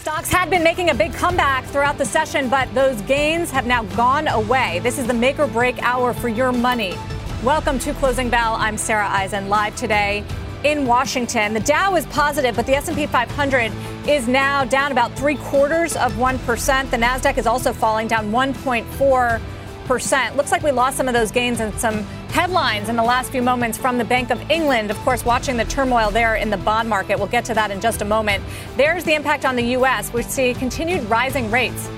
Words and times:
Stocks 0.00 0.30
had 0.30 0.50
been 0.50 0.62
making 0.62 0.90
a 0.90 0.94
big 0.94 1.12
comeback 1.14 1.64
throughout 1.64 1.98
the 1.98 2.04
session, 2.04 2.48
but 2.48 2.72
those 2.74 3.00
gains 3.02 3.50
have 3.50 3.66
now 3.66 3.82
gone 3.96 4.28
away. 4.28 4.78
This 4.82 4.98
is 4.98 5.06
the 5.06 5.14
make 5.14 5.38
or 5.40 5.48
break 5.48 5.82
hour 5.82 6.12
for 6.12 6.28
your 6.28 6.52
money. 6.52 6.96
Welcome 7.42 7.78
to 7.80 7.92
Closing 7.94 8.30
Bell. 8.30 8.54
I'm 8.54 8.78
Sarah 8.78 9.08
Eisen, 9.08 9.48
live 9.48 9.74
today 9.74 10.24
in 10.62 10.86
Washington. 10.86 11.54
The 11.54 11.60
Dow 11.60 11.96
is 11.96 12.06
positive, 12.06 12.54
but 12.54 12.66
the 12.66 12.74
S&P 12.76 13.06
500 13.06 13.72
is 14.08 14.28
now 14.28 14.64
down 14.64 14.92
about 14.92 15.12
three 15.14 15.36
quarters 15.36 15.96
of 15.96 16.16
one 16.18 16.38
percent. 16.40 16.90
The 16.90 16.98
Nasdaq 16.98 17.36
is 17.36 17.46
also 17.46 17.72
falling 17.72 18.06
down 18.06 18.30
1.4 18.30 19.40
percent. 19.86 20.36
Looks 20.36 20.52
like 20.52 20.62
we 20.62 20.72
lost 20.72 20.96
some 20.96 21.08
of 21.08 21.14
those 21.14 21.30
gains 21.30 21.60
and 21.60 21.72
some 21.78 22.02
headlines 22.28 22.88
in 22.88 22.96
the 22.96 23.02
last 23.02 23.30
few 23.30 23.40
moments 23.40 23.78
from 23.78 23.96
the 23.96 24.04
Bank 24.04 24.30
of 24.30 24.50
England. 24.50 24.90
Of 24.90 24.96
course, 24.98 25.24
watching 25.24 25.56
the 25.56 25.64
turmoil 25.64 26.10
there 26.10 26.36
in 26.36 26.50
the 26.50 26.56
bond 26.58 26.88
market. 26.88 27.18
We'll 27.18 27.28
get 27.28 27.44
to 27.46 27.54
that 27.54 27.70
in 27.70 27.80
just 27.80 28.02
a 28.02 28.04
moment. 28.04 28.44
There's 28.76 29.04
the 29.04 29.14
impact 29.14 29.44
on 29.44 29.56
the 29.56 29.64
U.S. 29.78 30.12
We 30.12 30.22
see 30.22 30.52
continued 30.54 31.08
rising 31.08 31.50
rates. 31.50 31.88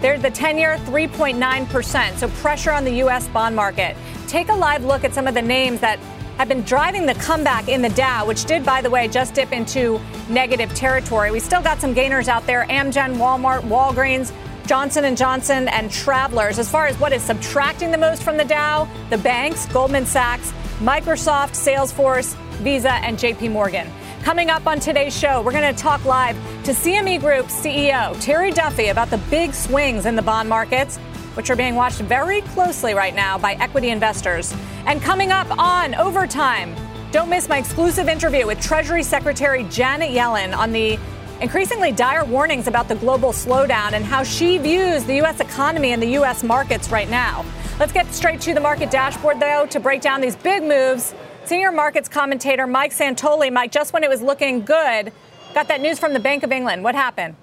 There's 0.00 0.20
the 0.20 0.30
10 0.30 0.58
year 0.58 0.76
3.9%. 0.78 2.16
So 2.16 2.28
pressure 2.28 2.72
on 2.72 2.84
the 2.84 2.92
U.S. 2.96 3.28
bond 3.28 3.56
market. 3.56 3.96
Take 4.28 4.48
a 4.48 4.54
live 4.54 4.84
look 4.84 5.04
at 5.04 5.14
some 5.14 5.26
of 5.26 5.34
the 5.34 5.42
names 5.42 5.80
that 5.80 5.98
have 6.36 6.48
been 6.48 6.62
driving 6.62 7.06
the 7.06 7.14
comeback 7.14 7.68
in 7.68 7.80
the 7.80 7.88
Dow, 7.88 8.26
which 8.26 8.44
did, 8.44 8.64
by 8.64 8.82
the 8.82 8.90
way, 8.90 9.08
just 9.08 9.32
dip 9.32 9.52
into 9.52 9.98
negative 10.28 10.74
territory. 10.74 11.30
We 11.30 11.40
still 11.40 11.62
got 11.62 11.80
some 11.80 11.94
gainers 11.94 12.28
out 12.28 12.46
there: 12.46 12.66
Amgen, 12.68 13.16
Walmart, 13.16 13.62
Walgreens, 13.62 14.32
Johnson 14.66 15.14
& 15.16 15.16
Johnson, 15.16 15.68
and 15.68 15.90
Travelers. 15.90 16.58
As 16.58 16.68
far 16.68 16.86
as 16.86 16.98
what 16.98 17.12
is 17.12 17.22
subtracting 17.22 17.92
the 17.92 17.98
most 17.98 18.22
from 18.24 18.36
the 18.36 18.44
Dow, 18.44 18.88
the 19.10 19.18
banks, 19.18 19.66
Goldman 19.66 20.06
Sachs, 20.06 20.52
Microsoft, 20.80 21.52
Salesforce, 21.52 22.34
Visa, 22.62 22.94
and 22.94 23.16
JP 23.16 23.52
Morgan. 23.52 23.88
Coming 24.24 24.50
up 24.50 24.66
on 24.66 24.80
today's 24.80 25.16
show, 25.16 25.40
we're 25.40 25.52
going 25.52 25.72
to 25.72 25.80
talk 25.80 26.04
live 26.04 26.36
to 26.64 26.72
CME 26.72 27.20
Group 27.20 27.46
CEO, 27.46 28.20
Terry 28.20 28.50
Duffy, 28.50 28.88
about 28.88 29.08
the 29.08 29.18
big 29.30 29.54
swings 29.54 30.04
in 30.04 30.16
the 30.16 30.22
bond 30.22 30.48
markets, 30.48 30.96
which 31.34 31.48
are 31.48 31.56
being 31.56 31.76
watched 31.76 32.00
very 32.00 32.40
closely 32.40 32.92
right 32.92 33.14
now 33.14 33.38
by 33.38 33.52
equity 33.54 33.90
investors. 33.90 34.52
And 34.86 35.00
coming 35.00 35.30
up 35.30 35.46
on 35.58 35.94
Overtime, 35.94 36.74
don't 37.12 37.30
miss 37.30 37.48
my 37.48 37.58
exclusive 37.58 38.08
interview 38.08 38.46
with 38.46 38.60
Treasury 38.60 39.04
Secretary 39.04 39.62
Janet 39.70 40.10
Yellen 40.10 40.56
on 40.56 40.72
the 40.72 40.98
increasingly 41.40 41.92
dire 41.92 42.24
warnings 42.24 42.66
about 42.66 42.88
the 42.88 42.94
global 42.94 43.30
slowdown 43.30 43.92
and 43.92 44.04
how 44.04 44.22
she 44.22 44.58
views 44.58 45.04
the 45.04 45.16
U.S. 45.16 45.40
economy 45.40 45.92
and 45.92 46.02
the 46.02 46.10
U.S. 46.12 46.42
markets 46.42 46.90
right 46.90 47.08
now. 47.10 47.44
Let's 47.78 47.92
get 47.92 48.12
straight 48.14 48.40
to 48.42 48.54
the 48.54 48.60
market 48.60 48.90
dashboard, 48.90 49.38
though, 49.38 49.66
to 49.66 49.80
break 49.80 50.00
down 50.00 50.20
these 50.20 50.36
big 50.36 50.62
moves. 50.62 51.14
Senior 51.44 51.72
markets 51.72 52.08
commentator 52.08 52.66
Mike 52.66 52.92
Santoli. 52.92 53.52
Mike, 53.52 53.70
just 53.70 53.92
when 53.92 54.02
it 54.02 54.10
was 54.10 54.22
looking 54.22 54.64
good, 54.64 55.12
got 55.54 55.68
that 55.68 55.80
news 55.80 55.98
from 55.98 56.12
the 56.12 56.20
Bank 56.20 56.42
of 56.42 56.52
England. 56.52 56.82
What 56.82 56.94
happened? 56.94 57.36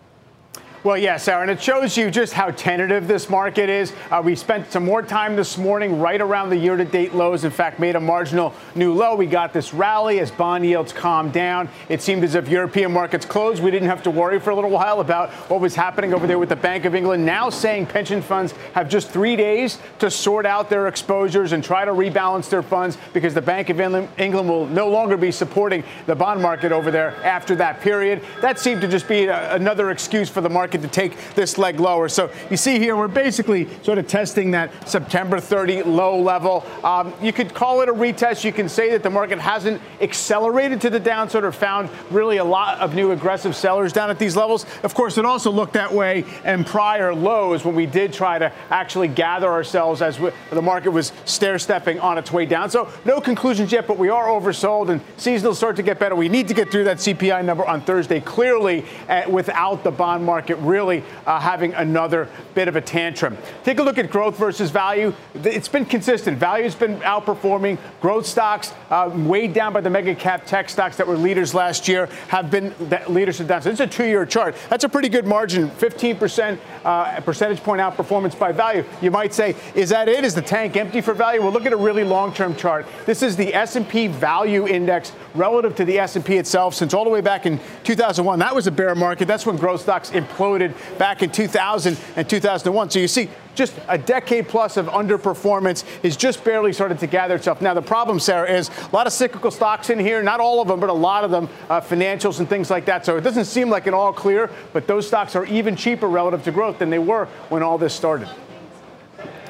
Well, 0.83 0.97
yes, 0.97 1.29
and 1.29 1.49
it 1.49 1.63
shows 1.63 1.95
you 1.95 2.11
just 2.11 2.33
how 2.33 2.51
tentative 2.51 3.07
this 3.07 3.29
market 3.29 3.69
is. 3.69 3.93
Uh, 4.11 4.21
we 4.21 4.35
spent 4.35 4.69
some 4.69 4.83
more 4.83 5.01
time 5.01 5.37
this 5.37 5.57
morning 5.57 6.01
right 6.01 6.19
around 6.19 6.49
the 6.49 6.57
year 6.57 6.75
to 6.75 6.83
date 6.83 7.15
lows. 7.15 7.45
In 7.45 7.51
fact, 7.51 7.79
made 7.79 7.95
a 7.95 8.01
marginal 8.01 8.53
new 8.75 8.93
low. 8.93 9.15
We 9.15 9.25
got 9.25 9.53
this 9.53 9.73
rally 9.73 10.19
as 10.19 10.29
bond 10.29 10.65
yields 10.65 10.91
calmed 10.91 11.31
down. 11.31 11.69
It 11.87 12.01
seemed 12.01 12.25
as 12.25 12.35
if 12.35 12.49
European 12.49 12.91
markets 12.91 13.25
closed. 13.25 13.63
We 13.63 13.71
didn't 13.71 13.87
have 13.87 14.03
to 14.03 14.11
worry 14.11 14.41
for 14.41 14.49
a 14.49 14.55
little 14.55 14.71
while 14.71 14.99
about 14.99 15.29
what 15.49 15.61
was 15.61 15.73
happening 15.73 16.13
over 16.13 16.27
there 16.27 16.37
with 16.37 16.49
the 16.49 16.57
Bank 16.57 16.83
of 16.83 16.95
England. 16.95 17.25
Now 17.25 17.49
saying 17.49 17.85
pension 17.85 18.21
funds 18.21 18.53
have 18.73 18.89
just 18.89 19.09
three 19.09 19.37
days 19.37 19.79
to 19.99 20.11
sort 20.11 20.45
out 20.45 20.69
their 20.69 20.89
exposures 20.89 21.53
and 21.53 21.63
try 21.63 21.85
to 21.85 21.91
rebalance 21.91 22.49
their 22.49 22.61
funds 22.61 22.97
because 23.13 23.33
the 23.33 23.41
Bank 23.41 23.69
of 23.69 23.79
England 23.79 24.49
will 24.49 24.67
no 24.67 24.89
longer 24.89 25.15
be 25.15 25.31
supporting 25.31 25.81
the 26.07 26.15
bond 26.15 26.41
market 26.41 26.73
over 26.73 26.91
there 26.91 27.15
after 27.23 27.55
that 27.55 27.79
period. 27.79 28.21
That 28.41 28.59
seemed 28.59 28.81
to 28.81 28.89
just 28.89 29.07
be 29.07 29.27
a, 29.27 29.55
another 29.55 29.89
excuse 29.89 30.27
for 30.27 30.41
the 30.41 30.49
market 30.49 30.72
market 30.73 30.87
to 30.87 30.93
take 30.93 31.35
this 31.35 31.57
leg 31.57 31.79
lower. 31.79 32.09
So 32.09 32.31
you 32.49 32.57
see 32.57 32.79
here, 32.79 32.95
we're 32.95 33.07
basically 33.07 33.67
sort 33.83 33.97
of 33.97 34.07
testing 34.07 34.51
that 34.51 34.71
September 34.89 35.39
30 35.39 35.83
low 35.83 36.19
level. 36.19 36.65
Um, 36.83 37.13
you 37.21 37.31
could 37.31 37.53
call 37.53 37.81
it 37.81 37.89
a 37.89 37.93
retest. 37.93 38.43
You 38.43 38.51
can 38.51 38.67
say 38.67 38.89
that 38.91 39.03
the 39.03 39.09
market 39.09 39.39
hasn't 39.39 39.81
accelerated 40.01 40.81
to 40.81 40.89
the 40.89 40.99
downside 40.99 41.43
or 41.43 41.51
found 41.51 41.89
really 42.09 42.37
a 42.37 42.43
lot 42.43 42.79
of 42.79 42.95
new 42.95 43.11
aggressive 43.11 43.55
sellers 43.55 43.93
down 43.93 44.09
at 44.09 44.17
these 44.17 44.35
levels. 44.35 44.65
Of 44.83 44.93
course, 44.95 45.17
it 45.17 45.25
also 45.25 45.51
looked 45.51 45.73
that 45.73 45.93
way 45.93 46.25
in 46.43 46.63
prior 46.63 47.13
lows 47.13 47.63
when 47.63 47.75
we 47.75 47.85
did 47.85 48.13
try 48.13 48.39
to 48.39 48.51
actually 48.69 49.09
gather 49.09 49.51
ourselves 49.51 50.01
as 50.01 50.19
we, 50.19 50.31
the 50.49 50.61
market 50.61 50.89
was 50.89 51.11
stair 51.25 51.59
stepping 51.59 51.99
on 51.99 52.17
its 52.17 52.31
way 52.31 52.45
down. 52.45 52.69
So 52.69 52.89
no 53.05 53.21
conclusions 53.21 53.71
yet, 53.71 53.87
but 53.87 53.97
we 53.97 54.09
are 54.09 54.27
oversold 54.27 54.89
and 54.89 55.01
seasonal 55.17 55.53
start 55.53 55.75
to 55.75 55.83
get 55.83 55.99
better. 55.99 56.15
We 56.15 56.29
need 56.29 56.47
to 56.47 56.53
get 56.53 56.71
through 56.71 56.85
that 56.85 56.97
CPI 56.97 57.45
number 57.45 57.65
on 57.65 57.81
Thursday 57.81 58.19
clearly 58.19 58.85
uh, 59.07 59.29
without 59.29 59.83
the 59.83 59.91
bond 59.91 60.23
market 60.25 60.57
really 60.65 61.03
uh, 61.25 61.39
having 61.39 61.73
another 61.73 62.29
bit 62.55 62.67
of 62.67 62.75
a 62.75 62.81
tantrum. 62.81 63.37
Take 63.63 63.79
a 63.79 63.83
look 63.83 63.97
at 63.97 64.09
growth 64.09 64.37
versus 64.37 64.71
value. 64.71 65.13
It's 65.35 65.67
been 65.67 65.85
consistent. 65.85 66.37
Value's 66.37 66.75
been 66.75 66.97
outperforming. 66.99 67.77
Growth 68.01 68.25
stocks, 68.25 68.73
uh, 68.89 69.11
weighed 69.13 69.53
down 69.53 69.73
by 69.73 69.81
the 69.81 69.89
mega 69.89 70.15
cap 70.15 70.45
tech 70.45 70.69
stocks 70.69 70.97
that 70.97 71.07
were 71.07 71.17
leaders 71.17 71.53
last 71.53 71.87
year, 71.87 72.07
have 72.27 72.49
been 72.49 72.73
leaders 73.07 73.39
of 73.39 73.47
down. 73.47 73.61
So 73.61 73.69
it's 73.69 73.79
a 73.79 73.87
two-year 73.87 74.25
chart. 74.25 74.55
That's 74.69 74.83
a 74.83 74.89
pretty 74.89 75.09
good 75.09 75.25
margin. 75.25 75.69
15% 75.69 76.59
uh, 76.85 77.19
percentage 77.21 77.61
point 77.61 77.81
outperformance 77.81 78.37
by 78.37 78.51
value. 78.51 78.83
You 79.01 79.11
might 79.11 79.33
say, 79.33 79.55
is 79.75 79.89
that 79.89 80.07
it? 80.07 80.23
Is 80.23 80.35
the 80.35 80.41
tank 80.41 80.77
empty 80.77 81.01
for 81.01 81.13
value? 81.13 81.41
Well, 81.41 81.51
look 81.51 81.65
at 81.65 81.73
a 81.73 81.77
really 81.77 82.03
long-term 82.03 82.55
chart. 82.55 82.85
This 83.05 83.21
is 83.21 83.35
the 83.35 83.53
S&P 83.53 84.07
Value 84.07 84.67
Index 84.67 85.11
relative 85.35 85.75
to 85.75 85.85
the 85.85 85.99
S&P 85.99 86.37
itself 86.37 86.73
since 86.75 86.93
all 86.93 87.03
the 87.03 87.09
way 87.09 87.21
back 87.21 87.45
in 87.45 87.59
2001. 87.83 88.39
That 88.39 88.55
was 88.55 88.67
a 88.67 88.71
bear 88.71 88.95
market. 88.95 89.27
That's 89.27 89.45
when 89.45 89.57
growth 89.57 89.81
stocks 89.81 90.11
imploded 90.11 90.52
back 90.97 91.23
in 91.23 91.29
2000 91.29 91.97
and 92.15 92.29
2001. 92.29 92.89
So 92.89 92.99
you 92.99 93.07
see, 93.07 93.29
just 93.55 93.73
a 93.87 93.97
decade 93.97 94.47
plus 94.47 94.77
of 94.77 94.87
underperformance 94.87 95.83
is 96.03 96.17
just 96.17 96.43
barely 96.43 96.73
started 96.73 96.99
to 96.99 97.07
gather 97.07 97.35
itself. 97.35 97.61
Now, 97.61 97.73
the 97.73 97.81
problem, 97.81 98.19
Sarah, 98.19 98.49
is 98.49 98.69
a 98.69 98.95
lot 98.95 99.07
of 99.07 99.13
cyclical 99.13 99.51
stocks 99.51 99.89
in 99.89 99.99
here, 99.99 100.23
not 100.23 100.39
all 100.39 100.61
of 100.61 100.67
them, 100.67 100.79
but 100.79 100.89
a 100.89 100.93
lot 100.93 101.23
of 101.23 101.31
them, 101.31 101.49
uh, 101.69 101.81
financials 101.81 102.39
and 102.39 102.49
things 102.49 102.69
like 102.69 102.85
that. 102.85 103.05
So 103.05 103.17
it 103.17 103.21
doesn't 103.21 103.45
seem 103.45 103.69
like 103.69 103.87
an 103.87 103.93
all 103.93 104.13
clear, 104.13 104.49
but 104.71 104.87
those 104.87 105.07
stocks 105.07 105.35
are 105.35 105.45
even 105.45 105.75
cheaper 105.75 106.07
relative 106.07 106.43
to 106.45 106.51
growth 106.51 106.79
than 106.79 106.89
they 106.89 106.99
were 106.99 107.25
when 107.49 107.63
all 107.63 107.77
this 107.77 107.93
started. 107.93 108.29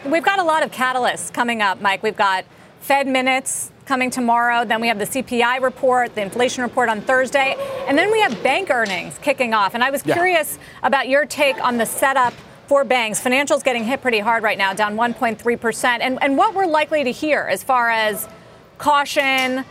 We've 0.05 0.23
got 0.23 0.39
a 0.39 0.43
lot 0.43 0.63
of 0.63 0.71
catalysts 0.71 1.31
coming 1.31 1.61
up, 1.61 1.79
Mike. 1.79 2.03
We've 2.03 2.17
got 2.17 2.45
Fed 2.81 3.07
minutes, 3.07 3.71
coming 3.85 4.09
tomorrow. 4.09 4.65
Then 4.65 4.81
we 4.81 4.87
have 4.87 4.99
the 4.99 5.05
CPI 5.05 5.61
report, 5.61 6.15
the 6.15 6.21
inflation 6.21 6.63
report 6.63 6.89
on 6.89 7.01
Thursday. 7.01 7.55
And 7.87 7.97
then 7.97 8.11
we 8.11 8.21
have 8.21 8.41
bank 8.43 8.69
earnings 8.69 9.17
kicking 9.19 9.53
off. 9.53 9.73
And 9.73 9.83
I 9.83 9.91
was 9.91 10.05
yeah. 10.05 10.13
curious 10.13 10.57
about 10.81 11.09
your 11.09 11.25
take 11.25 11.63
on 11.63 11.77
the 11.77 11.85
setup 11.85 12.33
for 12.67 12.83
banks. 12.83 13.21
Financials 13.21 13.63
getting 13.63 13.83
hit 13.83 14.01
pretty 14.01 14.19
hard 14.19 14.43
right 14.43 14.57
now, 14.57 14.73
down 14.73 14.95
1.3%. 14.95 15.97
And, 16.01 16.21
and 16.21 16.37
what 16.37 16.53
we're 16.53 16.65
likely 16.65 17.03
to 17.03 17.11
hear 17.11 17.41
as 17.41 17.63
far 17.63 17.89
as 17.89 18.27
caution, 18.77 19.65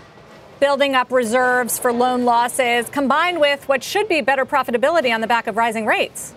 building 0.60 0.94
up 0.94 1.10
reserves 1.10 1.78
for 1.78 1.92
loan 1.92 2.24
losses, 2.24 2.88
combined 2.88 3.40
with 3.40 3.68
what 3.68 3.82
should 3.82 4.08
be 4.08 4.20
better 4.20 4.46
profitability 4.46 5.12
on 5.12 5.20
the 5.20 5.26
back 5.26 5.46
of 5.46 5.56
rising 5.56 5.86
rates. 5.86 6.34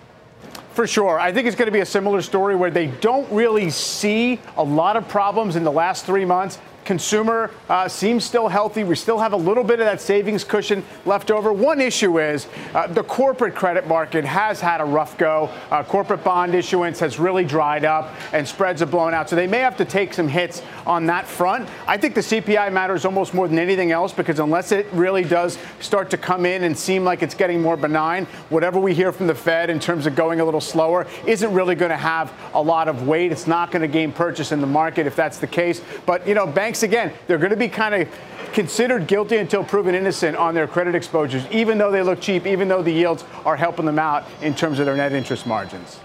For 0.73 0.87
sure. 0.87 1.19
I 1.19 1.31
think 1.31 1.47
it's 1.47 1.55
going 1.55 1.67
to 1.67 1.71
be 1.71 1.79
a 1.79 1.85
similar 1.85 2.21
story 2.21 2.55
where 2.55 2.71
they 2.71 2.87
don't 2.87 3.31
really 3.31 3.69
see 3.69 4.41
a 4.57 4.63
lot 4.63 4.97
of 4.97 5.07
problems 5.07 5.55
in 5.55 5.63
the 5.63 5.71
last 5.71 6.05
three 6.05 6.25
months. 6.25 6.59
Consumer 6.85 7.49
uh, 7.67 7.87
seems 7.87 8.23
still 8.23 8.47
healthy. 8.47 8.83
We 8.83 8.95
still 8.95 9.17
have 9.17 9.33
a 9.33 9.37
little 9.37 9.63
bit 9.63 9.79
of 9.79 9.87
that 9.87 9.99
savings 9.99 10.43
cushion 10.43 10.83
left 11.05 11.31
over. 11.31 11.51
One 11.51 11.81
issue 11.81 12.19
is 12.19 12.47
uh, 12.75 12.85
the 12.85 13.03
corporate 13.03 13.55
credit 13.55 13.87
market 13.87 14.23
has 14.23 14.61
had 14.61 14.81
a 14.81 14.85
rough 14.85 15.17
go. 15.17 15.49
Uh, 15.71 15.83
corporate 15.83 16.23
bond 16.23 16.53
issuance 16.53 16.99
has 16.99 17.17
really 17.17 17.43
dried 17.43 17.85
up 17.85 18.13
and 18.33 18.47
spreads 18.47 18.81
have 18.81 18.91
blown 18.91 19.15
out. 19.15 19.29
So 19.29 19.35
they 19.35 19.47
may 19.47 19.59
have 19.59 19.75
to 19.77 19.85
take 19.85 20.13
some 20.13 20.27
hits 20.27 20.61
on 20.85 21.07
that 21.07 21.27
front. 21.27 21.67
I 21.87 21.97
think 21.97 22.13
the 22.13 22.21
CPI 22.21 22.71
matters 22.71 23.03
almost 23.03 23.33
more 23.33 23.47
than 23.47 23.57
anything 23.57 23.91
else 23.91 24.13
because 24.13 24.39
unless 24.39 24.71
it 24.71 24.85
really 24.93 25.23
does 25.23 25.57
start 25.79 26.11
to 26.11 26.17
come 26.17 26.45
in 26.45 26.65
and 26.65 26.77
seem 26.77 27.03
like 27.03 27.23
it's 27.23 27.35
getting 27.35 27.63
more 27.63 27.77
benign, 27.77 28.25
whatever 28.49 28.79
we 28.79 28.93
hear 28.93 29.11
from 29.11 29.25
the 29.25 29.35
Fed 29.35 29.71
in 29.71 29.79
terms 29.79 30.05
of 30.05 30.15
going 30.15 30.39
a 30.39 30.45
little 30.45 30.61
slower 30.61 31.07
isn't 31.25 31.51
really 31.51 31.73
going 31.73 31.89
to 31.89 31.97
have 31.97 32.31
a 32.53 32.61
lot 32.61 32.87
of 32.87 33.07
weight. 33.07 33.31
It's 33.31 33.47
not 33.47 33.71
going 33.71 33.81
to 33.81 33.87
gain 33.87 34.11
purchase 34.11 34.51
in 34.51 34.61
the 34.61 34.67
market 34.67 35.07
if 35.07 35.15
that's 35.15 35.39
the 35.39 35.47
case. 35.47 35.81
But, 36.05 36.27
you 36.27 36.35
know, 36.35 36.45
banks 36.45 36.74
banks, 36.75 36.83
again, 36.83 37.13
they're 37.27 37.37
going 37.37 37.51
to 37.51 37.57
be 37.57 37.69
kind 37.69 37.95
of 37.95 38.07
considered 38.53 39.07
guilty 39.07 39.37
until 39.37 39.63
proven 39.63 39.95
innocent 39.95 40.35
on 40.35 40.53
their 40.53 40.67
credit 40.67 40.95
exposures, 40.95 41.45
even 41.51 41.77
though 41.77 41.91
they 41.91 42.01
look 42.01 42.21
cheap, 42.21 42.45
even 42.45 42.67
though 42.67 42.81
the 42.81 42.91
yields 42.91 43.23
are 43.45 43.55
helping 43.55 43.85
them 43.85 43.99
out 43.99 44.25
in 44.41 44.53
terms 44.53 44.79
of 44.79 44.85
their 44.85 44.95
net 44.95 45.13
interest 45.13 45.45
margins. 45.45 45.99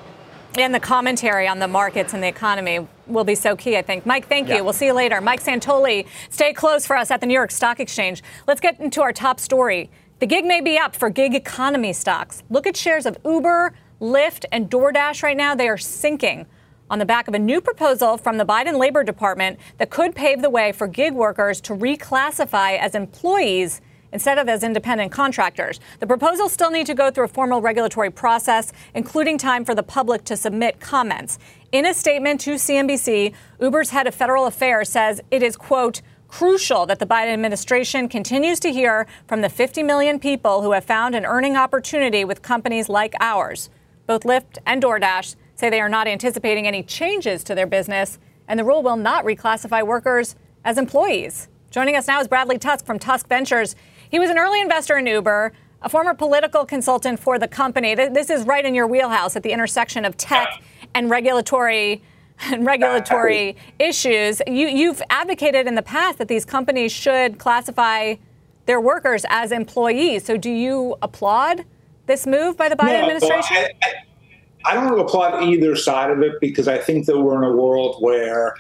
And 0.59 0.75
the 0.75 0.81
commentary 0.81 1.47
on 1.47 1.61
the 1.61 1.69
markets 1.69 2.13
and 2.13 2.23
the 2.23 2.29
economy 2.29 2.87
will 3.07 3.25
be 3.25 3.37
so 3.37 3.55
key, 3.55 3.77
I 3.77 3.83
think. 3.83 4.05
Mike, 4.05 4.27
thank 4.27 4.49
you. 4.49 4.65
We'll 4.65 4.73
see 4.73 4.87
you 4.87 4.93
later. 4.93 5.21
Mike 5.21 5.43
Santoli, 5.43 6.07
stay 6.29 6.53
close 6.53 6.87
for 6.87 6.97
us 6.97 7.11
at 7.13 7.21
the 7.21 7.27
New 7.27 7.35
York 7.35 7.53
Stock 7.53 7.79
Exchange. 7.79 8.23
Let's 8.49 8.61
get 8.61 8.81
into 8.81 9.01
our 9.01 9.13
top 9.13 9.39
story. 9.39 9.91
The 10.19 10.27
gig 10.27 10.45
may 10.45 10.61
be 10.61 10.77
up 10.77 10.97
for 10.97 11.09
gig 11.09 11.35
economy 11.35 11.93
stocks. 11.93 12.43
Look 12.51 12.67
at 12.67 12.77
shares 12.77 13.07
of 13.07 13.17
Uber, 13.25 13.75
Lyft, 14.01 14.45
and 14.51 14.69
DoorDash 14.69 15.23
right 15.23 15.37
now. 15.37 15.55
They 15.55 15.69
are 15.69 15.79
sinking 15.79 16.47
on 16.91 16.99
the 16.99 17.07
back 17.07 17.29
of 17.29 17.35
a 17.35 17.39
new 17.39 17.61
proposal 17.61 18.19
from 18.19 18.37
the 18.37 18.45
Biden 18.45 18.77
Labor 18.77 19.05
Department 19.05 19.59
that 19.79 19.89
could 19.89 20.15
pave 20.15 20.43
the 20.43 20.51
way 20.51 20.73
for 20.73 20.89
gig 20.89 21.15
workers 21.15 21.61
to 21.63 21.73
reclassify 21.73 22.77
as 22.79 22.95
employees 22.95 23.81
instead 24.13 24.39
of 24.39 24.49
as 24.49 24.65
independent 24.65 25.13
contractors. 25.13 25.79
The 26.01 26.07
proposals 26.07 26.53
still 26.53 26.73
need 26.73 26.87
to 26.87 26.95
go 26.95 27.13
through 27.13 27.27
a 27.27 27.29
formal 27.29 27.61
regulatory 27.61 28.11
process, 28.11 28.73
including 28.93 29.39
time 29.39 29.65
for 29.65 29.75
the 29.75 29.85
public 29.85 30.25
to 30.25 30.37
submit 30.37 30.81
comments. 30.81 31.39
In 31.71 31.87
a 31.87 31.95
statement 31.95 32.41
to 32.41 32.55
CNBC, 32.55 33.33
Uber's 33.61 33.91
head 33.91 34.09
of 34.09 34.15
federal 34.15 34.47
affairs 34.47 34.89
says 34.89 35.21
it 35.31 35.45
is, 35.45 35.57
quote, 35.57 36.03
crucial 36.27 36.87
that 36.87 36.99
the 36.99 37.07
Biden 37.07 37.33
administration 37.33 38.09
continues 38.09 38.59
to 38.61 38.73
hear 38.73 39.07
from 39.27 39.41
the 39.41 39.49
50 39.49 39.83
million 39.85 40.19
people 40.19 40.63
who 40.63 40.73
have 40.73 40.85
found 40.85 41.15
an 41.15 41.25
earning 41.25 41.57
opportunity 41.57 42.25
with 42.25 42.43
companies 42.43 42.89
like 42.89 43.15
ours. 43.21 43.71
Both 44.07 44.23
Lyft 44.23 44.59
and 44.67 44.83
DoorDash 44.83 45.37
say 45.61 45.71
they 45.71 45.81
are 45.81 45.89
not 45.89 46.09
anticipating 46.09 46.67
any 46.67 46.83
changes 46.83 47.45
to 47.45 47.55
their 47.55 47.67
business, 47.67 48.19
and 48.49 48.59
the 48.59 48.65
rule 48.65 48.83
will 48.83 48.97
not 48.97 49.25
reclassify 49.25 49.87
workers 49.87 50.35
as 50.65 50.79
employees. 50.79 51.49
Joining 51.71 51.95
us 51.95 52.09
now 52.09 52.21
is 52.21 52.27
Bradley 52.27 52.59
Tusk 52.59 52.85
from 52.85 52.99
Tusk 52.99 53.29
Ventures. 53.29 53.77
He 54.11 54.19
was 54.19 54.31
an 54.31 54.39
early 54.39 54.61
investor 54.61 54.99
in 54.99 55.07
Uber, 55.07 55.53
a 55.83 55.89
former 55.89 56.15
political 56.15 56.65
consultant 56.65 57.21
for 57.21 57.39
the 57.39 57.47
company. 57.47 57.95
This 57.95 58.29
is 58.29 58.45
right 58.45 58.65
in 58.65 58.75
your 58.75 58.87
wheelhouse 58.87 59.37
at 59.37 59.43
the 59.43 59.53
intersection 59.53 60.05
of 60.05 60.17
tech 60.17 60.49
and 60.95 61.09
regulatory 61.09 62.03
and 62.41 62.67
regulatory 62.67 63.57
issues. 63.79 64.43
You, 64.47 64.67
you've 64.67 65.03
advocated 65.11 65.67
in 65.67 65.75
the 65.75 65.83
past 65.83 66.19
that 66.19 66.29
these 66.29 66.45
companies 66.45 66.91
should 66.91 67.39
classify 67.39 68.15
their 68.67 68.81
workers 68.81 69.25
as 69.29 69.53
employees. 69.53 70.25
So, 70.25 70.37
do 70.37 70.51
you 70.51 70.97
applaud 71.03 71.65
this 72.07 72.27
move 72.27 72.57
by 72.57 72.69
the 72.69 72.77
Biden 72.77 72.93
no, 72.93 73.01
administration? 73.01 73.57
I, 73.57 73.71
I, 73.83 73.93
I 74.65 74.75
don't 74.75 74.99
applaud 74.99 75.43
either 75.45 75.77
side 75.77 76.11
of 76.11 76.23
it 76.23 76.41
because 76.41 76.69
I 76.69 76.79
think 76.79 77.07
that 77.07 77.19
we're 77.19 77.43
in 77.43 77.51
a 77.51 77.57
world 77.57 77.97
where 78.01 78.55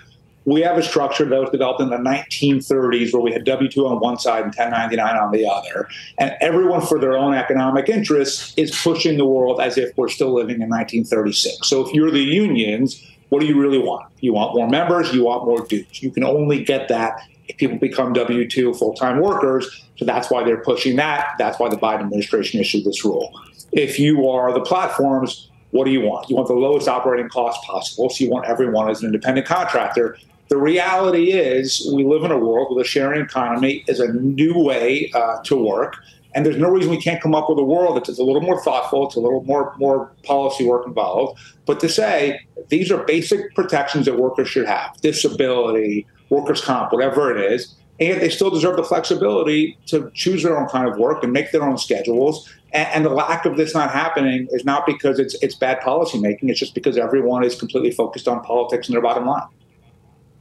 we 0.46 0.62
have 0.62 0.78
a 0.78 0.82
structure 0.82 1.24
that 1.26 1.40
was 1.40 1.50
developed 1.50 1.80
in 1.80 1.90
the 1.90 1.96
1930s 1.96 3.12
where 3.12 3.20
we 3.20 3.32
had 3.32 3.44
W 3.44 3.70
2 3.70 3.86
on 3.86 4.00
one 4.00 4.18
side 4.18 4.44
and 4.44 4.54
1099 4.54 5.16
on 5.16 5.32
the 5.32 5.46
other. 5.46 5.88
And 6.18 6.34
everyone, 6.40 6.80
for 6.80 6.98
their 6.98 7.16
own 7.16 7.34
economic 7.34 7.88
interests, 7.88 8.54
is 8.56 8.70
pushing 8.82 9.18
the 9.18 9.26
world 9.26 9.60
as 9.60 9.76
if 9.76 9.96
we're 9.96 10.08
still 10.08 10.34
living 10.34 10.56
in 10.56 10.68
1936. 10.68 11.68
So 11.68 11.86
if 11.86 11.94
you're 11.94 12.10
the 12.10 12.20
unions, 12.20 13.06
what 13.28 13.40
do 13.40 13.46
you 13.46 13.60
really 13.60 13.78
want? 13.78 14.10
You 14.20 14.32
want 14.32 14.54
more 14.54 14.68
members, 14.68 15.12
you 15.12 15.24
want 15.24 15.44
more 15.44 15.64
dues. 15.66 16.02
You 16.02 16.10
can 16.10 16.24
only 16.24 16.64
get 16.64 16.88
that 16.88 17.20
if 17.48 17.58
people 17.58 17.78
become 17.78 18.12
W 18.14 18.48
2 18.48 18.74
full 18.74 18.94
time 18.94 19.20
workers. 19.20 19.86
So 19.96 20.06
that's 20.06 20.30
why 20.30 20.42
they're 20.42 20.62
pushing 20.62 20.96
that. 20.96 21.34
That's 21.38 21.58
why 21.58 21.68
the 21.68 21.76
Biden 21.76 22.00
administration 22.00 22.60
issued 22.60 22.84
this 22.84 23.04
rule. 23.04 23.30
If 23.72 23.98
you 23.98 24.28
are 24.28 24.52
the 24.52 24.62
platforms, 24.62 25.49
what 25.70 25.84
do 25.84 25.90
you 25.90 26.00
want? 26.00 26.28
You 26.28 26.36
want 26.36 26.48
the 26.48 26.54
lowest 26.54 26.88
operating 26.88 27.28
cost 27.28 27.62
possible. 27.64 28.10
So 28.10 28.24
you 28.24 28.30
want 28.30 28.46
everyone 28.46 28.90
as 28.90 29.00
an 29.00 29.06
independent 29.06 29.46
contractor. 29.46 30.16
The 30.48 30.56
reality 30.56 31.32
is, 31.32 31.88
we 31.94 32.04
live 32.04 32.24
in 32.24 32.32
a 32.32 32.38
world 32.38 32.74
where 32.74 32.82
the 32.82 32.88
sharing 32.88 33.20
economy 33.22 33.84
is 33.86 34.00
a 34.00 34.12
new 34.12 34.58
way 34.58 35.10
uh, 35.14 35.40
to 35.44 35.56
work. 35.56 35.96
And 36.34 36.44
there's 36.46 36.56
no 36.56 36.68
reason 36.68 36.90
we 36.90 37.00
can't 37.00 37.20
come 37.20 37.34
up 37.34 37.48
with 37.48 37.58
a 37.58 37.64
world 37.64 37.96
that's 37.96 38.08
a 38.08 38.22
little 38.22 38.40
more 38.40 38.60
thoughtful, 38.62 39.06
it's 39.06 39.16
a 39.16 39.20
little 39.20 39.42
more, 39.44 39.74
more 39.78 40.12
policy 40.24 40.64
work 40.64 40.86
involved. 40.86 41.40
But 41.66 41.80
to 41.80 41.88
say 41.88 42.40
these 42.68 42.90
are 42.90 43.04
basic 43.04 43.54
protections 43.54 44.06
that 44.06 44.16
workers 44.16 44.48
should 44.48 44.66
have 44.66 44.96
disability, 45.00 46.06
workers' 46.30 46.60
comp, 46.60 46.92
whatever 46.92 47.36
it 47.36 47.52
is, 47.52 47.74
and 47.98 48.20
they 48.20 48.30
still 48.30 48.50
deserve 48.50 48.76
the 48.76 48.84
flexibility 48.84 49.78
to 49.86 50.10
choose 50.14 50.42
their 50.42 50.58
own 50.58 50.68
kind 50.68 50.88
of 50.88 50.96
work 50.98 51.22
and 51.22 51.32
make 51.32 51.52
their 51.52 51.62
own 51.62 51.76
schedules 51.76 52.48
and, 52.72 53.04
the 53.04 53.10
lack 53.10 53.46
of 53.46 53.56
this 53.56 53.74
not 53.74 53.90
happening 53.90 54.46
is 54.50 54.64
not 54.64 54.86
because 54.86 55.18
it's 55.18 55.34
it's 55.42 55.54
bad 55.54 55.80
policymaking. 55.80 56.48
It's 56.50 56.58
just 56.58 56.74
because 56.74 56.96
everyone 56.96 57.44
is 57.44 57.54
completely 57.54 57.90
focused 57.90 58.28
on 58.28 58.42
politics 58.42 58.88
and 58.88 58.94
their 58.94 59.02
bottom 59.02 59.26
line. 59.26 59.48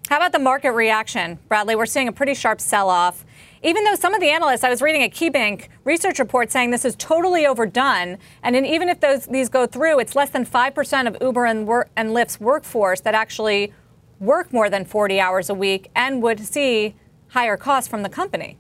How 0.10 0.18
about 0.18 0.32
the 0.32 0.40
market 0.40 0.72
reaction, 0.72 1.38
Bradley? 1.48 1.76
We're 1.76 1.86
seeing 1.86 2.08
a 2.08 2.12
pretty 2.12 2.34
sharp 2.34 2.60
sell-off. 2.60 3.26
Even 3.62 3.84
though 3.84 3.96
some 3.96 4.14
of 4.16 4.22
the 4.22 4.30
analysts, 4.30 4.64
I 4.64 4.70
was 4.70 4.82
reading 4.82 5.04
a 5.04 5.10
KeyBanc 5.10 5.68
research 5.84 6.18
report 6.18 6.52
saying 6.52 6.72
this 6.72 6.86
is 6.86 6.96
totally 6.96 7.46
overdone, 7.46 8.18
and 8.42 8.56
even 8.56 8.90
if 8.90 9.00
those 9.02 9.26
these 9.26 9.50
go 9.50 9.68
through, 9.68 10.00
it's 10.00 10.16
less 10.16 10.30
than 10.30 10.46
five 10.46 10.74
percent 10.74 11.08
of 11.08 11.18
Uber 11.22 11.46
and, 11.46 11.70
and 11.96 12.10
Lyft's 12.12 12.40
workforce 12.40 13.02
that 13.02 13.14
actually 13.14 13.74
work 14.20 14.52
more 14.52 14.70
than 14.70 14.86
40 14.86 15.20
hours 15.20 15.50
a 15.50 15.54
week 15.54 15.90
and 15.96 16.22
would 16.22 16.40
see 16.40 16.96
higher 17.30 17.58
costs 17.58 17.88
from 17.88 18.04
the 18.04 18.10
company. 18.10 18.58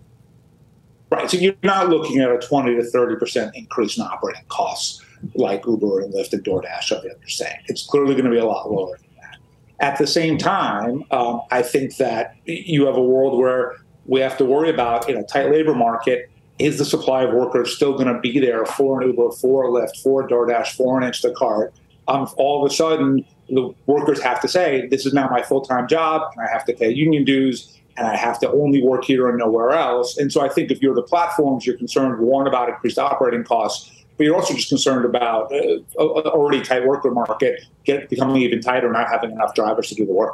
Right. 1.11 1.29
So 1.29 1.37
you're 1.37 1.55
not 1.63 1.89
looking 1.89 2.19
at 2.19 2.29
a 2.29 2.37
20 2.37 2.75
to 2.75 2.81
30% 2.81 3.51
increase 3.55 3.97
in 3.97 4.03
operating 4.03 4.43
costs 4.47 5.03
like 5.33 5.65
Uber 5.65 6.01
and 6.01 6.13
Lyft 6.13 6.33
and 6.33 6.43
DoorDash, 6.43 6.91
I 6.91 7.27
saying. 7.27 7.59
It's 7.67 7.85
clearly 7.85 8.13
going 8.13 8.25
to 8.25 8.31
be 8.31 8.37
a 8.37 8.45
lot 8.45 8.71
lower 8.71 8.97
than 8.97 9.09
that. 9.15 9.37
At 9.79 9.97
the 9.97 10.05
same 10.05 10.37
time, 10.37 11.03
um, 11.11 11.41
I 11.51 11.63
think 11.63 11.97
that 11.97 12.35
you 12.45 12.85
have 12.85 12.95
a 12.95 13.01
world 13.01 13.39
where 13.39 13.77
we 14.05 14.19
have 14.19 14.37
to 14.37 14.45
worry 14.45 14.69
about 14.69 15.09
in 15.09 15.17
a 15.17 15.23
tight 15.23 15.51
labor 15.51 15.73
market 15.73 16.29
is 16.59 16.77
the 16.77 16.85
supply 16.85 17.23
of 17.23 17.33
workers 17.33 17.75
still 17.75 17.93
going 17.93 18.13
to 18.13 18.19
be 18.19 18.39
there 18.39 18.65
for 18.65 19.01
an 19.01 19.07
Uber, 19.07 19.31
for 19.31 19.65
a 19.65 19.67
Lyft, 19.69 20.01
for 20.03 20.27
DoorDash, 20.27 20.75
for 20.75 21.01
an 21.01 21.09
Instacart? 21.09 21.71
Um, 22.07 22.27
all 22.37 22.63
of 22.63 22.69
a 22.69 22.73
sudden, 22.73 23.25
the 23.47 23.73
workers 23.85 24.21
have 24.21 24.41
to 24.41 24.47
say, 24.47 24.87
this 24.87 25.05
is 25.05 25.13
now 25.13 25.29
my 25.29 25.41
full 25.41 25.61
time 25.61 25.87
job, 25.87 26.21
and 26.33 26.45
I 26.45 26.51
have 26.51 26.65
to 26.65 26.73
pay 26.73 26.91
union 26.91 27.23
dues 27.23 27.78
and 27.99 28.07
I 28.07 28.15
have 28.15 28.39
to 28.39 28.49
only 28.49 28.81
work 28.81 29.03
here 29.03 29.27
and 29.27 29.37
nowhere 29.37 29.71
else. 29.71 30.17
And 30.17 30.31
so 30.31 30.39
I 30.39 30.47
think 30.47 30.71
if 30.71 30.81
you're 30.81 30.95
the 30.95 31.03
platforms, 31.03 31.67
you're 31.67 31.77
concerned 31.77 32.17
one 32.19 32.47
about 32.47 32.69
increased 32.69 32.97
operating 32.97 33.43
costs, 33.43 33.91
but 34.15 34.23
you're 34.23 34.35
also 34.35 34.53
just 34.53 34.69
concerned 34.69 35.03
about 35.03 35.51
uh, 35.51 35.79
already 35.99 36.61
tight 36.61 36.85
worker 36.85 37.11
market 37.11 37.61
get, 37.83 38.09
becoming 38.09 38.41
even 38.41 38.61
tighter, 38.61 38.89
not 38.89 39.09
having 39.09 39.31
enough 39.31 39.53
drivers 39.53 39.89
to 39.89 39.95
do 39.95 40.05
the 40.05 40.13
work. 40.13 40.33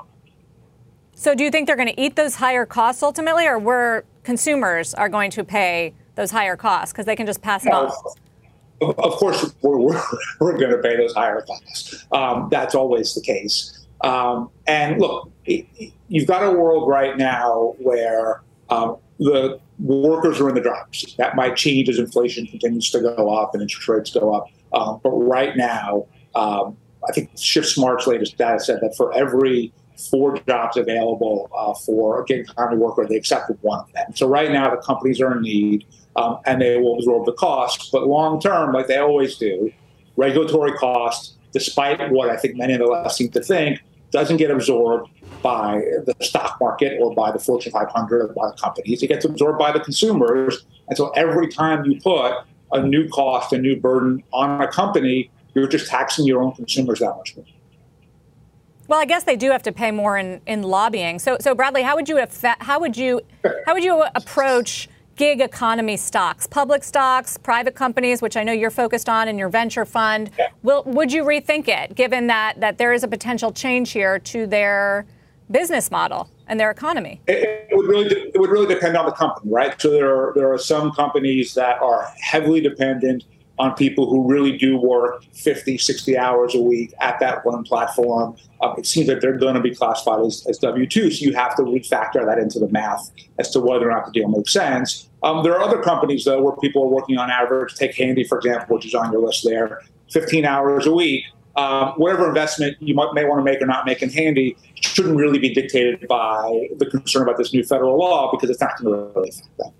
So 1.16 1.34
do 1.34 1.44
you 1.44 1.50
think 1.50 1.66
they're 1.66 1.76
going 1.76 1.94
to 1.94 2.00
eat 2.00 2.16
those 2.16 2.36
higher 2.36 2.68
costs 2.68 3.02
ultimately, 3.02 3.48
or 3.48 3.58
where 3.58 4.04
consumers 4.24 4.94
are 4.94 5.10
going 5.10 5.32
to 5.32 5.44
pay 5.44 5.94
those 6.14 6.30
higher 6.30 6.56
costs 6.56 6.94
because 6.94 7.08
they 7.08 7.16
can 7.16 7.26
just 7.26 7.42
pass 7.42 7.66
it 7.66 7.74
on? 7.74 7.92
Of 8.82 9.14
course, 9.14 9.56
we're, 9.64 9.78
we're, 9.78 10.04
we're 10.40 10.58
going 10.58 10.72
to 10.72 10.78
pay 10.78 10.98
those 10.98 11.14
higher 11.14 11.42
costs. 11.42 12.06
Um, 12.12 12.50
that's 12.52 12.76
always 12.76 13.16
the 13.16 13.22
case. 13.22 13.88
Um, 14.02 14.52
and 14.68 15.00
look, 15.00 15.32
you've 16.08 16.28
got 16.28 16.44
a 16.44 16.52
world 16.52 16.88
right 16.88 17.18
now 17.18 17.76
where 17.80 18.42
um, 18.70 18.98
the 19.20 19.60
workers 19.80 20.40
are 20.40 20.50
in 20.50 20.56
the 20.56 20.62
driver's 20.62 21.16
That 21.18 21.36
might 21.36 21.56
change 21.56 21.90
as 21.90 22.00
inflation 22.00 22.48
continues 22.48 22.90
to 22.92 23.02
go 23.02 23.34
up 23.34 23.54
and 23.54 23.62
interest 23.62 23.88
rates 23.88 24.12
go 24.12 24.34
up. 24.34 24.48
Um, 24.74 25.00
but 25.04 25.12
right 25.12 25.56
now, 25.56 26.06
um, 26.34 26.78
I 27.08 27.12
think 27.12 27.36
ShiftSmart's 27.36 28.08
latest 28.08 28.38
data 28.38 28.60
said 28.60 28.80
that 28.82 28.96
for 28.96 29.14
every 29.14 29.74
four 30.10 30.38
jobs 30.48 30.76
available 30.76 31.50
uh, 31.56 31.74
for 31.74 32.22
a 32.22 32.26
gig 32.26 32.42
economy 32.42 32.78
worker, 32.78 33.06
they 33.08 33.16
accepted 33.16 33.58
one 33.62 33.80
of 33.80 33.92
them. 33.94 34.16
So 34.16 34.28
right 34.28 34.52
now, 34.52 34.70
the 34.70 34.82
companies 34.82 35.22
are 35.22 35.36
in 35.36 35.44
need 35.44 35.86
um, 36.16 36.40
and 36.46 36.62
they 36.62 36.78
will 36.78 36.98
absorb 36.98 37.26
the 37.26 37.34
cost. 37.34 37.92
But 37.92 38.08
long 38.08 38.40
term, 38.42 38.74
like 38.74 38.88
they 38.88 38.98
always 38.98 39.38
do, 39.38 39.72
regulatory 40.18 40.74
costs, 40.74 41.36
despite 41.54 42.12
what 42.12 42.30
I 42.30 42.38
think 42.38 42.56
many 42.58 42.74
of 42.74 42.80
the 42.80 42.86
left 42.86 43.16
seem 43.16 43.30
to 43.32 43.42
think, 43.42 43.82
doesn't 44.12 44.38
get 44.38 44.52
absorbed 44.52 45.10
by 45.46 45.80
the 46.08 46.16
stock 46.22 46.58
market 46.60 47.00
or 47.00 47.14
by 47.14 47.32
the 47.32 47.38
Fortune 47.38 47.72
500 47.72 48.20
or 48.20 48.34
by 48.34 48.48
the 48.48 48.58
companies. 48.58 49.04
It 49.04 49.08
gets 49.08 49.26
absorbed 49.26 49.60
by 49.60 49.72
the 49.72 49.80
consumers. 49.80 50.66
And 50.88 50.98
so 50.98 51.10
every 51.10 51.48
time 51.50 51.86
you 51.86 52.02
put 52.02 52.34
a 52.72 52.82
new 52.82 53.08
cost, 53.10 53.54
a 53.54 53.60
new 53.60 53.80
burden 53.80 54.24
on 54.34 54.60
a 54.60 54.68
company, 54.68 55.30
you're 55.54 55.68
just 55.68 55.88
taxing 55.88 56.26
your 56.26 56.42
own 56.42 56.54
consumers 56.54 56.98
that 56.98 57.16
much 57.16 57.36
more. 57.38 57.46
Well, 58.88 59.00
I 59.00 59.06
guess 59.06 59.24
they 59.24 59.36
do 59.36 59.52
have 59.52 59.62
to 59.64 59.72
pay 59.72 59.92
more 59.92 60.18
in, 60.18 60.42
in 60.48 60.64
lobbying. 60.64 61.20
So, 61.20 61.38
so 61.40 61.54
Bradley, 61.54 61.84
how 61.84 61.96
would 61.96 62.10
you 62.10 62.18
how 62.60 62.80
would 62.80 62.98
you 62.98 63.22
how 63.68 63.76
would 63.76 63.84
you 63.84 64.04
approach 64.16 64.90
gig 65.16 65.42
economy 65.42 65.96
stocks, 65.96 66.48
public 66.48 66.84
stocks, 66.84 67.38
private 67.38 67.76
companies, 67.76 68.20
which 68.20 68.36
I 68.36 68.44
know 68.44 68.52
you're 68.52 68.72
focused 68.72 69.08
on 69.08 69.28
in 69.28 69.38
your 69.38 69.48
venture 69.48 69.86
fund. 69.86 70.30
Yeah. 70.38 70.48
Will, 70.62 70.84
would 70.86 71.14
you 71.14 71.24
rethink 71.24 71.70
it, 71.70 71.96
given 71.96 72.28
that, 72.28 72.60
that 72.60 72.78
there 72.78 72.92
is 72.92 73.02
a 73.04 73.08
potential 73.08 73.54
change 73.54 73.92
here 73.92 74.20
to 74.20 74.46
their 74.46 75.06
business 75.52 75.92
model 75.92 76.30
and 76.48 76.60
their 76.60 76.72
economy? 76.72 77.22
It, 77.28 77.68
it 77.72 77.78
would 77.78 77.88
really 77.88 78.10
de- 78.10 78.28
it 78.28 78.40
would 78.40 78.50
really 78.50 78.74
depend 78.74 78.98
on 78.98 79.06
the 79.06 79.12
company, 79.12 79.52
right? 79.52 79.80
So 79.80 79.92
there 79.92 80.10
are 80.10 80.34
there 80.36 80.52
are 80.52 80.58
some 80.58 80.92
companies 80.92 81.54
that 81.56 81.82
are 81.82 82.08
heavily 82.20 82.62
dependent 82.62 83.24
on 83.58 83.74
people 83.76 84.10
who 84.10 84.28
really 84.28 84.58
do 84.58 84.78
work 84.78 85.24
50, 85.34 85.78
60 85.78 86.18
hours 86.18 86.56
a 86.56 86.62
week 86.62 86.94
at 87.00 87.20
that 87.20 87.46
one 87.46 87.64
platform. 87.64 88.36
Um, 88.62 88.76
it 88.78 88.86
seems 88.86 89.08
that 89.08 89.22
they're 89.22 89.38
going 89.38 89.56
to 89.56 89.62
be 89.62 89.74
classified 89.74 90.26
as, 90.26 90.46
as 90.50 90.58
W 90.58 90.86
2. 90.86 91.12
So 91.12 91.26
you 91.26 91.34
have 91.34 91.56
to 91.56 91.64
refactor 91.64 92.26
that 92.26 92.38
into 92.38 92.60
the 92.60 92.68
math 92.68 93.12
as 93.40 93.50
to 93.52 93.62
whether 93.62 93.90
or 93.90 93.94
not 93.94 94.08
the 94.08 94.12
deal 94.12 94.28
makes 94.28 94.52
sense. 94.52 95.10
Um, 95.24 95.44
there 95.44 95.54
are 95.54 95.62
other 95.62 95.82
companies, 95.82 96.26
though, 96.26 96.42
where 96.42 96.56
people 96.58 96.84
are 96.84 96.90
working 96.90 97.18
on 97.18 97.30
average. 97.30 97.76
Take 97.76 97.96
Handy, 97.96 98.26
for 98.26 98.38
example, 98.38 98.76
which 98.76 98.86
is 98.86 98.94
on 98.94 99.12
your 99.12 99.22
list 99.22 99.46
there, 99.46 99.82
15 100.12 100.46
hours 100.46 100.86
a 100.86 100.94
week. 100.94 101.24
Um, 101.56 101.94
whatever 101.94 102.28
investment 102.28 102.76
you 102.82 102.94
might, 102.94 103.14
may 103.14 103.24
want 103.24 103.40
to 103.40 103.44
make 103.44 103.62
or 103.62 103.66
not 103.66 103.86
make 103.86 104.02
in 104.02 104.10
Handy 104.10 104.58
shouldn't 104.76 105.16
really 105.16 105.40
be 105.40 105.54
dictated 105.54 106.06
by 106.08 106.68
the 106.78 106.86
concern 106.86 107.24
about 107.24 107.38
this 107.38 107.54
new 107.54 107.64
federal 107.64 107.98
law 107.98 108.30
because 108.32 108.50
it's 108.50 108.60
not 108.60 108.78
going 108.78 108.94
to 108.94 109.14
really 109.16 109.30
affect 109.30 109.58
that. 109.58 109.72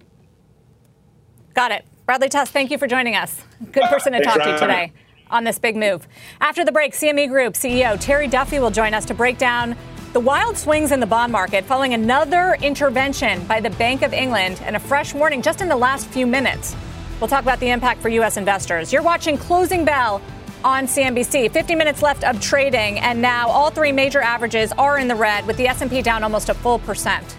Got 1.54 1.72
it. 1.72 1.86
Bradley 2.06 2.30
Tusk, 2.30 2.54
thank 2.54 2.72
you 2.72 2.78
for 2.78 2.88
joining 2.88 3.16
us. 3.16 3.42
Good 3.72 3.84
person 3.84 4.14
to 4.14 4.22
talk 4.22 4.42
to 4.42 4.58
today 4.58 4.94
on 5.30 5.44
this 5.44 5.60
big 5.60 5.76
move. 5.76 6.08
After 6.40 6.64
the 6.64 6.72
break, 6.72 6.94
CME 6.94 7.30
Group 7.30 7.56
CEO 7.56 8.00
Terry 8.00 8.28
Duffy 8.28 8.60
will 8.60 8.72
join 8.72 8.94
us 8.94 9.06
to 9.06 9.14
break 9.14 9.38
down 9.38 9.76
the 10.14 10.20
wild 10.20 10.58
swings 10.58 10.92
in 10.92 11.00
the 11.02 11.06
bond 11.06 11.32
market 11.32 11.66
following 11.66 11.94
another 11.94 12.58
intervention 12.62 13.46
by 13.48 13.60
the 13.60 13.70
Bank 13.72 14.02
of 14.02 14.14
England 14.14 14.62
and 14.64 14.76
a 14.76 14.80
fresh 14.80 15.14
warning 15.14 15.42
just 15.42 15.60
in 15.60 15.68
the 15.68 15.76
last 15.76 16.08
few 16.08 16.26
minutes. 16.26 16.76
We'll 17.20 17.28
talk 17.28 17.44
about 17.44 17.60
the 17.60 17.70
impact 17.70 18.02
for 18.02 18.10
U.S. 18.10 18.38
investors. 18.38 18.94
You're 18.94 19.02
watching 19.02 19.38
Closing 19.38 19.84
Bell 19.84 20.22
on 20.66 20.88
CNBC. 20.88 21.52
50 21.52 21.76
minutes 21.76 22.02
left 22.02 22.26
of 22.26 22.42
trading, 22.42 23.00
and 23.00 23.22
now 23.22 23.48
all 23.48 23.70
three 23.70 23.94
major 23.94 24.20
averages 24.20 24.74
are 24.74 25.00
in 25.00 25.08
the 25.08 25.16
red, 25.16 25.46
with 25.46 25.56
the 25.56 25.68
S&P 25.68 26.02
down 26.02 26.24
almost 26.24 26.50
a 26.50 26.54
full 26.54 26.80
percent. 26.80 27.38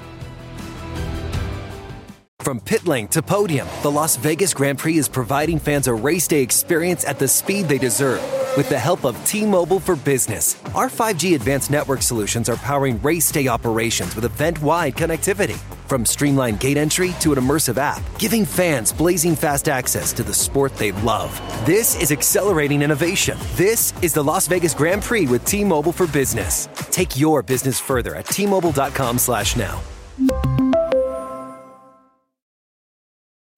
From 2.47 2.61
pit 2.61 2.87
lane 2.87 3.09
to 3.09 3.23
podium, 3.23 3.67
the 3.83 3.91
Las 3.91 4.15
Vegas 4.15 4.55
Grand 4.55 4.79
Prix 4.79 4.99
is 4.99 5.09
providing 5.09 5.59
fans 5.59 5.89
a 5.89 5.95
race 5.95 6.29
day 6.29 6.43
experience 6.43 7.05
at 7.05 7.19
the 7.19 7.27
speed 7.27 7.67
they 7.67 7.77
deserve. 7.77 8.23
With 8.57 8.69
the 8.69 8.79
help 8.79 9.05
of 9.05 9.23
T 9.27 9.45
Mobile 9.45 9.81
for 9.81 9.97
Business, 9.97 10.57
our 10.73 10.89
5G 10.89 11.35
advanced 11.35 11.73
network 11.73 12.03
solutions 12.03 12.49
are 12.49 12.57
powering 12.57 13.03
race 13.03 13.33
day 13.33 13.49
operations 13.49 14.15
with 14.15 14.25
event 14.25 14.63
wide 14.63 14.95
connectivity. 14.95 15.59
From 15.87 16.05
streamlined 16.05 16.61
gate 16.61 16.77
entry 16.77 17.13
to 17.21 17.33
an 17.33 17.39
immersive 17.39 17.79
app, 17.79 18.03
giving 18.19 18.45
fans 18.45 18.93
blazing 18.93 19.37
fast 19.37 19.69
access 19.69 20.13
to 20.15 20.23
the 20.23 20.35
sport 20.35 20.77
they 20.77 20.93
love. 20.93 21.41
This 21.65 22.01
is 22.03 22.13
accelerating 22.13 22.83
innovation. 22.83 23.39
This 23.55 23.95
is 24.03 24.13
the 24.13 24.23
Las 24.23 24.49
Vegas 24.49 24.75
Grand 24.75 25.03
Prix 25.03 25.27
with 25.27 25.45
T 25.45 25.65
Mobile 25.65 25.93
for 25.93 26.07
Business. 26.07 26.69
Take 26.91 27.19
your 27.19 27.43
business 27.43 27.81
further 27.81 28.15
at 28.15 28.27
T 28.27 28.47
Mobile.com/slash 28.47 29.57
now. 29.57 29.81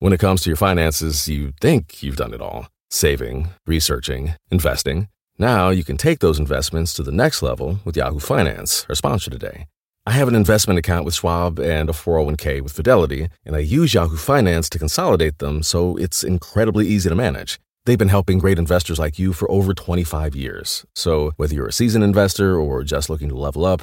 When 0.01 0.13
it 0.13 0.21
comes 0.21 0.43
to 0.43 0.51
your 0.51 0.57
finances, 0.57 1.29
you 1.29 1.53
think 1.61 2.03
you've 2.03 2.17
done 2.17 2.33
it 2.35 2.41
all 2.41 2.69
saving, 2.91 3.49
researching, 3.67 4.35
investing. 4.51 5.09
Now 5.39 5.71
you 5.71 5.85
can 5.85 5.97
take 5.97 6.21
those 6.21 6.39
investments 6.39 6.93
to 6.95 7.03
the 7.03 7.13
next 7.13 7.43
level 7.43 7.81
with 7.85 7.97
Yahoo 7.97 8.19
Finance, 8.19 8.87
our 8.89 8.95
sponsor 8.95 9.31
today. 9.31 9.67
I 10.09 10.13
have 10.13 10.29
an 10.29 10.35
investment 10.35 10.79
account 10.79 11.05
with 11.05 11.17
Schwab 11.17 11.61
and 11.61 11.91
a 11.91 11.93
401k 11.93 12.63
with 12.63 12.73
Fidelity, 12.73 13.29
and 13.45 13.55
I 13.55 13.59
use 13.59 13.93
Yahoo 13.93 14.17
Finance 14.17 14.71
to 14.71 14.79
consolidate 14.79 15.37
them 15.37 15.63
so 15.63 15.99
it's 15.99 16.25
incredibly 16.25 16.89
easy 16.89 17.11
to 17.11 17.15
manage. 17.15 17.61
They've 17.85 17.99
been 17.99 18.09
helping 18.09 18.39
great 18.39 18.59
investors 18.59 18.99
like 18.99 19.19
you 19.19 19.35
for 19.35 19.51
over 19.51 19.75
25 19.75 20.35
years. 20.35 20.87
So, 20.95 21.33
whether 21.37 21.55
you're 21.55 21.67
a 21.67 21.73
seasoned 21.73 22.05
investor 22.05 22.59
or 22.59 22.85
just 22.85 23.11
looking 23.11 23.29
to 23.29 23.37
level 23.37 23.67
up, 23.67 23.83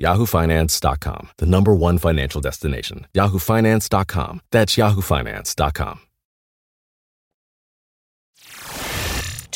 yahoofinance.com, 0.00 1.30
the 1.38 1.46
number 1.46 1.74
one 1.74 1.98
financial 1.98 2.40
destination. 2.40 3.06
yahoofinance.com. 3.14 4.40
That's 4.50 4.76
yahoofinance.com. 4.76 6.00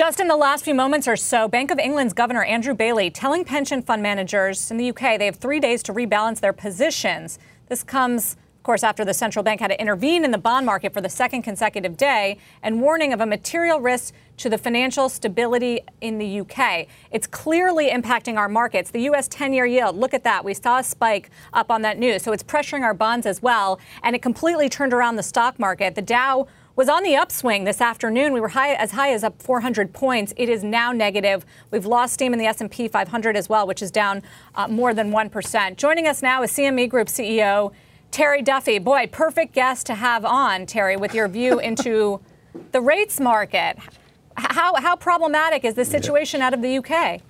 Just 0.00 0.18
in 0.18 0.28
the 0.28 0.36
last 0.36 0.64
few 0.64 0.74
moments 0.74 1.06
or 1.06 1.14
so, 1.16 1.46
Bank 1.46 1.70
of 1.70 1.78
England's 1.78 2.14
Governor 2.14 2.42
Andrew 2.44 2.72
Bailey 2.72 3.10
telling 3.10 3.44
pension 3.44 3.82
fund 3.82 4.02
managers 4.02 4.70
in 4.70 4.78
the 4.78 4.88
UK 4.88 5.18
they 5.18 5.26
have 5.26 5.36
three 5.36 5.60
days 5.60 5.82
to 5.82 5.92
rebalance 5.92 6.40
their 6.40 6.54
positions. 6.54 7.38
This 7.68 7.82
comes 7.82 8.36
course, 8.70 8.84
after 8.84 9.04
the 9.04 9.12
central 9.12 9.42
bank 9.42 9.60
had 9.60 9.66
to 9.66 9.80
intervene 9.80 10.24
in 10.24 10.30
the 10.30 10.38
bond 10.38 10.64
market 10.64 10.94
for 10.94 11.00
the 11.00 11.08
second 11.08 11.42
consecutive 11.42 11.96
day 11.96 12.38
and 12.62 12.80
warning 12.80 13.12
of 13.12 13.20
a 13.20 13.26
material 13.26 13.80
risk 13.80 14.14
to 14.36 14.48
the 14.48 14.56
financial 14.56 15.08
stability 15.08 15.80
in 16.00 16.18
the 16.18 16.38
UK. 16.38 16.86
It's 17.10 17.26
clearly 17.26 17.90
impacting 17.90 18.36
our 18.36 18.48
markets. 18.48 18.92
The 18.92 19.00
US 19.10 19.26
10 19.26 19.52
year 19.52 19.66
yield, 19.66 19.96
look 19.96 20.14
at 20.14 20.22
that. 20.22 20.44
We 20.44 20.54
saw 20.54 20.78
a 20.78 20.84
spike 20.84 21.30
up 21.52 21.68
on 21.68 21.82
that 21.82 21.98
news. 21.98 22.22
So 22.22 22.30
it's 22.30 22.44
pressuring 22.44 22.82
our 22.82 22.94
bonds 22.94 23.26
as 23.26 23.42
well. 23.42 23.80
And 24.04 24.14
it 24.14 24.22
completely 24.22 24.68
turned 24.68 24.94
around 24.94 25.16
the 25.16 25.24
stock 25.24 25.58
market. 25.58 25.96
The 25.96 26.02
Dow 26.02 26.46
was 26.76 26.88
on 26.88 27.02
the 27.02 27.16
upswing 27.16 27.64
this 27.64 27.80
afternoon. 27.80 28.32
We 28.32 28.40
were 28.40 28.50
high, 28.50 28.74
as 28.74 28.92
high 28.92 29.12
as 29.12 29.24
up 29.24 29.42
400 29.42 29.92
points. 29.92 30.32
It 30.36 30.48
is 30.48 30.62
now 30.62 30.92
negative. 30.92 31.44
We've 31.72 31.86
lost 31.86 32.14
steam 32.14 32.32
in 32.32 32.38
the 32.38 32.46
S&P 32.46 32.86
500 32.86 33.36
as 33.36 33.48
well, 33.48 33.66
which 33.66 33.82
is 33.82 33.90
down 33.90 34.22
uh, 34.54 34.68
more 34.68 34.94
than 34.94 35.10
1%. 35.10 35.76
Joining 35.76 36.06
us 36.06 36.22
now 36.22 36.44
is 36.44 36.52
CME 36.52 36.88
Group 36.88 37.08
CEO 37.08 37.72
Terry 38.10 38.42
Duffy. 38.42 38.78
Boy, 38.78 39.08
perfect 39.10 39.54
guest 39.54 39.86
to 39.86 39.94
have 39.94 40.24
on, 40.24 40.66
Terry, 40.66 40.96
with 40.96 41.14
your 41.14 41.28
view 41.28 41.58
into 41.60 42.20
the 42.72 42.80
rates 42.80 43.20
market. 43.20 43.76
How, 44.36 44.74
how 44.76 44.96
problematic 44.96 45.64
is 45.64 45.74
this 45.74 45.88
situation 45.88 46.40
out 46.40 46.54
of 46.54 46.62
the 46.62 46.78
UK? 46.78 47.20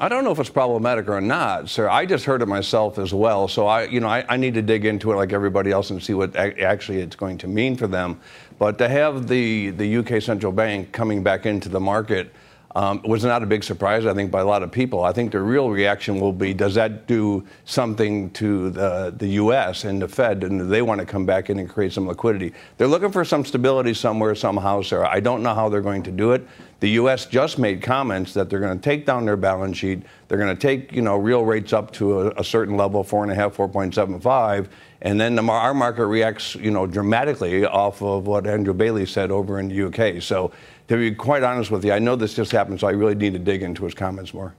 I 0.00 0.08
don't 0.08 0.22
know 0.22 0.30
if 0.30 0.38
it's 0.38 0.50
problematic 0.50 1.08
or 1.08 1.20
not, 1.20 1.68
sir. 1.68 1.88
I 1.88 2.06
just 2.06 2.24
heard 2.24 2.40
it 2.40 2.46
myself 2.46 2.98
as 3.00 3.12
well. 3.12 3.48
So 3.48 3.66
I, 3.66 3.84
you 3.84 3.98
know, 3.98 4.06
I, 4.06 4.24
I 4.28 4.36
need 4.36 4.54
to 4.54 4.62
dig 4.62 4.84
into 4.84 5.10
it 5.10 5.16
like 5.16 5.32
everybody 5.32 5.72
else 5.72 5.90
and 5.90 6.00
see 6.00 6.14
what 6.14 6.36
actually 6.36 7.00
it's 7.00 7.16
going 7.16 7.36
to 7.38 7.48
mean 7.48 7.76
for 7.76 7.88
them. 7.88 8.20
But 8.60 8.78
to 8.78 8.88
have 8.88 9.26
the, 9.26 9.70
the 9.70 9.96
UK 9.96 10.22
central 10.22 10.52
bank 10.52 10.92
coming 10.92 11.24
back 11.24 11.46
into 11.46 11.68
the 11.68 11.80
market 11.80 12.32
um, 12.74 13.00
was 13.02 13.24
not 13.24 13.42
a 13.42 13.46
big 13.46 13.64
surprise, 13.64 14.04
I 14.04 14.12
think, 14.12 14.30
by 14.30 14.40
a 14.40 14.44
lot 14.44 14.62
of 14.62 14.70
people. 14.70 15.02
I 15.02 15.12
think 15.12 15.32
the 15.32 15.40
real 15.40 15.70
reaction 15.70 16.20
will 16.20 16.34
be 16.34 16.52
does 16.52 16.74
that 16.74 17.06
do 17.06 17.46
something 17.64 18.30
to 18.32 18.70
the, 18.70 19.14
the 19.16 19.28
U.S. 19.28 19.84
and 19.84 20.02
the 20.02 20.08
Fed, 20.08 20.44
and 20.44 20.70
they 20.70 20.82
want 20.82 21.00
to 21.00 21.06
come 21.06 21.24
back 21.24 21.48
in 21.48 21.58
and 21.58 21.68
create 21.68 21.92
some 21.92 22.06
liquidity? 22.06 22.52
They're 22.76 22.86
looking 22.86 23.10
for 23.10 23.24
some 23.24 23.44
stability 23.44 23.94
somewhere, 23.94 24.34
somehow, 24.34 24.82
sir. 24.82 25.04
I 25.04 25.20
don't 25.20 25.42
know 25.42 25.54
how 25.54 25.68
they're 25.68 25.80
going 25.80 26.02
to 26.04 26.10
do 26.10 26.32
it. 26.32 26.46
The 26.80 26.90
U.S. 26.90 27.26
just 27.26 27.58
made 27.58 27.82
comments 27.82 28.34
that 28.34 28.50
they're 28.50 28.60
going 28.60 28.78
to 28.78 28.82
take 28.82 29.04
down 29.04 29.24
their 29.24 29.36
balance 29.36 29.78
sheet. 29.78 30.02
They're 30.28 30.38
going 30.38 30.54
to 30.54 30.60
take, 30.60 30.92
you 30.92 31.02
know, 31.02 31.16
real 31.16 31.44
rates 31.44 31.72
up 31.72 31.90
to 31.94 32.20
a, 32.20 32.28
a 32.40 32.44
certain 32.44 32.76
level, 32.76 33.02
four 33.02 33.24
and 33.24 33.32
a 33.32 33.34
half, 33.34 33.56
4.75, 33.56 34.68
and 35.02 35.20
then 35.20 35.34
the, 35.34 35.42
our 35.42 35.74
market 35.74 36.06
reacts, 36.06 36.54
you 36.54 36.70
know, 36.70 36.86
dramatically 36.86 37.64
off 37.64 38.02
of 38.02 38.26
what 38.26 38.46
Andrew 38.46 38.74
Bailey 38.74 39.06
said 39.06 39.30
over 39.30 39.58
in 39.58 39.68
the 39.68 39.86
UK. 39.86 40.22
So 40.22 40.52
to 40.88 40.96
be 40.96 41.14
quite 41.14 41.42
honest 41.42 41.70
with 41.70 41.84
you, 41.84 41.92
I 41.92 41.98
know 41.98 42.16
this 42.16 42.34
just 42.34 42.50
happened, 42.50 42.80
so 42.80 42.88
I 42.88 42.92
really 42.92 43.14
need 43.14 43.34
to 43.34 43.38
dig 43.38 43.62
into 43.62 43.84
his 43.84 43.94
comments 43.94 44.32
more. 44.32 44.54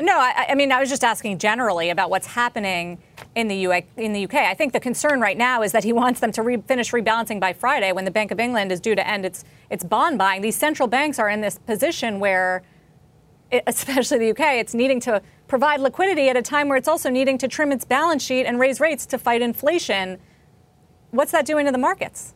No, 0.00 0.18
I, 0.18 0.46
I, 0.48 0.54
mean, 0.54 0.72
I 0.72 0.80
was 0.80 0.88
just 0.88 1.04
asking 1.04 1.38
generally 1.38 1.90
about 1.90 2.08
what's 2.08 2.26
happening 2.26 2.98
in 3.34 3.48
the, 3.48 3.56
U- 3.56 3.82
in 3.98 4.14
the 4.14 4.24
UK. 4.24 4.34
I 4.36 4.54
think 4.54 4.72
the 4.72 4.80
concern 4.80 5.20
right 5.20 5.36
now 5.36 5.62
is 5.62 5.72
that 5.72 5.84
he 5.84 5.92
wants 5.92 6.20
them 6.20 6.32
to 6.32 6.42
re- 6.42 6.56
finish 6.56 6.90
rebalancing 6.92 7.38
by 7.38 7.52
Friday 7.52 7.92
when 7.92 8.06
the 8.06 8.10
Bank 8.10 8.30
of 8.30 8.40
England 8.40 8.72
is 8.72 8.80
due 8.80 8.94
to 8.94 9.06
end 9.06 9.26
its, 9.26 9.44
its 9.68 9.84
bond 9.84 10.16
buying. 10.16 10.40
These 10.40 10.56
central 10.56 10.88
banks 10.88 11.18
are 11.18 11.28
in 11.28 11.42
this 11.42 11.58
position 11.58 12.18
where, 12.18 12.62
it, 13.50 13.62
especially 13.66 14.18
the 14.18 14.30
UK, 14.30 14.54
it's 14.54 14.72
needing 14.72 15.00
to 15.00 15.20
provide 15.46 15.80
liquidity 15.80 16.30
at 16.30 16.36
a 16.36 16.42
time 16.42 16.68
where 16.68 16.78
it's 16.78 16.88
also 16.88 17.10
needing 17.10 17.36
to 17.36 17.46
trim 17.46 17.70
its 17.70 17.84
balance 17.84 18.22
sheet 18.22 18.46
and 18.46 18.58
raise 18.58 18.80
rates 18.80 19.04
to 19.04 19.18
fight 19.18 19.42
inflation. 19.42 20.18
What's 21.10 21.32
that 21.32 21.44
doing 21.44 21.66
to 21.66 21.72
the 21.72 21.78
markets? 21.78 22.32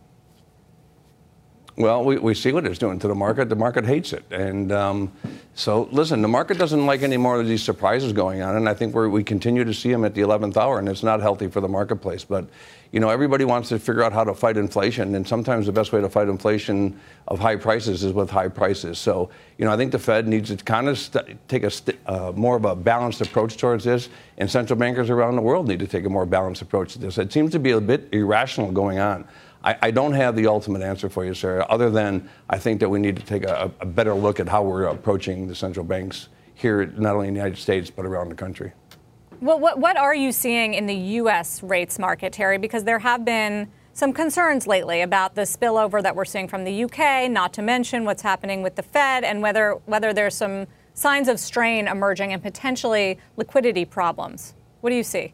Well, 1.77 2.05
we, 2.05 2.19
we 2.19 2.35
see 2.35 2.53
what 2.53 2.67
it's 2.67 2.79
doing 2.79 3.01
to 3.01 3.09
the 3.09 3.17
market. 3.17 3.49
The 3.49 3.57
market 3.57 3.85
hates 3.85 4.13
it. 4.13 4.25
And 4.31 4.71
um, 4.71 5.13
so, 5.55 5.89
listen, 5.91 6.23
the 6.23 6.29
market 6.29 6.57
doesn't 6.57 6.87
like 6.87 7.03
any 7.03 7.17
more 7.17 7.41
of 7.41 7.49
these 7.49 7.65
surprises 7.65 8.13
going 8.13 8.43
on. 8.43 8.55
And 8.55 8.69
I 8.69 8.75
think 8.75 8.95
we 8.95 9.25
continue 9.25 9.65
to 9.65 9.75
see 9.75 9.91
them 9.91 10.05
at 10.05 10.15
the 10.15 10.21
11th 10.21 10.57
hour, 10.57 10.79
and 10.79 10.89
it's 10.89 11.03
not 11.03 11.21
healthy 11.21 11.49
for 11.49 11.61
the 11.61 11.69
marketplace. 11.69 12.23
But, 12.23 12.47
you 12.93 13.01
know, 13.01 13.09
everybody 13.09 13.45
wants 13.45 13.71
to 13.71 13.81
figure 13.81 14.05
out 14.05 14.13
how 14.13 14.23
to 14.23 14.35
fight 14.35 14.57
inflation. 14.57 15.17
And 15.17 15.27
sometimes 15.27 15.67
the 15.67 15.73
best 15.73 15.93
way 15.93 16.01
to 16.01 16.09
fight 16.09 16.29
inflation 16.29 17.01
of 17.27 17.41
high 17.41 17.57
prices 17.57 18.05
is 18.05 18.13
with 18.13 18.31
high 18.31 18.49
prices. 18.49 19.01
So, 19.01 19.31
you 19.59 19.65
know, 19.65 19.73
I 19.73 19.77
think 19.77 19.91
the 19.91 19.99
Fed 19.99 20.29
needs 20.29 20.51
to 20.51 20.57
kind 20.57 20.89
of 20.89 20.97
st- 20.97 21.49
take 21.49 21.65
a 21.65 21.71
st- 21.71 21.99
uh, 22.07 22.31
more 22.37 22.55
of 22.55 22.65
a 22.67 22.77
balanced 22.77 23.21
approach 23.21 23.57
towards 23.57 23.83
this. 23.83 24.11
And 24.39 24.49
central 24.49 24.79
bankers 24.79 25.11
around 25.11 25.35
the 25.35 25.43
world 25.43 25.67
need 25.67 25.81
to 25.81 25.89
take 25.89 26.05
a 26.05 26.11
more 26.11 26.25
balanced 26.25 26.63
approach 26.63 26.93
to 26.93 27.01
this. 27.01 27.19
It 27.19 27.33
seems 27.33 27.51
to 27.51 27.59
be 27.59 27.73
a 27.73 27.81
bit 27.81 28.09
irrational 28.13 28.71
going 28.71 29.01
on. 29.01 29.27
I, 29.65 29.77
I, 29.83 29.91
don't 29.91 30.13
have 30.13 30.37
the 30.37 30.47
ultimate 30.47 30.83
answer 30.83 31.09
for 31.09 31.25
you, 31.25 31.33
sir, 31.33 31.65
other 31.71 31.91
than 31.91 32.29
I 32.51 32.59
think 32.59 32.81
that 32.81 32.89
we 32.89 32.99
need 32.99 33.17
to 33.17 33.23
take 33.23 33.45
a, 33.45 33.73
a 33.81 33.87
better 33.87 34.15
look 34.15 34.39
at 34.39 34.49
how 34.49 34.63
we're 34.63 34.85
approaching 34.85 35.49
the 35.49 35.55
central 35.55 35.85
banks 35.85 36.29
here, 36.55 36.87
not 36.87 37.15
only 37.15 37.29
in 37.29 37.35
the 37.35 37.39
United 37.39 37.59
States, 37.59 37.91
but 37.91 38.05
around 38.05 38.29
the 38.29 38.35
country. 38.35 38.73
Well, 39.41 39.59
what, 39.59 39.79
what 39.79 39.97
are 39.97 40.15
you 40.15 40.33
seeing 40.33 40.75
in 40.75 40.87
the 40.87 40.95
U.S. 40.95 41.63
rates 41.63 41.99
market, 41.99 42.33
Terry? 42.33 42.59
Because 42.59 42.85
there 42.85 42.99
have 43.01 43.25
been 43.25 43.69
some 43.95 44.13
concerns 44.13 44.67
lately 44.67 45.01
about 45.01 45.35
the 45.35 45.43
spillover 45.43 46.03
that 46.03 46.15
we're 46.15 46.25
seeing 46.25 46.49
from 46.49 46.65
the 46.65 46.85
UK, 46.85 47.31
not 47.31 47.53
to 47.55 47.63
mention 47.63 48.05
what's 48.05 48.23
happening 48.23 48.63
with 48.63 48.77
the 48.77 48.83
Fed 48.83 49.25
and 49.25 49.41
whether, 49.41 49.73
whether 49.87 50.13
there's 50.13 50.35
some 50.35 50.67
signs 50.95 51.29
of 51.29 51.41
strain 51.41 51.89
emerging 51.89 52.33
and 52.33 52.43
potentially 52.43 53.19
liquidity 53.37 53.85
problems. 53.85 54.55
What 54.81 54.91
do 54.91 54.97
you 54.97 55.03
see? 55.03 55.33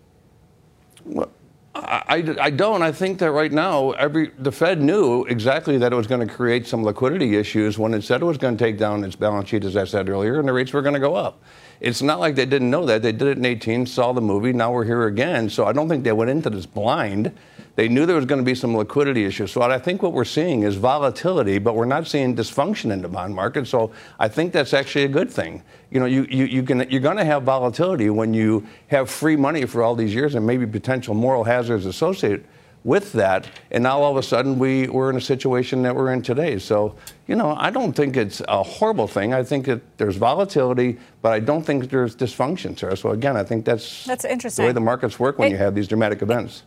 Well, 1.05 1.31
I, 1.73 2.37
I, 2.41 2.51
don't. 2.51 2.83
I 2.83 2.91
think 2.91 3.21
that 3.21 3.31
right 3.31 3.53
now, 3.53 3.93
every 3.93 4.33
the 4.39 4.51
Fed 4.51 4.83
knew 4.83 5.25
exactly 5.27 5.79
that 5.79 5.93
it 5.93 5.97
was 5.97 6.09
going 6.09 6.27
to 6.27 6.33
create 6.33 6.67
some 6.67 6.83
liquidity 6.83 7.37
issues 7.37 7.79
when 7.79 7.95
it 7.95 8.03
said 8.03 8.23
it 8.23 8.25
was 8.25 8.39
going 8.39 8.57
to 8.57 8.65
take 8.65 8.77
down 8.77 9.05
its 9.05 9.15
balance 9.15 9.49
sheet, 9.49 9.65
as 9.65 9.77
I 9.77 9.85
said 9.85 10.09
earlier, 10.09 10.41
and 10.41 10.49
the 10.49 10.53
rates 10.53 10.73
were 10.73 10.83
going 10.83 10.95
to 10.95 11.01
go 11.01 11.15
up. 11.15 11.41
It's 11.81 12.03
not 12.03 12.21
like 12.21 12.35
they 12.35 12.45
didn't 12.45 12.71
know 12.71 12.85
that. 12.87 13.03
They 13.03 13.13
did 13.13 13.29
it 13.29 13.39
in 13.39 13.45
18, 13.45 13.87
saw 13.87 14.13
the 14.13 14.21
movie, 14.21 14.53
now 14.53 14.71
we're 14.71 14.85
here 14.85 15.07
again. 15.07 15.49
So 15.49 15.65
I 15.65 15.73
don't 15.73 15.89
think 15.89 16.05
they 16.05 16.13
went 16.13 16.31
into 16.31 16.51
this 16.51 16.67
blind. 16.67 17.33
They 17.77 17.89
knew 17.89 18.05
there 18.05 18.17
was 18.17 18.27
going 18.27 18.41
to 18.41 18.45
be 18.45 18.55
some 18.55 18.77
liquidity 18.77 19.25
issues. 19.25 19.53
So 19.53 19.63
I 19.63 19.79
think 19.79 20.03
what 20.03 20.13
we're 20.13 20.25
seeing 20.27 20.65
is 20.65 20.77
volatility, 20.77 21.59
but 21.59 21.75
we're 21.75 21.87
not 21.87 22.07
seeing 22.07 22.37
dysfunction 22.37 22.91
in 22.91 23.01
the 23.01 23.09
bond 23.09 23.35
market. 23.35 23.67
So 23.67 23.93
I 24.19 24.29
think 24.29 24.53
that's 24.53 24.75
actually 24.75 25.05
a 25.05 25.09
good 25.09 25.31
thing. 25.31 25.63
You 25.91 26.01
know, 26.01 26.07
you, 26.07 26.27
you, 26.29 26.45
you 26.45 26.63
can, 26.63 26.89
you're 26.91 27.01
going 27.01 27.17
to 27.17 27.25
have 27.25 27.45
volatility 27.45 28.11
when 28.11 28.35
you 28.35 28.67
have 28.89 29.09
free 29.09 29.37
money 29.37 29.65
for 29.65 29.83
all 29.83 29.95
these 29.95 30.15
years 30.15 30.35
and 30.35 30.47
maybe 30.47 30.67
potential 30.67 31.15
moral 31.15 31.45
hazards 31.45 31.87
associated 31.87 32.45
with 32.85 33.13
that. 33.13 33.47
And 33.71 33.83
now 33.83 34.01
all 34.01 34.11
of 34.11 34.17
a 34.17 34.23
sudden 34.23 34.59
we, 34.59 34.89
we're 34.89 35.11
in 35.11 35.17
a 35.17 35.21
situation 35.21 35.83
that 35.83 35.95
we're 35.95 36.13
in 36.13 36.23
today. 36.23 36.59
So, 36.59 36.97
you 37.27 37.37
know, 37.37 37.55
I 37.57 37.71
don't 37.71 37.93
think 37.93 38.17
it's 38.17 38.41
a 38.49 38.63
horrible 38.63 39.07
thing. 39.07 39.35
I 39.35 39.43
think 39.43 39.67
that 39.67 39.99
there's 39.99 40.17
volatility, 40.17 40.99
but 41.23 41.33
I 41.33 41.41
don't 41.41 41.63
think 41.63 41.91
there's 41.91 42.17
dysfunction, 42.17 42.79
Sarah. 42.79 42.97
So 42.97 43.11
again, 43.11 43.37
I 43.37 43.45
think 43.45 43.65
that's, 43.65 44.05
that's 44.05 44.25
interesting. 44.25 44.63
the 44.63 44.69
way 44.69 44.73
the 44.73 44.81
markets 44.81 45.19
work 45.19 45.39
when 45.39 45.49
it, 45.49 45.53
you 45.53 45.59
have 45.59 45.75
these 45.75 45.89
dramatic 45.89 46.23
events. 46.23 46.63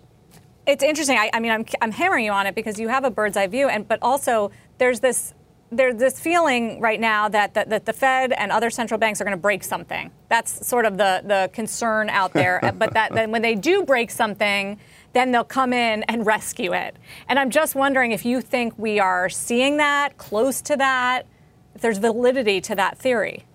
It's 0.65 0.84
interesting. 0.84 1.17
I, 1.17 1.29
I 1.34 1.39
mean, 1.39 1.51
I'm, 1.51 1.65
I'm 1.82 1.91
hammering 1.91 2.25
you 2.25 2.32
on 2.32 2.48
it 2.48 2.55
because 2.55 2.79
you 2.79 2.88
have 2.88 3.03
a 3.03 3.12
bird's 3.12 3.36
eye 3.36 3.48
view, 3.48 3.67
and 3.67 3.88
but 3.88 4.00
also 4.01 4.51
there's 4.77 5.01
this 5.01 5.34
there's 5.77 5.96
this 5.96 6.20
feeling 6.20 6.79
right 6.79 7.00
now 7.00 7.27
that, 7.29 7.55
that, 7.55 7.70
that, 7.70 7.86
the 7.86 7.93
Fed 7.93 8.32
and 8.34 8.51
other 8.51 8.70
central 8.70 9.00
banks 9.00 9.20
are 9.20 9.24
going 9.24 9.36
to 9.36 9.41
break 9.41 9.63
something. 9.63 10.12
That's 10.29 10.67
sort 10.67 10.86
of 10.86 10.98
the, 10.98 11.24
the 11.25 11.50
concern 11.51 12.10
out 12.10 12.34
there. 12.34 12.60
but 12.77 12.93
that, 12.93 13.12
that 13.13 13.29
when 13.29 13.41
they 13.41 13.55
do 13.55 13.84
break 13.84 14.12
something, 14.12 14.79
then 15.13 15.32
they'll 15.32 15.43
come 15.43 15.74
in 15.74 16.03
and 16.03 16.25
rescue 16.25 16.74
it. 16.74 16.96
And 17.29 17.39
I'm 17.39 17.50
just 17.50 17.75
wondering 17.75 18.12
if 18.12 18.25
you 18.25 18.41
think 18.41 18.77
we 18.77 19.00
are 19.00 19.29
seeing 19.29 19.77
that, 19.77 20.17
close 20.17 20.62
to 20.63 20.75
that, 20.77 21.25
if 21.75 21.82
there's 21.82 22.00
validity 22.00 22.60
to 22.62 22.75
that 22.75 22.98
theory. 22.98 23.46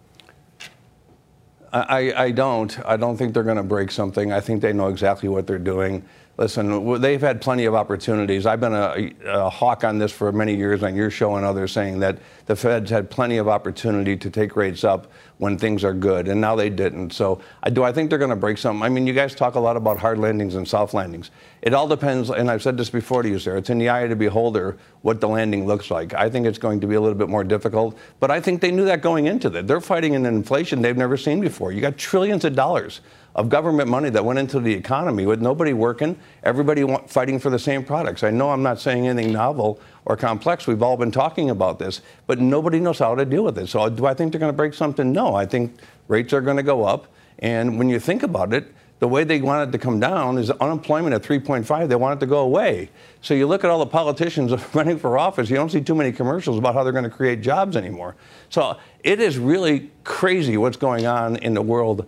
I, 1.72 2.12
I 2.16 2.30
don't. 2.30 2.78
I 2.86 2.96
don't 2.96 3.16
think 3.16 3.34
they're 3.34 3.42
going 3.42 3.58
to 3.58 3.62
break 3.62 3.90
something. 3.90 4.32
I 4.32 4.40
think 4.40 4.62
they 4.62 4.72
know 4.72 4.88
exactly 4.88 5.28
what 5.28 5.46
they're 5.46 5.58
doing. 5.58 6.02
Listen, 6.38 7.00
they've 7.00 7.20
had 7.20 7.40
plenty 7.40 7.64
of 7.64 7.74
opportunities. 7.74 8.46
I've 8.46 8.60
been 8.60 8.72
a, 8.72 9.12
a, 9.26 9.50
hawk 9.50 9.82
on 9.82 9.98
this 9.98 10.12
for 10.12 10.30
many 10.30 10.54
years 10.54 10.84
on 10.84 10.94
your 10.94 11.10
show 11.10 11.34
and 11.34 11.44
others 11.44 11.72
saying 11.72 11.98
that 11.98 12.20
the 12.46 12.54
Fed's 12.54 12.90
had 12.90 13.10
plenty 13.10 13.38
of 13.38 13.48
opportunity 13.48 14.16
to 14.16 14.30
take 14.30 14.54
rates 14.54 14.84
up 14.84 15.10
when 15.38 15.58
things 15.58 15.82
are 15.82 15.92
good, 15.92 16.28
and 16.28 16.40
now 16.40 16.54
they 16.54 16.70
didn't. 16.70 17.12
So, 17.12 17.40
I, 17.64 17.70
do 17.70 17.82
I 17.82 17.90
think 17.90 18.08
they're 18.08 18.20
going 18.20 18.30
to 18.30 18.36
break 18.36 18.56
something? 18.56 18.84
I 18.84 18.88
mean, 18.88 19.04
you 19.04 19.14
guys 19.14 19.34
talk 19.34 19.56
a 19.56 19.60
lot 19.60 19.76
about 19.76 19.98
hard 19.98 20.18
landings 20.18 20.54
and 20.54 20.66
soft 20.66 20.94
landings. 20.94 21.32
It 21.60 21.74
all 21.74 21.88
depends, 21.88 22.30
and 22.30 22.48
I've 22.48 22.62
said 22.62 22.76
this 22.76 22.88
before 22.88 23.24
to 23.24 23.28
you, 23.28 23.40
sir. 23.40 23.56
It's 23.56 23.70
in 23.70 23.78
the 23.78 23.88
eye 23.88 24.02
of 24.02 24.10
the 24.10 24.16
beholder 24.16 24.78
what 25.02 25.20
the 25.20 25.28
landing 25.28 25.66
looks 25.66 25.90
like. 25.90 26.14
I 26.14 26.30
think 26.30 26.46
it's 26.46 26.58
going 26.58 26.78
to 26.80 26.86
be 26.86 26.94
a 26.94 27.00
little 27.00 27.18
bit 27.18 27.28
more 27.28 27.42
difficult, 27.42 27.98
but 28.20 28.30
I 28.30 28.40
think 28.40 28.60
they 28.60 28.70
knew 28.70 28.84
that 28.84 29.02
going 29.02 29.26
into 29.26 29.52
it. 29.56 29.66
They're 29.66 29.80
fighting 29.80 30.14
an 30.14 30.24
inflation 30.24 30.82
they've 30.82 30.96
never 30.96 31.16
seen 31.16 31.40
before. 31.40 31.72
You 31.72 31.80
got 31.80 31.96
trillions 31.96 32.44
of 32.44 32.54
dollars 32.54 33.00
of 33.38 33.48
government 33.48 33.88
money 33.88 34.10
that 34.10 34.24
went 34.24 34.36
into 34.36 34.58
the 34.58 34.74
economy 34.74 35.24
with 35.24 35.40
nobody 35.40 35.72
working, 35.72 36.18
everybody 36.42 36.84
fighting 37.06 37.38
for 37.38 37.50
the 37.50 37.58
same 37.58 37.84
products. 37.84 38.24
I 38.24 38.30
know 38.30 38.50
I'm 38.50 38.64
not 38.64 38.80
saying 38.80 39.06
anything 39.06 39.32
novel 39.32 39.78
or 40.06 40.16
complex. 40.16 40.66
We've 40.66 40.82
all 40.82 40.96
been 40.96 41.12
talking 41.12 41.50
about 41.50 41.78
this, 41.78 42.00
but 42.26 42.40
nobody 42.40 42.80
knows 42.80 42.98
how 42.98 43.14
to 43.14 43.24
deal 43.24 43.44
with 43.44 43.56
it. 43.56 43.68
So 43.68 43.88
do 43.90 44.06
I 44.06 44.14
think 44.14 44.32
they're 44.32 44.40
going 44.40 44.52
to 44.52 44.56
break 44.56 44.74
something? 44.74 45.12
No. 45.12 45.36
I 45.36 45.46
think 45.46 45.78
rates 46.08 46.32
are 46.32 46.40
going 46.40 46.56
to 46.56 46.64
go 46.64 46.84
up. 46.84 47.06
And 47.38 47.78
when 47.78 47.88
you 47.88 48.00
think 48.00 48.24
about 48.24 48.52
it, 48.52 48.74
the 48.98 49.06
way 49.06 49.22
they 49.22 49.40
want 49.40 49.68
it 49.68 49.70
to 49.70 49.78
come 49.78 50.00
down 50.00 50.36
is 50.36 50.50
unemployment 50.50 51.14
at 51.14 51.22
3.5. 51.22 51.88
They 51.88 51.94
want 51.94 52.18
it 52.18 52.20
to 52.20 52.26
go 52.26 52.40
away. 52.40 52.90
So 53.20 53.34
you 53.34 53.46
look 53.46 53.62
at 53.62 53.70
all 53.70 53.78
the 53.78 53.86
politicians 53.86 54.52
running 54.74 54.98
for 54.98 55.16
office, 55.16 55.48
you 55.48 55.54
don't 55.54 55.70
see 55.70 55.80
too 55.80 55.94
many 55.94 56.10
commercials 56.10 56.58
about 56.58 56.74
how 56.74 56.82
they're 56.82 56.92
going 56.92 57.04
to 57.04 57.10
create 57.10 57.40
jobs 57.40 57.76
anymore. 57.76 58.16
So 58.50 58.76
it 59.04 59.20
is 59.20 59.38
really 59.38 59.92
crazy 60.02 60.56
what's 60.56 60.76
going 60.76 61.06
on 61.06 61.36
in 61.36 61.54
the 61.54 61.62
world 61.62 62.04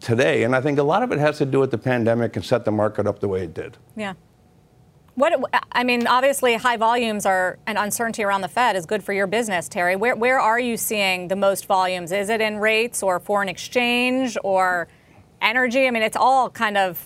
today. 0.00 0.44
And 0.44 0.54
I 0.54 0.60
think 0.60 0.78
a 0.78 0.82
lot 0.82 1.02
of 1.02 1.12
it 1.12 1.18
has 1.18 1.38
to 1.38 1.46
do 1.46 1.58
with 1.60 1.70
the 1.70 1.78
pandemic 1.78 2.36
and 2.36 2.44
set 2.44 2.64
the 2.64 2.72
market 2.72 3.06
up 3.06 3.20
the 3.20 3.28
way 3.28 3.44
it 3.44 3.54
did. 3.54 3.76
Yeah. 3.96 4.14
What 5.14 5.32
I 5.72 5.82
mean, 5.82 6.06
obviously, 6.06 6.54
high 6.56 6.76
volumes 6.76 7.24
are 7.24 7.58
and 7.66 7.78
uncertainty 7.78 8.22
around 8.22 8.42
the 8.42 8.48
Fed 8.48 8.76
is 8.76 8.84
good 8.84 9.02
for 9.02 9.14
your 9.14 9.26
business, 9.26 9.66
Terry. 9.66 9.96
Where 9.96 10.14
where 10.14 10.38
are 10.38 10.60
you 10.60 10.76
seeing 10.76 11.28
the 11.28 11.36
most 11.36 11.64
volumes? 11.64 12.12
Is 12.12 12.28
it 12.28 12.42
in 12.42 12.58
rates 12.58 13.02
or 13.02 13.18
foreign 13.18 13.48
exchange 13.48 14.36
or 14.44 14.88
energy? 15.40 15.86
I 15.86 15.90
mean, 15.90 16.02
it's 16.02 16.18
all 16.18 16.50
kind 16.50 16.76
of 16.76 17.02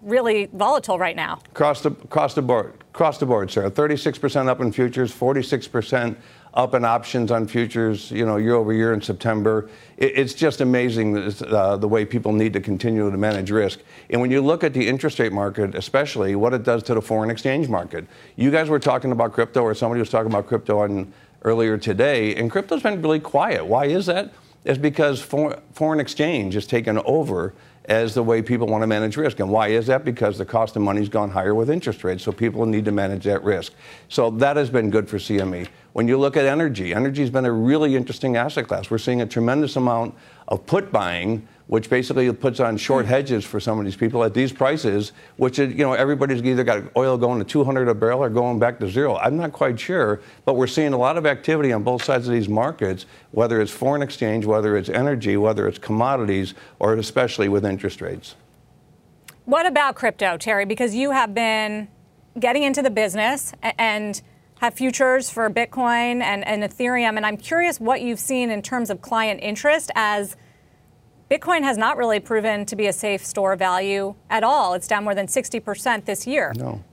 really 0.00 0.48
volatile 0.52 0.96
right 0.96 1.16
now. 1.16 1.40
Across 1.50 1.80
the 1.80 1.90
across 1.90 2.34
the 2.34 2.42
board, 2.42 2.84
across 2.92 3.18
the 3.18 3.26
board, 3.26 3.50
Sarah. 3.50 3.70
36% 3.70 4.46
up 4.46 4.60
in 4.60 4.70
futures, 4.70 5.12
46% 5.12 6.14
up 6.54 6.72
in 6.74 6.84
options 6.84 7.32
on 7.32 7.46
futures, 7.48 8.12
you 8.12 8.24
know, 8.24 8.36
year 8.36 8.54
over 8.54 8.72
year 8.72 8.92
in 8.92 9.02
September. 9.02 9.68
It, 9.96 10.12
it's 10.16 10.34
just 10.34 10.60
amazing 10.60 11.34
uh, 11.42 11.76
the 11.76 11.88
way 11.88 12.04
people 12.04 12.32
need 12.32 12.52
to 12.52 12.60
continue 12.60 13.10
to 13.10 13.16
manage 13.16 13.50
risk. 13.50 13.80
And 14.10 14.20
when 14.20 14.30
you 14.30 14.40
look 14.40 14.62
at 14.62 14.72
the 14.72 14.88
interest 14.88 15.18
rate 15.18 15.32
market, 15.32 15.74
especially 15.74 16.36
what 16.36 16.54
it 16.54 16.62
does 16.62 16.84
to 16.84 16.94
the 16.94 17.02
foreign 17.02 17.28
exchange 17.28 17.68
market, 17.68 18.06
you 18.36 18.52
guys 18.52 18.68
were 18.68 18.78
talking 18.78 19.10
about 19.10 19.32
crypto, 19.32 19.62
or 19.62 19.74
somebody 19.74 19.98
was 19.98 20.10
talking 20.10 20.30
about 20.30 20.46
crypto 20.46 20.78
on 20.78 21.12
earlier 21.42 21.76
today, 21.76 22.34
and 22.36 22.50
crypto's 22.50 22.82
been 22.82 23.02
really 23.02 23.20
quiet. 23.20 23.66
Why 23.66 23.86
is 23.86 24.06
that? 24.06 24.32
It's 24.64 24.78
because 24.78 25.20
for, 25.20 25.60
foreign 25.72 26.00
exchange 26.00 26.54
has 26.54 26.66
taken 26.66 26.98
over 27.04 27.52
as 27.86 28.14
the 28.14 28.22
way 28.22 28.40
people 28.40 28.66
want 28.66 28.82
to 28.82 28.86
manage 28.86 29.16
risk. 29.16 29.40
And 29.40 29.50
why 29.50 29.68
is 29.68 29.86
that? 29.86 30.04
Because 30.04 30.38
the 30.38 30.44
cost 30.44 30.74
of 30.76 30.82
money's 30.82 31.08
gone 31.08 31.30
higher 31.30 31.54
with 31.54 31.68
interest 31.68 32.02
rates, 32.02 32.22
so 32.22 32.32
people 32.32 32.64
need 32.66 32.84
to 32.86 32.92
manage 32.92 33.24
that 33.24 33.44
risk. 33.44 33.72
So 34.08 34.30
that 34.30 34.56
has 34.56 34.70
been 34.70 34.90
good 34.90 35.08
for 35.08 35.18
CME. 35.18 35.68
When 35.92 36.08
you 36.08 36.18
look 36.18 36.36
at 36.36 36.46
energy, 36.46 36.94
energy 36.94 37.20
has 37.20 37.30
been 37.30 37.44
a 37.44 37.52
really 37.52 37.94
interesting 37.94 38.36
asset 38.36 38.66
class. 38.66 38.90
We're 38.90 38.98
seeing 38.98 39.20
a 39.20 39.26
tremendous 39.26 39.76
amount 39.76 40.14
of 40.48 40.64
put 40.66 40.90
buying 40.90 41.46
which 41.66 41.88
basically 41.88 42.30
puts 42.32 42.60
on 42.60 42.76
short 42.76 43.06
hmm. 43.06 43.10
hedges 43.10 43.44
for 43.44 43.58
some 43.58 43.78
of 43.78 43.84
these 43.84 43.96
people 43.96 44.22
at 44.22 44.34
these 44.34 44.52
prices, 44.52 45.12
which 45.36 45.58
is, 45.58 45.72
you 45.72 45.78
know, 45.78 45.92
everybody's 45.92 46.42
either 46.42 46.64
got 46.64 46.82
oil 46.96 47.16
going 47.16 47.38
to 47.38 47.44
200 47.44 47.88
a 47.88 47.94
barrel 47.94 48.22
or 48.22 48.28
going 48.28 48.58
back 48.58 48.78
to 48.78 48.88
zero. 48.88 49.16
I'm 49.16 49.36
not 49.36 49.52
quite 49.52 49.80
sure, 49.80 50.20
but 50.44 50.54
we're 50.54 50.66
seeing 50.66 50.92
a 50.92 50.98
lot 50.98 51.16
of 51.16 51.26
activity 51.26 51.72
on 51.72 51.82
both 51.82 52.04
sides 52.04 52.26
of 52.26 52.34
these 52.34 52.48
markets, 52.48 53.06
whether 53.30 53.60
it's 53.60 53.72
foreign 53.72 54.02
exchange, 54.02 54.44
whether 54.44 54.76
it's 54.76 54.88
energy, 54.88 55.36
whether 55.36 55.66
it's 55.66 55.78
commodities, 55.78 56.54
or 56.78 56.94
especially 56.94 57.48
with 57.48 57.64
interest 57.64 58.00
rates. 58.00 58.34
What 59.46 59.66
about 59.66 59.94
crypto, 59.94 60.36
Terry? 60.36 60.64
Because 60.64 60.94
you 60.94 61.10
have 61.10 61.34
been 61.34 61.88
getting 62.38 62.62
into 62.62 62.82
the 62.82 62.90
business 62.90 63.52
and 63.78 64.20
have 64.60 64.74
futures 64.74 65.28
for 65.28 65.50
Bitcoin 65.50 66.22
and, 66.22 66.46
and 66.46 66.62
Ethereum, 66.62 67.16
and 67.16 67.26
I'm 67.26 67.36
curious 67.36 67.78
what 67.80 68.00
you've 68.00 68.20
seen 68.20 68.50
in 68.50 68.62
terms 68.62 68.88
of 68.88 69.02
client 69.02 69.40
interest 69.42 69.90
as 69.94 70.36
Bitcoin 71.30 71.62
has 71.62 71.78
not 71.78 71.96
really 71.96 72.20
proven 72.20 72.66
to 72.66 72.76
be 72.76 72.86
a 72.86 72.92
safe 72.92 73.24
store 73.24 73.54
of 73.54 73.58
value 73.58 74.14
at 74.28 74.44
all. 74.44 74.74
It's 74.74 74.86
down 74.86 75.04
more 75.04 75.14
than 75.14 75.26
60% 75.26 76.04
this 76.04 76.26
year. 76.26 76.52
No. 76.56 76.84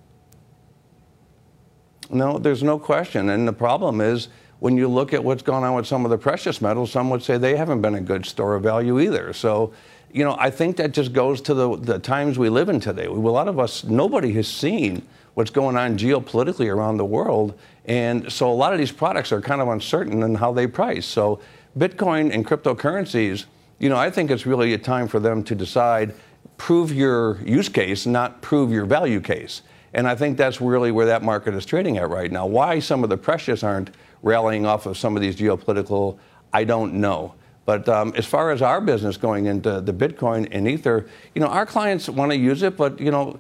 No, 2.10 2.38
there's 2.38 2.64
no 2.64 2.80
question. 2.80 3.30
And 3.30 3.48
the 3.48 3.54
problem 3.54 4.00
is 4.00 4.30
when 4.60 4.78
you 4.78 4.88
look 4.88 5.14
at 5.14 5.24
what's 5.24 5.44
gone 5.44 5.64
on 5.64 5.76
with 5.76 5.88
some 5.88 6.06
of 6.06 6.12
the 6.12 6.18
precious 6.18 6.62
metals, 6.62 6.92
some 6.92 7.10
would 7.10 7.24
say 7.24 7.38
they 7.38 7.56
haven't 7.56 7.82
been 7.82 7.96
a 7.96 8.02
good 8.02 8.26
store 8.26 8.56
of 8.56 8.64
value 8.64 9.00
either. 9.00 9.34
So, 9.34 9.74
you 10.12 10.24
know, 10.24 10.36
I 10.40 10.50
think 10.50 10.78
that 10.78 10.92
just 10.92 11.14
goes 11.14 11.42
to 11.42 11.54
the, 11.54 11.78
the 11.78 12.00
times 12.00 12.38
we 12.38 12.50
live 12.50 12.70
in 12.70 12.80
today. 12.80 13.06
A 13.06 13.12
lot 13.12 13.48
of 13.48 13.60
us, 13.60 13.84
nobody 13.84 14.34
has 14.34 14.48
seen 14.48 15.06
what's 15.34 15.52
going 15.52 15.78
on 15.78 15.98
geopolitically 15.98 16.74
around 16.74 16.98
the 16.98 17.06
world. 17.06 17.58
And 17.86 18.32
so 18.32 18.52
a 18.52 18.54
lot 18.54 18.74
of 18.74 18.80
these 18.80 18.92
products 18.92 19.32
are 19.32 19.42
kind 19.42 19.62
of 19.62 19.68
uncertain 19.68 20.24
in 20.24 20.36
how 20.36 20.54
they 20.54 20.68
price. 20.68 21.06
So 21.06 21.42
Bitcoin 21.78 22.34
and 22.34 22.46
cryptocurrencies– 22.46 23.46
you 23.82 23.90
know, 23.90 23.98
I 23.98 24.12
think 24.12 24.30
it's 24.30 24.46
really 24.46 24.74
a 24.76 24.78
time 24.78 25.08
for 25.08 25.20
them 25.20 25.44
to 25.46 25.56
decide 25.56 26.14
prove 26.58 26.94
your 26.94 27.42
use 27.42 27.68
case, 27.68 28.06
not 28.06 28.40
prove 28.44 28.72
your 28.72 28.86
value 28.86 29.20
case. 29.20 29.64
And 29.96 30.08
I 30.08 30.14
think 30.14 30.38
that's 30.38 30.62
really 30.62 30.92
where 30.92 31.08
that 31.08 31.24
market 31.24 31.56
is 31.56 31.66
trading 31.66 31.98
at 31.98 32.08
right 32.08 32.32
now. 32.32 32.46
Why 32.46 32.78
some 32.78 33.04
of 33.04 33.10
the 33.10 33.18
precious 33.18 33.64
aren't 33.64 33.90
rallying 34.22 34.68
off 34.68 34.86
of 34.86 35.00
some 35.00 35.16
of 35.16 35.24
these 35.24 35.36
geopolitical, 35.36 36.20
I 36.54 36.64
don't 36.64 36.94
know. 36.94 37.34
But 37.66 37.90
um, 37.90 38.14
as 38.16 38.28
far 38.28 38.52
as 38.52 38.62
our 38.62 38.82
business 38.82 39.18
going 39.18 39.48
into 39.48 39.82
the 39.82 39.94
Bitcoin 39.94 40.48
and 40.52 40.68
Ether, 40.68 41.08
you 41.34 41.42
know, 41.42 41.48
our 41.48 41.66
clients 41.66 42.08
want 42.08 42.32
to 42.32 42.38
use 42.38 42.62
it, 42.62 42.78
but, 42.78 43.00
you 43.00 43.10
know, 43.10 43.40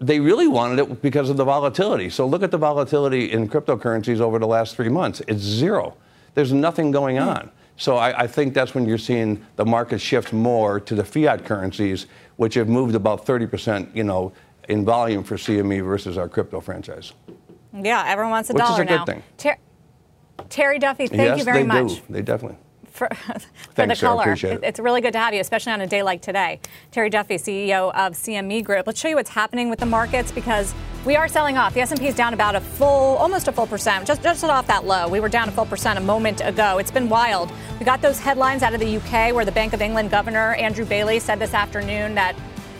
they 0.00 0.18
really 0.18 0.48
wanted 0.48 0.80
it 0.80 1.02
because 1.02 1.30
of 1.30 1.36
the 1.36 1.44
volatility. 1.44 2.10
So 2.10 2.26
look 2.26 2.42
at 2.42 2.50
the 2.50 2.58
volatility 2.58 3.30
in 3.30 3.48
cryptocurrencies 3.48 4.18
over 4.18 4.40
the 4.40 4.48
last 4.48 4.74
three 4.74 4.88
months. 4.88 5.22
It's 5.28 5.40
zero. 5.40 5.96
There's 6.34 6.52
nothing 6.52 6.90
going 6.90 7.16
hmm. 7.18 7.28
on. 7.28 7.50
So 7.76 7.96
I, 7.96 8.22
I, 8.22 8.26
think 8.26 8.54
that's 8.54 8.74
when 8.74 8.86
you're 8.86 8.98
seeing 8.98 9.44
the 9.56 9.64
market 9.64 10.00
shift 10.00 10.32
more 10.32 10.78
to 10.80 10.94
the 10.94 11.04
fiat 11.04 11.44
currencies, 11.44 12.06
which 12.36 12.54
have 12.54 12.68
moved 12.68 12.94
about 12.94 13.26
30%, 13.26 13.94
you 13.94 14.04
know, 14.04 14.32
in 14.68 14.84
volume 14.84 15.24
for 15.24 15.36
CME 15.36 15.84
versus 15.84 16.16
our 16.16 16.28
crypto 16.28 16.60
franchise. 16.60 17.12
Yeah, 17.72 18.04
everyone 18.06 18.32
wants 18.32 18.50
a 18.50 18.52
which 18.52 18.62
dollar 18.62 18.84
is 18.84 18.90
a 18.90 18.96
good 18.98 19.06
thing. 19.06 19.22
Ter- 19.38 19.58
Terry 20.48 20.78
Duffy, 20.78 21.06
thank 21.06 21.22
yes, 21.22 21.38
you 21.38 21.44
very 21.44 21.62
they 21.62 21.66
much. 21.66 21.94
Do. 21.94 22.02
They 22.10 22.22
definitely 22.22 22.58
for, 23.08 23.14
for 23.14 23.40
Thanks, 23.74 24.00
the 24.00 24.06
color. 24.06 24.32
It. 24.32 24.60
It's 24.62 24.80
really 24.80 25.00
good 25.00 25.12
to 25.12 25.18
have 25.18 25.34
you, 25.34 25.40
especially 25.40 25.72
on 25.72 25.80
a 25.80 25.86
day 25.86 26.02
like 26.02 26.22
today. 26.22 26.60
Terry 26.90 27.10
Duffy, 27.10 27.36
CEO 27.36 27.92
of 27.94 28.12
CME 28.14 28.64
Group. 28.64 28.86
Let's 28.86 29.00
show 29.00 29.08
you 29.08 29.16
what's 29.16 29.30
happening 29.30 29.70
with 29.70 29.78
the 29.78 29.86
markets 29.86 30.32
because 30.32 30.74
we 31.04 31.16
are 31.16 31.28
selling 31.28 31.58
off. 31.58 31.74
The 31.74 31.80
S&P 31.80 32.06
is 32.06 32.14
down 32.14 32.34
about 32.34 32.54
a 32.54 32.60
full, 32.60 33.16
almost 33.16 33.48
a 33.48 33.52
full 33.52 33.66
percent, 33.66 34.06
just 34.06 34.22
just 34.22 34.44
off 34.44 34.66
that 34.66 34.84
low. 34.84 35.08
We 35.08 35.20
were 35.20 35.28
down 35.28 35.48
a 35.48 35.52
full 35.52 35.66
percent 35.66 35.98
a 35.98 36.02
moment 36.02 36.40
ago. 36.40 36.78
It's 36.78 36.90
been 36.90 37.08
wild. 37.08 37.50
We 37.78 37.84
got 37.84 38.00
those 38.02 38.18
headlines 38.18 38.62
out 38.62 38.74
of 38.74 38.80
the 38.80 38.96
UK 38.96 39.34
where 39.34 39.44
the 39.44 39.52
Bank 39.52 39.72
of 39.72 39.82
England 39.82 40.10
governor 40.10 40.54
Andrew 40.54 40.84
Bailey 40.84 41.18
said 41.18 41.38
this 41.38 41.54
afternoon 41.54 42.14
that 42.14 42.36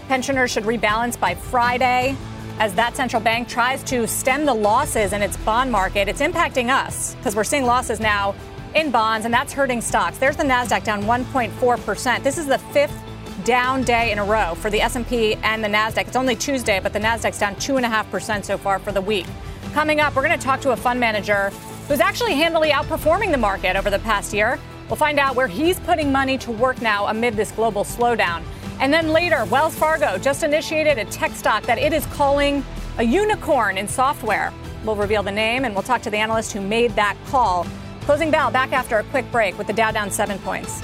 pensioners 0.09 0.51
should 0.51 0.65
rebalance 0.65 1.19
by 1.19 1.35
Friday 1.35 2.17
as 2.59 2.75
that 2.75 2.95
central 2.95 3.21
bank 3.21 3.49
tries 3.49 3.83
to 3.85 4.07
stem 4.07 4.45
the 4.45 4.55
losses 4.55 5.13
in 5.13 5.23
its 5.23 5.37
bond 5.39 5.73
market. 5.73 6.07
It's 6.07 6.21
impacting 6.21 6.69
us 6.69 7.15
because 7.17 7.35
we're 7.35 7.45
seeing 7.45 7.65
losses 7.65 7.99
now 7.99 8.35
in 8.75 8.91
bonds, 8.91 9.25
and 9.25 9.33
that's 9.33 9.53
hurting 9.53 9.81
stocks. 9.81 10.19
There's 10.19 10.37
the 10.37 10.45
Nasdaq 10.45 10.85
down 10.85 11.03
1.4%. 11.05 12.23
This 12.23 12.39
is 12.39 12.47
the 12.47 12.59
fifth 12.59 12.97
down 13.45 13.83
day 13.83 14.13
in 14.13 14.19
a 14.19 14.25
row 14.25 14.55
for 14.55 14.71
the 14.71 14.81
S&P 14.81 15.35
and 15.37 15.63
the 15.63 15.69
Nasdaq. 15.69 16.07
It's 16.07 16.17
only 16.17 16.37
Tuesday, 16.37 16.81
but 16.81 16.93
the 16.93 17.01
Nasdaq's 17.01 17.39
down 17.39 17.55
2.5% 17.57 18.45
so 18.45 18.57
far 18.57 18.79
for 18.79 18.93
the 18.93 19.01
week. 19.01 19.27
Coming 19.73 20.01
up, 20.01 20.15
we're 20.15 20.27
going 20.27 20.39
to 20.39 20.45
talk 20.45 20.61
to 20.61 20.71
a 20.73 20.77
fund 20.77 21.01
manager 21.01 21.51
who's 21.89 22.01
actually 22.01 22.35
handily 22.35 22.71
outperforming 22.71 23.31
the 23.31 23.39
market 23.39 23.77
over 23.77 23.91
the 23.91 23.99
past 24.01 24.33
year. 24.33 24.59
We'll 24.89 24.97
find 24.97 25.19
out 25.19 25.35
where 25.35 25.49
he's 25.49 25.81
putting 25.81 26.13
money 26.13 26.39
to 26.39 26.51
work 26.53 26.81
now 26.83 27.07
amid 27.07 27.35
this 27.35 27.51
global 27.51 27.85
slowdown. 27.85 28.43
And 28.81 28.93
then 28.93 29.09
later, 29.09 29.45
Wells 29.47 29.75
Fargo 29.75 30.19
just 30.19 30.43
initiated 30.43 30.99
a 30.99 31.05
tech 31.07 31.33
stock 31.33 31.63
that 31.65 31.79
it 31.79 31.93
is 31.93 32.05
calling 32.07 32.65
a 32.99 33.03
unicorn 33.03 33.79
in 33.79 33.89
software. 33.89 34.53
We'll 34.85 34.97
reveal 34.97 35.23
the 35.23 35.33
name 35.33 35.65
and 35.65 35.75
we'll 35.75 35.83
talk 35.83 36.03
to 36.03 36.11
the 36.11 36.17
analyst 36.17 36.53
who 36.53 36.61
made 36.61 36.91
that 36.93 37.17
call. 37.27 37.67
Closing 38.05 38.33
bell 38.33 38.51
back 38.51 38.73
after 38.73 38.99
a 38.99 39.05
quick 39.05 39.31
break 39.31 39.57
with 39.59 39.69
the 39.69 39.73
Dow 39.73 39.93
down 39.93 40.11
seven 40.11 40.39
points. 40.41 40.83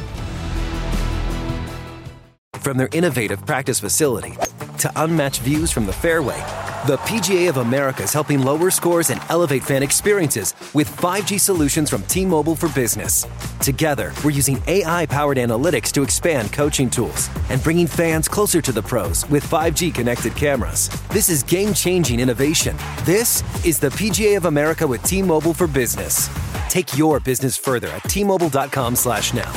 From 2.61 2.77
their 2.77 2.89
innovative 2.93 3.45
practice 3.45 3.81
facility 3.81 4.35
to 4.79 4.93
unmatched 4.97 5.41
views 5.41 5.73
from 5.73 5.87
the 5.87 5.93
fairway, 5.93 6.39
the 6.87 6.97
PGA 6.99 7.49
of 7.49 7.57
America 7.57 8.05
is 8.05 8.13
helping 8.13 8.43
lower 8.43 8.71
scores 8.71 9.11
and 9.11 9.21
elevate 9.31 9.65
fan 9.65 9.83
experiences 9.83 10.55
with 10.75 10.89
5G 10.99 11.41
solutions 11.41 11.91
from 11.91 12.03
T 12.03 12.25
Mobile 12.25 12.55
for 12.55 12.69
Business. 12.69 13.27
Together, 13.61 14.13
we're 14.25 14.31
using 14.31 14.63
AI 14.69 15.07
powered 15.07 15.39
analytics 15.39 15.91
to 15.93 16.03
expand 16.03 16.53
coaching 16.53 16.89
tools 16.89 17.31
and 17.49 17.61
bringing 17.63 17.89
fans 17.89 18.29
closer 18.29 18.63
to 18.63 18.71
the 18.71 18.83
pros 18.83 19.29
with 19.29 19.45
5G 19.45 19.93
connected 19.93 20.37
cameras. 20.37 20.89
This 21.09 21.29
is 21.29 21.43
game 21.43 21.75
changing 21.75 22.21
innovation. 22.21 22.77
This 23.03 23.43
is 23.67 23.81
the 23.81 23.89
PGA 23.89 24.37
of 24.37 24.45
America 24.45 24.87
with 24.87 25.03
T 25.03 25.21
Mobile 25.21 25.55
for 25.55 25.67
Business. 25.67 26.29
Take 26.69 26.97
your 26.97 27.21
business 27.21 27.57
further 27.57 27.89
at 27.89 28.03
tmobile.com 28.05 28.97
slash 28.97 29.35
now. 29.35 29.53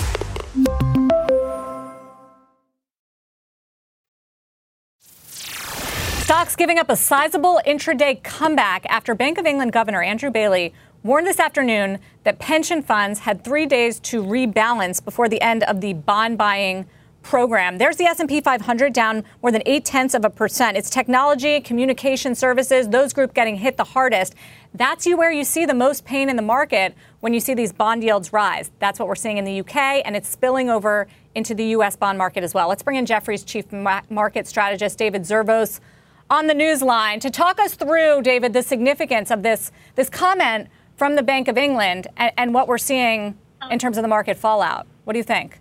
Stocks 6.24 6.56
giving 6.56 6.80
up 6.80 6.89
a 6.89 6.95
sizable 6.95 7.60
intraday 7.67 8.24
comeback 8.24 8.86
after 8.88 9.13
Bank 9.13 9.38
of 9.38 9.45
England 9.45 9.74
Governor 9.74 10.02
Andrew 10.02 10.32
Bailey 10.32 10.74
warned 11.04 11.28
this 11.28 11.39
afternoon 11.39 12.00
that 12.24 12.39
pension 12.39 12.82
funds 12.82 13.19
had 13.19 13.43
three 13.43 13.65
days 13.65 14.00
to 14.00 14.24
rebalance 14.24 15.04
before 15.04 15.28
the 15.28 15.41
end 15.41 15.63
of 15.63 15.82
the 15.82 15.93
bond 15.93 16.38
buying 16.38 16.86
program. 17.21 17.78
There's 17.78 17.97
the 17.97 18.06
S&P 18.06 18.41
500 18.41 18.93
down 18.93 19.24
more 19.41 19.52
than 19.52 19.62
eight 19.65 19.86
tenths 19.86 20.13
of 20.13 20.26
a 20.26 20.30
percent. 20.30 20.78
It's 20.78 20.89
technology, 20.89 21.60
communication 21.60 22.34
services, 22.34 22.88
those 22.89 23.13
groups 23.13 23.34
getting 23.34 23.58
hit 23.58 23.78
the 23.78 23.84
hardest. 23.84 24.36
That's 24.73 25.05
where 25.05 25.31
you 25.31 25.43
see 25.43 25.65
the 25.65 25.73
most 25.73 26.05
pain 26.05 26.29
in 26.29 26.38
the 26.38 26.41
market 26.41 26.95
when 27.19 27.34
you 27.34 27.39
see 27.39 27.53
these 27.53 27.73
bond 27.73 28.03
yields 28.03 28.31
rise. 28.31 28.71
That's 28.79 28.99
what 28.99 29.07
we're 29.07 29.15
seeing 29.15 29.38
in 29.38 29.43
the 29.43 29.60
UK, 29.60 30.01
and 30.05 30.15
it's 30.15 30.29
spilling 30.29 30.69
over 30.69 31.07
into 31.36 31.53
the 31.53 31.65
U.S. 31.65 31.95
bond 31.97 32.17
market 32.17 32.43
as 32.43 32.53
well. 32.53 32.69
Let's 32.69 32.81
bring 32.81 32.97
in 32.97 33.05
Jefferies 33.05 33.43
chief 33.43 33.65
market 33.71 34.47
strategist 34.47 34.97
David 34.97 35.23
Zervos 35.23 35.81
on 36.29 36.47
the 36.47 36.53
news 36.53 36.81
line 36.81 37.19
to 37.19 37.29
talk 37.29 37.60
us 37.60 37.75
through, 37.75 38.21
David, 38.21 38.53
the 38.53 38.63
significance 38.63 39.29
of 39.29 39.43
this 39.43 39.71
this 39.95 40.10
comment 40.10 40.69
from 40.95 41.15
the 41.15 41.23
Bank 41.23 41.47
of 41.49 41.57
England 41.57 42.07
and, 42.15 42.31
and 42.38 42.53
what 42.53 42.67
we're 42.67 42.77
seeing 42.77 43.38
in 43.69 43.77
terms 43.77 43.97
of 43.97 44.03
the 44.03 44.07
market 44.07 44.38
fallout. 44.38 44.88
What 45.03 45.13
do 45.13 45.19
you 45.19 45.23
think? 45.23 45.60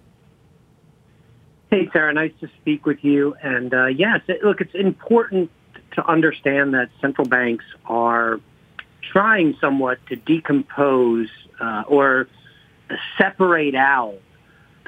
Hey, 1.70 1.88
Sarah, 1.92 2.12
nice 2.12 2.32
to 2.40 2.48
speak 2.60 2.86
with 2.86 3.02
you. 3.02 3.34
And 3.42 3.74
uh, 3.74 3.86
yes, 3.86 4.20
it, 4.28 4.44
look, 4.44 4.60
it's 4.60 4.74
important 4.74 5.50
to 5.92 6.06
understand 6.06 6.74
that 6.74 6.90
central 7.00 7.26
banks 7.26 7.64
are 7.86 8.40
trying 9.10 9.56
somewhat 9.60 9.98
to 10.06 10.16
decompose 10.16 11.28
uh, 11.60 11.84
or 11.86 12.28
separate 13.18 13.74
out 13.74 14.18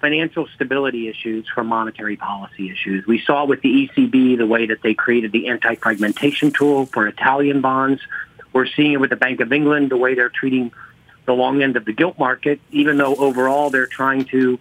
financial 0.00 0.48
stability 0.54 1.08
issues 1.08 1.46
from 1.54 1.68
monetary 1.68 2.16
policy 2.16 2.70
issues. 2.70 3.06
We 3.06 3.20
saw 3.20 3.44
with 3.44 3.62
the 3.62 3.88
ECB 3.88 4.37
the 4.37 4.46
way 4.46 4.66
that 4.66 4.82
they 4.82 4.94
created 4.94 5.30
the 5.30 5.48
anti-fragmentation 5.48 6.50
tool 6.52 6.87
for 6.87 7.06
Italian 7.06 7.61
bonds. 7.61 8.00
We're 8.52 8.66
seeing 8.66 8.92
it 8.92 9.00
with 9.00 9.11
the 9.11 9.16
Bank 9.16 9.40
of 9.40 9.52
England, 9.52 9.90
the 9.90 9.96
way 9.96 10.14
they're 10.14 10.28
treating 10.28 10.72
the 11.24 11.32
long 11.32 11.62
end 11.62 11.76
of 11.76 11.85
the 11.85 11.92
gilt 11.92 12.18
market, 12.18 12.61
even 12.72 12.96
though 12.96 13.14
overall 13.14 13.70
they're 13.70 13.87
trying 13.87 14.24
to 14.26 14.58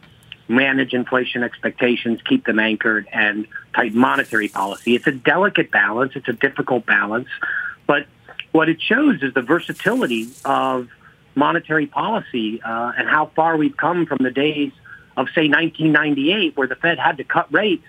manage 0.48 0.94
inflation 0.94 1.44
expectations, 1.44 2.20
keep 2.24 2.46
them 2.46 2.60
anchored, 2.60 3.08
and 3.12 3.48
tighten 3.74 3.98
monetary 3.98 4.48
policy. 4.48 4.96
It's 4.96 5.08
a 5.08 5.12
delicate 5.12 5.72
balance. 5.72 6.12
It's 6.16 6.28
a 6.28 6.34
difficult 6.34 6.86
balance. 6.86 7.30
But 7.88 8.06
what 8.52 8.70
it 8.70 8.82
shows 8.82 9.22
is 9.22 9.34
the 9.34 9.42
versatility 9.42 10.30
of 10.46 10.90
monetary 11.36 11.88
policy 11.88 12.62
uh, 12.62 12.92
and 12.98 13.08
how 13.08 13.28
far 13.36 13.58
we've 13.58 13.78
come 13.78 14.06
from 14.06 14.20
the 14.22 14.32
days 14.32 14.72
of, 15.16 15.28
say, 15.28 15.48
1998, 15.48 16.58
where 16.58 16.68
the 16.68 16.76
Fed 16.76 17.00
had 17.00 17.18
to 17.18 17.24
cut 17.24 17.52
rates 17.52 17.86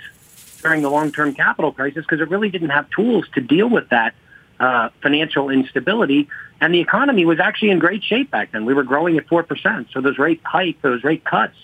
during 0.63 0.83
the 0.83 0.91
long-term 0.91 1.35
capital 1.35 1.73
crisis 1.73 2.05
because 2.09 2.21
it 2.21 2.31
really 2.31 2.49
didn't 2.49 2.71
have 2.71 2.89
tools 2.91 3.25
to 3.35 3.41
deal 3.41 3.69
with 3.69 3.89
that 3.89 4.15
uh, 4.61 4.91
financial 5.03 5.51
instability. 5.51 6.29
And 6.61 6.73
the 6.73 6.81
economy 6.81 7.25
was 7.25 7.41
actually 7.41 7.71
in 7.71 7.81
great 7.81 8.05
shape 8.05 8.31
back 8.31 8.53
then. 8.53 8.65
We 8.65 8.75
were 8.75 8.85
growing 8.85 9.19
at 9.19 9.27
4%. 9.27 9.93
So 9.93 10.01
those 10.01 10.19
rate 10.19 10.41
hikes, 10.45 10.81
those 10.83 11.03
rate 11.03 11.25
cuts 11.25 11.57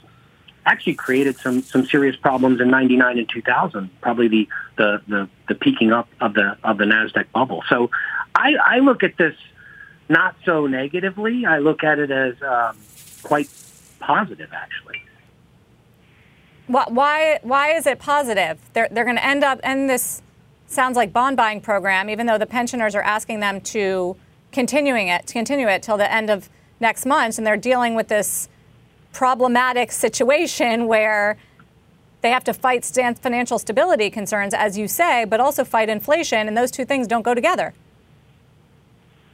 actually 0.67 0.95
created 0.95 1.39
some, 1.39 1.63
some 1.63 1.87
serious 1.87 2.17
problems 2.17 2.61
in 2.61 2.69
99 2.69 3.19
and 3.19 3.29
2000, 3.29 4.01
probably 4.01 4.29
the, 4.29 4.49
the, 4.77 5.03
the, 5.07 5.29
the 5.49 5.55
peaking 5.55 5.93
up 5.93 6.09
of 6.21 6.35
the, 6.35 6.59
of 6.63 6.79
the 6.79 6.85
NASDAQ 6.85 7.31
bubble. 7.33 7.63
So 7.69 7.91
I, 8.35 8.55
I 8.55 8.79
look 8.79 9.03
at 9.03 9.17
this 9.17 9.35
not 10.09 10.37
so 10.45 10.67
negatively. 10.67 11.45
I 11.45 11.59
look 11.59 11.85
at 11.85 11.99
it 11.99 12.11
as 12.11 12.41
um, 12.43 12.77
quite 13.23 13.49
positive, 14.01 14.51
actually. 14.53 15.03
Why, 16.67 17.41
why 17.43 17.73
is 17.73 17.87
it 17.87 17.99
positive? 17.99 18.59
They're, 18.75 18.89
they're 18.91 19.05
going 19.05 19.17
to 19.17 19.25
end 19.25 19.43
up 19.43 19.61
in 19.65 19.87
this 19.87 20.23
sounds 20.67 20.97
like 20.97 21.13
bond 21.13 21.37
buying 21.37 21.61
program, 21.61 22.11
even 22.11 22.27
though 22.27 22.39
the 22.39 22.47
pensioners 22.47 22.95
are 22.95 23.03
asking 23.03 23.41
them 23.41 23.61
to 23.63 24.17
continuing 24.53 25.09
it, 25.09 25.27
to 25.27 25.33
continue 25.33 25.67
it 25.67 25.83
till 25.83 25.97
the 25.97 26.11
end 26.13 26.31
of 26.31 26.49
next 26.81 27.07
month, 27.07 27.39
and 27.39 27.47
they're 27.47 27.57
dealing 27.57 27.95
with 27.95 28.09
this 28.09 28.49
problematic 29.13 29.91
situation 29.91 30.87
where 30.87 31.39
they 32.21 32.31
have 32.31 32.45
to 32.45 32.53
fight 32.53 32.85
financial 32.85 33.59
stability 33.59 34.11
concerns, 34.11 34.53
as 34.53 34.77
you 34.77 34.89
say, 34.89 35.25
but 35.25 35.41
also 35.41 35.65
fight 35.65 35.89
inflation, 35.89 36.49
and 36.49 36.57
those 36.57 36.71
two 36.71 36.85
things 36.85 37.07
don't 37.07 37.23
go 37.23 37.35
together. 37.35 37.73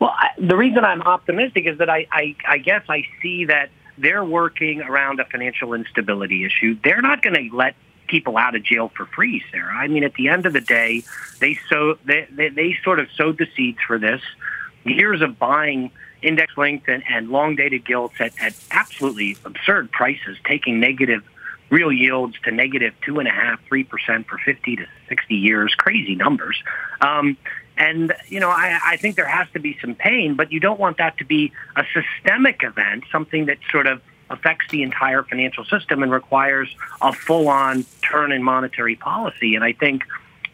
Well, 0.01 0.11
I, 0.11 0.31
the 0.39 0.57
reason 0.57 0.85
I'm 0.85 1.03
optimistic 1.03 1.67
is 1.67 1.79
that 1.79 1.89
I, 1.89 2.07
I, 2.11 2.37
I 2.47 2.59
guess 2.59 2.83
I 2.89 3.05
see 3.23 3.47
that 3.47 3.71
they're 3.97 4.25
working 4.25 4.83
around 4.83 5.21
a 5.21 5.25
financial 5.25 5.73
instability 5.75 6.45
issue. 6.45 6.77
They're 6.83 7.03
not 7.03 7.23
going 7.23 7.51
to 7.51 7.57
let 7.57 7.77
people 8.07 8.37
out 8.37 8.55
of 8.55 8.63
jail 8.63 8.91
for 8.95 9.07
free, 9.07 9.43
Sarah. 9.51 9.75
I 9.75 9.89
mean, 9.89 10.05
at 10.05 10.15
the 10.15 10.29
end 10.29 10.47
of 10.47 10.53
the 10.53 10.61
day, 10.61 11.05
they 11.41 11.59
sow 11.69 11.97
they, 12.05 12.27
they, 12.31 12.49
they 12.49 12.77
sort 12.85 13.01
of 13.01 13.09
sowed 13.17 13.39
the 13.39 13.47
seeds 13.57 13.79
for 13.87 13.99
this. 13.99 14.21
Years 14.85 15.23
of 15.23 15.39
buying 15.39 15.91
index 16.21 16.57
linked 16.57 16.89
and, 16.89 17.03
and 17.09 17.31
long 17.31 17.57
dated 17.57 17.87
gilts 17.87 18.17
at, 18.19 18.33
at 18.41 18.55
absolutely 18.71 19.37
absurd 19.45 19.91
prices, 19.91 20.37
taking 20.45 20.81
negative 20.81 21.23
real 21.71 21.91
yields 21.91 22.37
to 22.45 22.51
negative 22.51 22.95
two 23.05 23.19
and 23.21 23.29
a 23.29 23.33
half, 23.33 23.59
three 23.67 23.85
percent 23.85 24.27
for 24.27 24.39
fifty 24.39 24.77
to 24.77 24.87
sixty 25.09 25.37
years, 25.37 25.75
crazy 25.75 26.15
numbers. 26.15 26.63
Um, 27.01 27.37
and, 27.77 28.15
you 28.29 28.41
know, 28.41 28.51
I, 28.51 28.79
I 28.85 28.97
think 28.97 29.17
there 29.17 29.27
has 29.27 29.49
to 29.55 29.61
be 29.61 29.77
some 29.81 29.95
pain, 29.95 30.35
but 30.35 30.53
you 30.53 30.61
don't 30.61 30.79
want 30.79 30.99
that 30.99 31.19
to 31.19 31.25
be 31.25 31.53
a 31.77 31.85
systemic 31.93 32.63
event, 32.63 33.05
something 33.11 33.47
that 33.47 33.59
sort 33.71 33.87
of 33.87 34.01
affects 34.31 34.67
the 34.71 34.83
entire 34.83 35.23
financial 35.23 35.65
system 35.65 36.03
and 36.03 36.11
requires 36.11 36.75
a 37.03 37.13
full 37.13 37.49
on 37.49 37.85
turn 38.03 38.33
in 38.33 38.43
monetary 38.43 38.97
policy. 38.97 39.55
And 39.55 39.65
I 39.65 39.73
think 39.73 40.05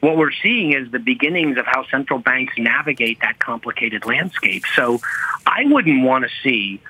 what 0.00 0.16
we're 0.16 0.32
seeing 0.32 0.72
is 0.72 0.90
the 0.90 0.98
beginnings 0.98 1.58
of 1.58 1.66
how 1.66 1.84
central 1.86 2.18
banks 2.18 2.54
navigate 2.56 3.20
that 3.20 3.38
complicated 3.38 4.06
landscape. 4.06 4.64
So 4.74 5.00
I 5.46 5.64
wouldn't 5.66 6.02
want 6.04 6.24
to 6.24 6.30
see 6.42 6.80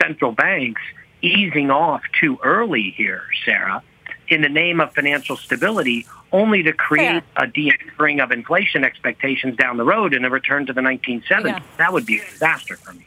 central 0.00 0.32
banks 0.32 0.80
easing 1.22 1.70
off 1.70 2.02
too 2.18 2.38
early 2.42 2.94
here, 2.96 3.22
Sarah, 3.44 3.82
in 4.28 4.42
the 4.42 4.48
name 4.48 4.80
of 4.80 4.92
financial 4.94 5.36
stability, 5.36 6.06
only 6.32 6.62
to 6.62 6.72
create 6.72 7.22
Fair. 7.36 7.44
a 7.44 7.46
de-anchoring 7.46 8.20
of 8.20 8.32
inflation 8.32 8.84
expectations 8.84 9.56
down 9.56 9.76
the 9.76 9.84
road 9.84 10.14
and 10.14 10.26
a 10.26 10.30
return 10.30 10.66
to 10.66 10.72
the 10.72 10.80
1970s. 10.80 11.44
Yeah. 11.44 11.60
That 11.78 11.92
would 11.92 12.06
be 12.06 12.18
a 12.18 12.24
disaster 12.24 12.76
for 12.76 12.92
me. 12.92 13.06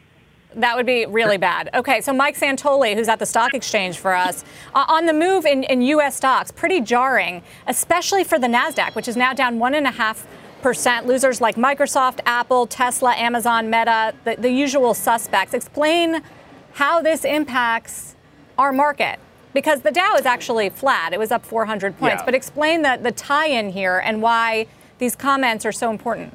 That 0.56 0.76
would 0.76 0.88
be 0.88 1.06
really 1.06 1.38
bad. 1.38 1.70
Okay, 1.76 2.02
so 2.02 2.12
Mike 2.12 2.36
Santoli, 2.36 2.96
who's 2.96 3.08
at 3.08 3.20
the 3.20 3.26
stock 3.26 3.54
exchange 3.54 4.00
for 4.00 4.16
us, 4.16 4.44
uh, 4.74 4.84
on 4.88 5.06
the 5.06 5.14
move 5.14 5.46
in, 5.46 5.64
in 5.64 5.82
U.S. 5.84 6.16
stocks, 6.16 6.52
pretty 6.52 6.82
jarring, 6.82 7.44
especially 7.68 8.24
for 8.24 8.40
the 8.40 8.48
NASDAQ, 8.48 8.96
which 8.96 9.08
is 9.08 9.16
now 9.16 9.34
down 9.34 9.60
1.5%. 9.60 11.06
Losers 11.06 11.40
like 11.40 11.56
Microsoft, 11.56 12.20
Apple, 12.26 12.66
Tesla, 12.66 13.14
Amazon, 13.14 13.70
Meta, 13.70 14.16
the, 14.24 14.38
the 14.38 14.50
usual 14.50 14.96
suspects. 14.96 15.54
Explain 15.54 16.24
how 16.74 17.00
this 17.02 17.26
impacts 17.26 18.16
our 18.58 18.74
market. 18.74 19.20
Because 19.60 19.82
the 19.82 19.92
Dow 19.92 20.16
is 20.16 20.26
actually 20.26 20.70
flat. 20.70 21.12
It 21.12 21.20
was 21.20 21.34
up 21.34 21.46
400 21.46 22.00
points. 22.00 22.22
Yeah. 22.22 22.26
But 22.26 22.34
explain 22.34 22.82
the, 22.82 22.98
the 23.02 23.12
tie 23.12 23.48
in 23.48 23.72
here 23.72 24.02
and 24.06 24.22
why 24.22 24.68
these 25.00 25.18
comments 25.18 25.66
are 25.66 25.74
so 25.74 25.92
important. 25.92 26.34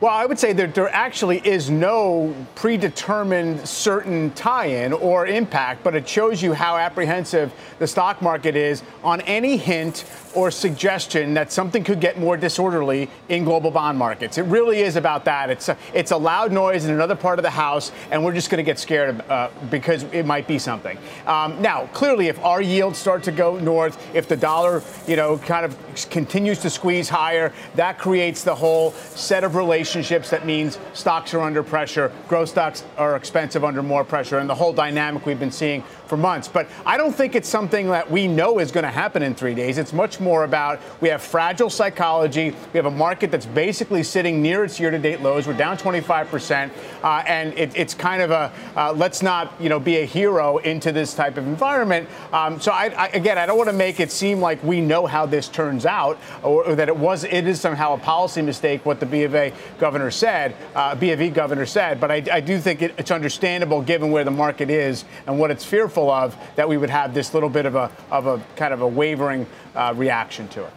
Well, 0.00 0.12
I 0.12 0.26
would 0.26 0.36
say 0.36 0.52
that 0.54 0.74
there 0.74 0.88
actually 0.88 1.38
is 1.46 1.70
no 1.70 2.34
predetermined 2.56 3.68
certain 3.68 4.32
tie-in 4.32 4.92
or 4.92 5.28
impact, 5.28 5.84
but 5.84 5.94
it 5.94 6.08
shows 6.08 6.42
you 6.42 6.54
how 6.54 6.76
apprehensive 6.76 7.52
the 7.78 7.86
stock 7.86 8.20
market 8.20 8.56
is 8.56 8.82
on 9.04 9.20
any 9.20 9.56
hint 9.56 10.04
or 10.38 10.52
suggestion 10.52 11.34
that 11.34 11.50
something 11.50 11.82
could 11.82 12.00
get 12.00 12.16
more 12.16 12.36
disorderly 12.36 13.10
in 13.28 13.42
global 13.42 13.72
bond 13.72 13.98
markets. 13.98 14.38
It 14.38 14.42
really 14.42 14.82
is 14.82 14.94
about 14.94 15.24
that. 15.24 15.50
It's 15.50 15.68
a, 15.68 15.76
it's 15.92 16.12
a 16.12 16.16
loud 16.16 16.52
noise 16.52 16.84
in 16.84 16.94
another 16.94 17.16
part 17.16 17.40
of 17.40 17.42
the 17.42 17.50
house, 17.50 17.90
and 18.12 18.24
we're 18.24 18.34
just 18.34 18.48
going 18.48 18.58
to 18.58 18.62
get 18.62 18.78
scared 18.78 19.20
uh, 19.28 19.50
because 19.68 20.04
it 20.04 20.26
might 20.26 20.46
be 20.46 20.56
something. 20.56 20.96
Um, 21.26 21.60
now, 21.60 21.86
clearly, 21.88 22.28
if 22.28 22.38
our 22.44 22.62
yields 22.62 23.00
start 23.00 23.24
to 23.24 23.32
go 23.32 23.58
north, 23.58 23.98
if 24.14 24.28
the 24.28 24.36
dollar, 24.36 24.84
you 25.08 25.16
know, 25.16 25.38
kind 25.38 25.64
of 25.64 25.76
continues 26.08 26.60
to 26.60 26.70
squeeze 26.70 27.08
higher, 27.08 27.52
that 27.74 27.98
creates 27.98 28.44
the 28.44 28.54
whole 28.54 28.92
set 28.92 29.42
of 29.42 29.56
relationships 29.56 30.30
that 30.30 30.46
means 30.46 30.78
stocks 30.92 31.34
are 31.34 31.40
under 31.40 31.64
pressure, 31.64 32.12
growth 32.28 32.50
stocks 32.50 32.84
are 32.96 33.16
expensive 33.16 33.64
under 33.64 33.82
more 33.82 34.04
pressure, 34.04 34.38
and 34.38 34.48
the 34.48 34.54
whole 34.54 34.72
dynamic 34.72 35.26
we've 35.26 35.40
been 35.40 35.50
seeing 35.50 35.82
for 36.08 36.16
months. 36.16 36.48
But 36.48 36.68
I 36.86 36.96
don't 36.96 37.14
think 37.14 37.34
it's 37.34 37.48
something 37.48 37.88
that 37.88 38.10
we 38.10 38.26
know 38.26 38.58
is 38.58 38.72
going 38.72 38.84
to 38.84 38.90
happen 38.90 39.22
in 39.22 39.34
three 39.34 39.54
days. 39.54 39.78
It's 39.78 39.92
much 39.92 40.20
more 40.20 40.44
about 40.44 40.80
we 41.00 41.08
have 41.10 41.22
fragile 41.22 41.70
psychology. 41.70 42.54
We 42.72 42.78
have 42.78 42.86
a 42.86 42.90
market 42.90 43.30
that's 43.30 43.46
basically 43.46 44.02
sitting 44.02 44.42
near 44.42 44.64
its 44.64 44.80
year-to-date 44.80 45.20
lows. 45.20 45.46
We're 45.46 45.52
down 45.52 45.76
25%, 45.76 46.70
uh, 47.02 47.22
and 47.26 47.56
it, 47.58 47.72
it's 47.76 47.94
kind 47.94 48.22
of 48.22 48.30
a 48.30 48.52
uh, 48.76 48.92
let's 48.92 49.22
not 49.22 49.52
you 49.60 49.68
know 49.68 49.78
be 49.78 49.98
a 49.98 50.04
hero 50.04 50.58
into 50.58 50.92
this 50.92 51.14
type 51.14 51.36
of 51.36 51.46
environment. 51.46 52.08
Um, 52.32 52.60
so 52.60 52.72
I, 52.72 52.86
I, 52.86 53.06
again, 53.08 53.38
I 53.38 53.46
don't 53.46 53.58
want 53.58 53.70
to 53.70 53.76
make 53.76 54.00
it 54.00 54.10
seem 54.10 54.40
like 54.40 54.62
we 54.62 54.80
know 54.80 55.06
how 55.06 55.26
this 55.26 55.48
turns 55.48 55.84
out, 55.86 56.18
or, 56.42 56.64
or 56.64 56.74
that 56.74 56.88
it 56.88 56.96
was 56.96 57.24
it 57.24 57.46
is 57.46 57.60
somehow 57.60 57.94
a 57.94 57.98
policy 57.98 58.42
mistake 58.42 58.84
what 58.86 59.00
the 59.00 59.06
B 59.06 59.24
of 59.24 59.34
A 59.34 59.52
governor 59.78 60.10
said, 60.10 60.56
uh, 60.74 60.94
B 60.94 61.12
of 61.12 61.20
E 61.20 61.28
governor 61.28 61.66
said. 61.66 62.00
But 62.00 62.10
I, 62.10 62.22
I 62.32 62.40
do 62.40 62.58
think 62.58 62.82
it, 62.82 62.94
it's 62.96 63.10
understandable 63.10 63.82
given 63.82 64.10
where 64.10 64.24
the 64.24 64.30
market 64.30 64.70
is 64.70 65.04
and 65.26 65.38
what 65.38 65.50
it's 65.50 65.64
fearful 65.64 65.97
of 66.06 66.36
that 66.56 66.68
we 66.68 66.76
would 66.76 66.90
have 66.90 67.14
this 67.14 67.34
little 67.34 67.48
bit 67.48 67.66
of 67.66 67.74
a 67.74 67.90
of 68.10 68.26
a 68.26 68.42
kind 68.56 68.72
of 68.72 68.82
a 68.82 68.88
wavering 68.88 69.46
uh, 69.74 69.92
reaction 69.96 70.46
to 70.48 70.64
it. 70.64 70.72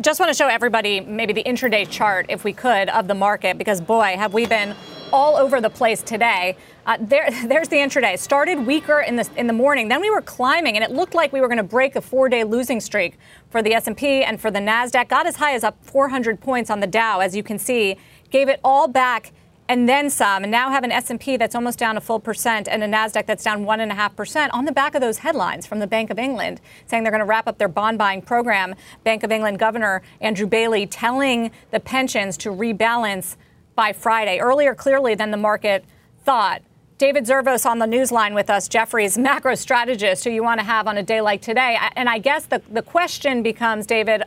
Just 0.00 0.20
want 0.20 0.28
to 0.28 0.34
show 0.34 0.46
everybody 0.46 1.00
maybe 1.00 1.32
the 1.32 1.44
intraday 1.44 1.88
chart, 1.88 2.26
if 2.28 2.44
we 2.44 2.52
could, 2.52 2.90
of 2.90 3.08
the 3.08 3.14
market, 3.14 3.56
because 3.56 3.80
boy, 3.80 4.14
have 4.18 4.34
we 4.34 4.44
been 4.44 4.76
all 5.12 5.36
over 5.36 5.60
the 5.60 5.70
place 5.70 6.02
today. 6.02 6.56
Uh, 6.84 6.96
there, 7.00 7.30
there's 7.46 7.68
the 7.68 7.76
intraday. 7.76 8.18
Started 8.18 8.66
weaker 8.66 9.00
in 9.00 9.16
the 9.16 9.28
in 9.36 9.46
the 9.46 9.52
morning, 9.52 9.88
then 9.88 10.00
we 10.00 10.10
were 10.10 10.22
climbing, 10.22 10.76
and 10.76 10.84
it 10.84 10.90
looked 10.90 11.14
like 11.14 11.32
we 11.32 11.40
were 11.40 11.48
going 11.48 11.58
to 11.58 11.62
break 11.62 11.96
a 11.96 12.00
four-day 12.00 12.44
losing 12.44 12.80
streak 12.80 13.18
for 13.50 13.62
the 13.62 13.72
S&P 13.74 14.22
and 14.22 14.40
for 14.40 14.50
the 14.50 14.58
Nasdaq. 14.58 15.08
Got 15.08 15.26
as 15.26 15.36
high 15.36 15.54
as 15.54 15.64
up 15.64 15.76
400 15.84 16.40
points 16.40 16.70
on 16.70 16.80
the 16.80 16.86
Dow, 16.86 17.20
as 17.20 17.34
you 17.34 17.42
can 17.42 17.58
see. 17.58 17.96
Gave 18.30 18.48
it 18.48 18.60
all 18.64 18.88
back 18.88 19.32
and 19.68 19.88
then 19.88 20.10
some, 20.10 20.44
and 20.44 20.50
now 20.50 20.70
have 20.70 20.84
an 20.84 20.92
S&P 20.92 21.36
that's 21.36 21.54
almost 21.54 21.78
down 21.78 21.96
a 21.96 22.00
full 22.00 22.20
percent 22.20 22.68
and 22.68 22.82
a 22.82 22.86
Nasdaq 22.86 23.26
that's 23.26 23.42
down 23.42 23.64
one 23.64 23.80
and 23.80 23.90
a 23.90 23.94
half 23.94 24.14
percent 24.14 24.52
on 24.52 24.64
the 24.64 24.72
back 24.72 24.94
of 24.94 25.00
those 25.00 25.18
headlines 25.18 25.66
from 25.66 25.80
the 25.80 25.86
Bank 25.86 26.10
of 26.10 26.18
England 26.18 26.60
saying 26.86 27.02
they're 27.02 27.12
going 27.12 27.20
to 27.20 27.26
wrap 27.26 27.48
up 27.48 27.58
their 27.58 27.68
bond 27.68 27.98
buying 27.98 28.22
program. 28.22 28.74
Bank 29.04 29.22
of 29.22 29.32
England 29.32 29.58
Governor 29.58 30.02
Andrew 30.20 30.46
Bailey 30.46 30.86
telling 30.86 31.50
the 31.70 31.80
pensions 31.80 32.36
to 32.38 32.50
rebalance 32.50 33.36
by 33.74 33.92
Friday, 33.92 34.38
earlier 34.38 34.74
clearly 34.74 35.14
than 35.14 35.30
the 35.30 35.36
market 35.36 35.84
thought. 36.24 36.62
David 36.98 37.24
Zervos 37.24 37.66
on 37.66 37.78
the 37.78 37.86
news 37.86 38.10
line 38.10 38.32
with 38.32 38.48
us, 38.48 38.68
Jefferies 38.68 39.18
macro 39.18 39.54
strategist, 39.54 40.24
who 40.24 40.30
you 40.30 40.42
want 40.42 40.60
to 40.60 40.64
have 40.64 40.88
on 40.88 40.96
a 40.96 41.02
day 41.02 41.20
like 41.20 41.42
today. 41.42 41.76
And 41.94 42.08
I 42.08 42.18
guess 42.18 42.46
the, 42.46 42.62
the 42.70 42.80
question 42.80 43.42
becomes, 43.42 43.86
David, 43.86 44.22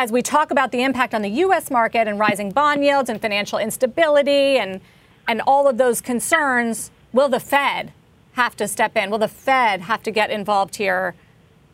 as 0.00 0.10
we 0.10 0.22
talk 0.22 0.50
about 0.50 0.72
the 0.72 0.82
impact 0.82 1.12
on 1.12 1.20
the 1.20 1.28
U.S. 1.28 1.70
market 1.70 2.08
and 2.08 2.18
rising 2.18 2.50
bond 2.50 2.82
yields 2.82 3.10
and 3.10 3.20
financial 3.20 3.58
instability 3.58 4.56
and 4.56 4.80
and 5.28 5.42
all 5.46 5.68
of 5.68 5.76
those 5.76 6.00
concerns, 6.00 6.90
will 7.12 7.28
the 7.28 7.38
Fed 7.38 7.92
have 8.32 8.56
to 8.56 8.66
step 8.66 8.96
in? 8.96 9.10
Will 9.10 9.18
the 9.18 9.28
Fed 9.28 9.82
have 9.82 10.02
to 10.04 10.10
get 10.10 10.30
involved 10.30 10.76
here 10.76 11.14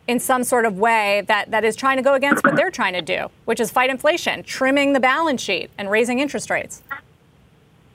in 0.08 0.18
some 0.18 0.42
sort 0.42 0.66
of 0.66 0.76
way 0.76 1.22
that, 1.28 1.52
that 1.52 1.64
is 1.64 1.76
trying 1.76 1.96
to 1.98 2.02
go 2.02 2.14
against 2.14 2.44
what 2.44 2.56
they're 2.56 2.70
trying 2.70 2.92
to 2.94 3.00
do, 3.00 3.28
which 3.44 3.60
is 3.60 3.70
fight 3.70 3.88
inflation, 3.88 4.42
trimming 4.42 4.92
the 4.92 5.00
balance 5.00 5.40
sheet 5.40 5.70
and 5.78 5.88
raising 5.88 6.18
interest 6.18 6.50
rates? 6.50 6.82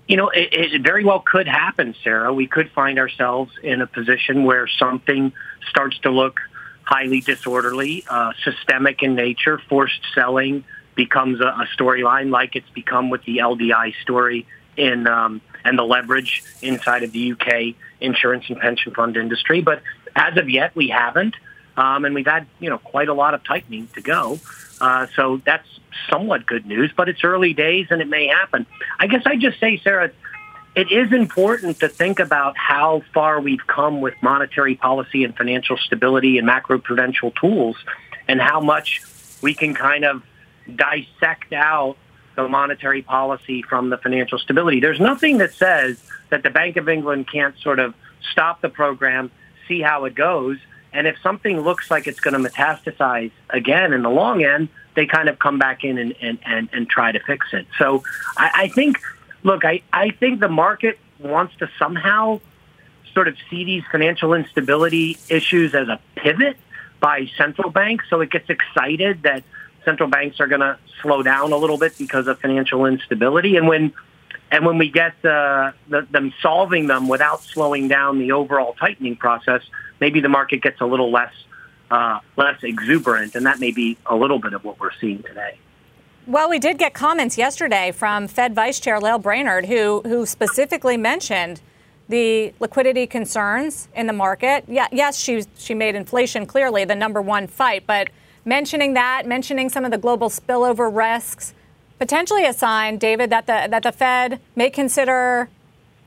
You 0.08 0.16
know, 0.16 0.30
it, 0.30 0.50
it 0.54 0.82
very 0.82 1.04
well 1.04 1.20
could 1.20 1.48
happen, 1.48 1.94
Sarah. 2.04 2.34
We 2.34 2.48
could 2.48 2.72
find 2.72 2.98
ourselves 2.98 3.52
in 3.62 3.82
a 3.82 3.88
position 3.88 4.46
where 4.46 4.68
something 4.68 5.34
starts 5.70 6.00
to 6.00 6.10
look 6.10 6.40
highly 6.84 7.22
disorderly, 7.22 8.04
uh, 8.10 8.34
systemic 8.44 9.04
in 9.04 9.16
nature, 9.16 9.60
forced 9.70 10.02
selling 10.14 10.64
becomes 10.96 11.40
a, 11.40 11.46
a 11.46 11.68
storyline 11.78 12.30
like 12.32 12.56
it's 12.56 12.70
become 12.72 13.10
with 13.10 13.24
the 13.24 13.38
LDI 13.38 13.94
story 14.02 14.46
in 14.78 15.08
um, 15.08 15.42
and 15.64 15.78
the 15.78 15.84
leverage 15.84 16.44
inside 16.62 17.04
of 17.04 17.12
the 17.12 17.34
UK 17.34 17.76
insurance 18.00 18.46
and 18.50 18.60
pension 18.60 18.94
fund 18.94 19.16
industry. 19.18 19.62
But 19.62 19.82
as 20.16 20.38
of 20.38 20.50
yet, 20.50 20.76
we 20.76 20.90
haven't, 20.90 21.36
um, 21.78 22.06
and 22.06 22.16
we've 22.16 22.26
had 22.28 22.48
you 22.60 22.70
know 22.70 22.78
quite 22.78 23.10
a 23.10 23.14
lot 23.14 23.34
of 23.34 23.44
tightening 23.44 23.88
to 23.96 24.02
go. 24.02 24.40
Uh, 24.80 25.08
so 25.16 25.42
that's 25.46 25.68
somewhat 26.10 26.46
good 26.46 26.66
news, 26.66 26.92
but 26.96 27.08
it's 27.08 27.24
early 27.24 27.54
days 27.54 27.88
and 27.92 28.02
it 28.02 28.08
may 28.08 28.28
happen. 28.28 28.66
I 29.00 29.08
guess 29.08 29.22
I 29.26 29.36
just 29.36 29.60
say, 29.60 29.80
Sarah, 29.84 30.12
it 30.76 30.92
is 30.92 31.12
important 31.12 31.80
to 31.80 31.90
think 31.90 32.20
about 32.20 32.58
how 32.58 33.02
far 33.14 33.42
we've 33.42 33.66
come 33.68 34.00
with 34.00 34.14
monetary 34.22 34.76
policy 34.76 35.24
and 35.24 35.36
financial 35.36 35.78
stability 35.78 36.38
and 36.38 36.48
macroprudential 36.48 37.34
tools 37.36 37.76
and 38.28 38.42
how 38.42 38.62
much 38.62 39.02
we 39.42 39.54
can 39.54 39.74
kind 39.74 40.06
of 40.06 40.24
dissect 40.76 41.52
out 41.52 41.98
the 42.36 42.48
monetary 42.48 43.02
policy 43.02 43.62
from 43.62 43.90
the 43.90 43.98
financial 43.98 44.40
stability. 44.40 44.80
There's 44.80 45.00
nothing 45.00 45.40
that 45.40 45.54
says 45.54 46.02
that 46.30 46.44
the 46.44 46.50
Bank 46.50 46.78
of 46.78 46.88
England 46.88 47.28
can't 47.30 47.58
sort 47.60 47.80
of 47.80 47.94
stop 48.32 48.62
the 48.62 48.70
program, 48.70 49.30
see 49.68 49.82
how 49.82 50.06
it 50.06 50.16
goes, 50.16 50.58
and 50.94 51.08
if 51.08 51.18
something 51.22 51.60
looks 51.62 51.90
like 51.90 52.08
it's 52.08 52.20
going 52.20 52.42
to 52.42 52.50
metastasize 52.50 53.32
again 53.50 53.94
in 53.94 54.04
the 54.04 54.10
long 54.10 54.44
end, 54.44 54.70
they 54.96 55.06
kind 55.06 55.30
of 55.30 55.40
come 55.40 55.58
back 55.58 55.84
in 55.84 55.98
and, 55.98 56.16
and, 56.22 56.38
and, 56.46 56.70
and 56.74 56.90
try 56.90 57.12
to 57.12 57.20
fix 57.20 57.48
it. 57.54 57.66
So 57.78 58.04
I, 58.38 58.52
I 58.54 58.68
think, 58.70 58.98
look, 59.44 59.66
I, 59.66 59.82
I 59.92 60.12
think 60.12 60.40
the 60.40 60.50
market 60.50 61.00
wants 61.20 61.56
to 61.58 61.70
somehow 61.78 62.40
sort 63.14 63.28
of 63.28 63.36
see 63.50 63.64
these 63.64 63.84
financial 63.92 64.34
instability 64.34 65.18
issues 65.30 65.76
as 65.76 65.88
a 65.88 66.00
pivot 66.16 66.58
by 67.00 67.30
central 67.38 67.70
banks. 67.70 68.06
So 68.10 68.22
it 68.22 68.32
gets 68.32 68.50
excited 68.50 69.24
that 69.24 69.44
central 69.84 70.10
banks 70.10 70.40
are 70.40 70.48
going 70.48 70.62
to 70.62 70.78
slow 71.02 71.24
down 71.24 71.52
a 71.52 71.58
little 71.58 71.78
bit 71.78 71.98
because 71.98 72.28
of 72.28 72.40
financial 72.40 72.86
instability. 72.86 73.58
And 73.58 73.68
when 73.68 73.94
and 74.54 74.66
when 74.66 74.78
we 74.78 74.90
get 74.90 75.14
uh, 75.24 75.72
the, 75.88 76.06
them 76.12 76.34
solving 76.42 76.88
them 76.88 77.08
without 77.08 77.42
slowing 77.42 77.88
down 77.88 78.20
the 78.20 78.34
overall 78.34 78.74
tightening 78.74 79.16
process, 79.16 79.62
maybe 80.02 80.20
the 80.20 80.30
market 80.30 80.62
gets 80.62 80.82
a 80.82 80.86
little 80.86 81.10
less 81.10 81.34
uh, 81.90 82.20
less 82.38 82.62
exuberant, 82.64 83.36
and 83.36 83.46
that 83.46 83.60
may 83.60 83.72
be 83.72 83.98
a 84.06 84.16
little 84.16 84.40
bit 84.40 84.54
of 84.54 84.64
what 84.64 84.80
we're 84.80 84.94
seeing 85.00 85.24
today. 85.24 85.58
Well, 86.28 86.50
we 86.50 86.60
did 86.60 86.78
get 86.78 86.94
comments 86.94 87.36
yesterday 87.36 87.92
from 87.92 88.28
Fed 88.28 88.54
Vice 88.54 88.80
Chair 88.80 89.00
Lael 89.00 89.18
Brainard, 89.18 89.66
who 89.66 90.02
who 90.02 90.28
specifically 90.28 90.96
mentioned 90.96 91.62
the 92.10 92.54
liquidity 92.60 93.08
concerns 93.08 93.88
in 93.96 94.06
the 94.06 94.14
market. 94.14 94.66
Yeah, 94.68 94.88
yes, 94.92 95.18
she 95.18 95.44
she 95.58 95.74
made 95.74 95.96
inflation 95.96 96.46
clearly 96.46 96.86
the 96.86 96.94
number 96.94 97.22
one 97.22 97.48
fight, 97.48 97.86
but 97.88 98.10
mentioning 98.46 98.94
that, 98.94 99.26
mentioning 99.26 99.68
some 99.68 99.84
of 99.84 99.90
the 99.90 99.98
global 99.98 100.30
spillover 100.30 100.96
risks, 100.96 101.56
potentially 101.98 102.46
a 102.46 102.54
sign, 102.54 102.98
David, 103.00 103.32
that 103.32 103.48
the 103.48 103.68
that 103.72 103.82
the 103.82 103.92
Fed 103.92 104.40
may 104.56 104.70
consider 104.70 105.50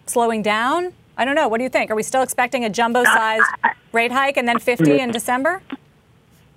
slowing 0.07 0.43
down. 0.43 0.93
I 1.17 1.25
don't 1.25 1.35
know. 1.35 1.49
What 1.49 1.59
do 1.59 1.65
you 1.65 1.71
think? 1.71 1.91
Are 1.91 1.97
we 1.97 2.03
still 2.05 2.23
expecting 2.23 2.65
a 2.65 2.71
jumbo-sized 2.71 3.45
uh, 3.63 3.71
rate 3.93 4.11
hike 4.11 4.37
and 4.37 4.49
then 4.49 4.59
50 4.59 4.99
in 4.99 5.11
December? 5.13 5.63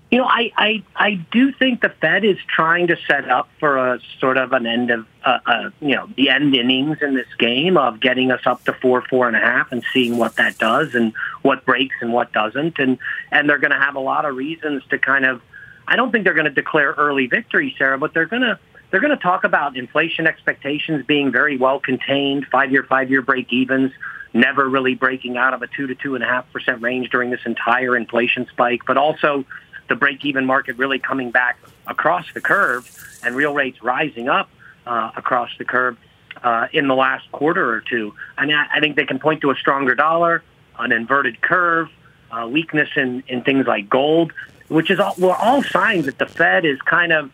You 0.09 0.19
know, 0.19 0.25
I, 0.25 0.53
I 0.55 0.83
I 0.95 1.13
do 1.31 1.51
think 1.51 1.81
the 1.81 1.89
Fed 1.89 2.23
is 2.23 2.37
trying 2.47 2.87
to 2.87 2.97
set 3.07 3.29
up 3.29 3.49
for 3.59 3.77
a 3.77 3.99
sort 4.19 4.37
of 4.37 4.53
an 4.53 4.65
end 4.65 4.89
of 4.89 5.05
uh, 5.25 5.39
uh, 5.45 5.69
you 5.81 5.95
know 5.95 6.07
the 6.15 6.29
end 6.29 6.55
innings 6.55 6.99
in 7.01 7.13
this 7.13 7.27
game 7.37 7.75
of 7.75 7.99
getting 7.99 8.31
us 8.31 8.39
up 8.45 8.63
to 8.65 8.73
four 8.73 9.01
four 9.01 9.27
and 9.27 9.35
a 9.35 9.39
half 9.39 9.73
and 9.73 9.83
seeing 9.91 10.17
what 10.17 10.37
that 10.37 10.57
does 10.57 10.95
and 10.95 11.11
what 11.41 11.65
breaks 11.65 11.95
and 11.99 12.13
what 12.13 12.31
doesn't. 12.31 12.79
And 12.79 12.97
and 13.33 13.49
they're 13.49 13.57
going 13.57 13.71
to 13.71 13.79
have 13.79 13.95
a 13.95 13.99
lot 13.99 14.23
of 14.23 14.37
reasons 14.37 14.83
to 14.91 14.97
kind 14.97 15.25
of 15.25 15.41
I 15.87 15.97
don't 15.97 16.11
think 16.11 16.23
they're 16.23 16.33
going 16.33 16.45
to 16.45 16.51
declare 16.51 16.93
early 16.93 17.27
victory, 17.27 17.75
Sarah, 17.77 17.97
but 17.97 18.13
they're 18.13 18.25
going 18.25 18.43
to 18.43 18.57
they're 18.91 19.01
going 19.01 19.15
to 19.15 19.21
talk 19.21 19.43
about 19.43 19.75
inflation 19.75 20.25
expectations 20.25 21.05
being 21.05 21.33
very 21.33 21.57
well 21.57 21.81
contained, 21.81 22.45
five 22.49 22.71
year 22.71 22.83
five 22.83 23.09
year 23.09 23.21
break 23.21 23.51
evens, 23.51 23.91
never 24.33 24.69
really 24.69 24.95
breaking 24.95 25.35
out 25.35 25.53
of 25.53 25.61
a 25.61 25.67
two 25.67 25.87
to 25.87 25.95
two 25.95 26.15
and 26.15 26.23
a 26.23 26.27
half 26.27 26.51
percent 26.53 26.81
range 26.81 27.09
during 27.09 27.29
this 27.29 27.41
entire 27.45 27.97
inflation 27.97 28.47
spike, 28.51 28.81
but 28.87 28.97
also 28.97 29.45
the 29.87 29.95
break-even 29.95 30.45
market 30.45 30.77
really 30.77 30.99
coming 30.99 31.31
back 31.31 31.57
across 31.85 32.25
the 32.33 32.41
curve 32.41 32.89
and 33.23 33.35
real 33.35 33.53
rates 33.53 33.81
rising 33.81 34.29
up 34.29 34.49
uh, 34.85 35.11
across 35.15 35.49
the 35.57 35.65
curve 35.65 35.97
uh, 36.43 36.67
in 36.73 36.87
the 36.87 36.95
last 36.95 37.31
quarter 37.31 37.73
or 37.73 37.81
two. 37.81 38.13
I, 38.37 38.67
I 38.73 38.79
think 38.79 38.95
they 38.95 39.05
can 39.05 39.19
point 39.19 39.41
to 39.41 39.51
a 39.51 39.55
stronger 39.55 39.95
dollar, 39.95 40.43
an 40.77 40.91
inverted 40.91 41.41
curve, 41.41 41.89
uh, 42.31 42.47
weakness 42.47 42.89
in, 42.95 43.23
in 43.27 43.41
things 43.43 43.65
like 43.67 43.89
gold, 43.89 44.33
which 44.67 44.91
is 44.91 44.99
all, 44.99 45.15
well, 45.17 45.37
all 45.39 45.63
signs 45.63 46.05
that 46.05 46.17
the 46.17 46.25
Fed 46.25 46.65
is 46.65 46.81
kind 46.81 47.13
of 47.13 47.31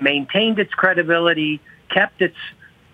maintained 0.00 0.58
its 0.58 0.72
credibility, 0.74 1.60
kept 1.88 2.20
its 2.20 2.36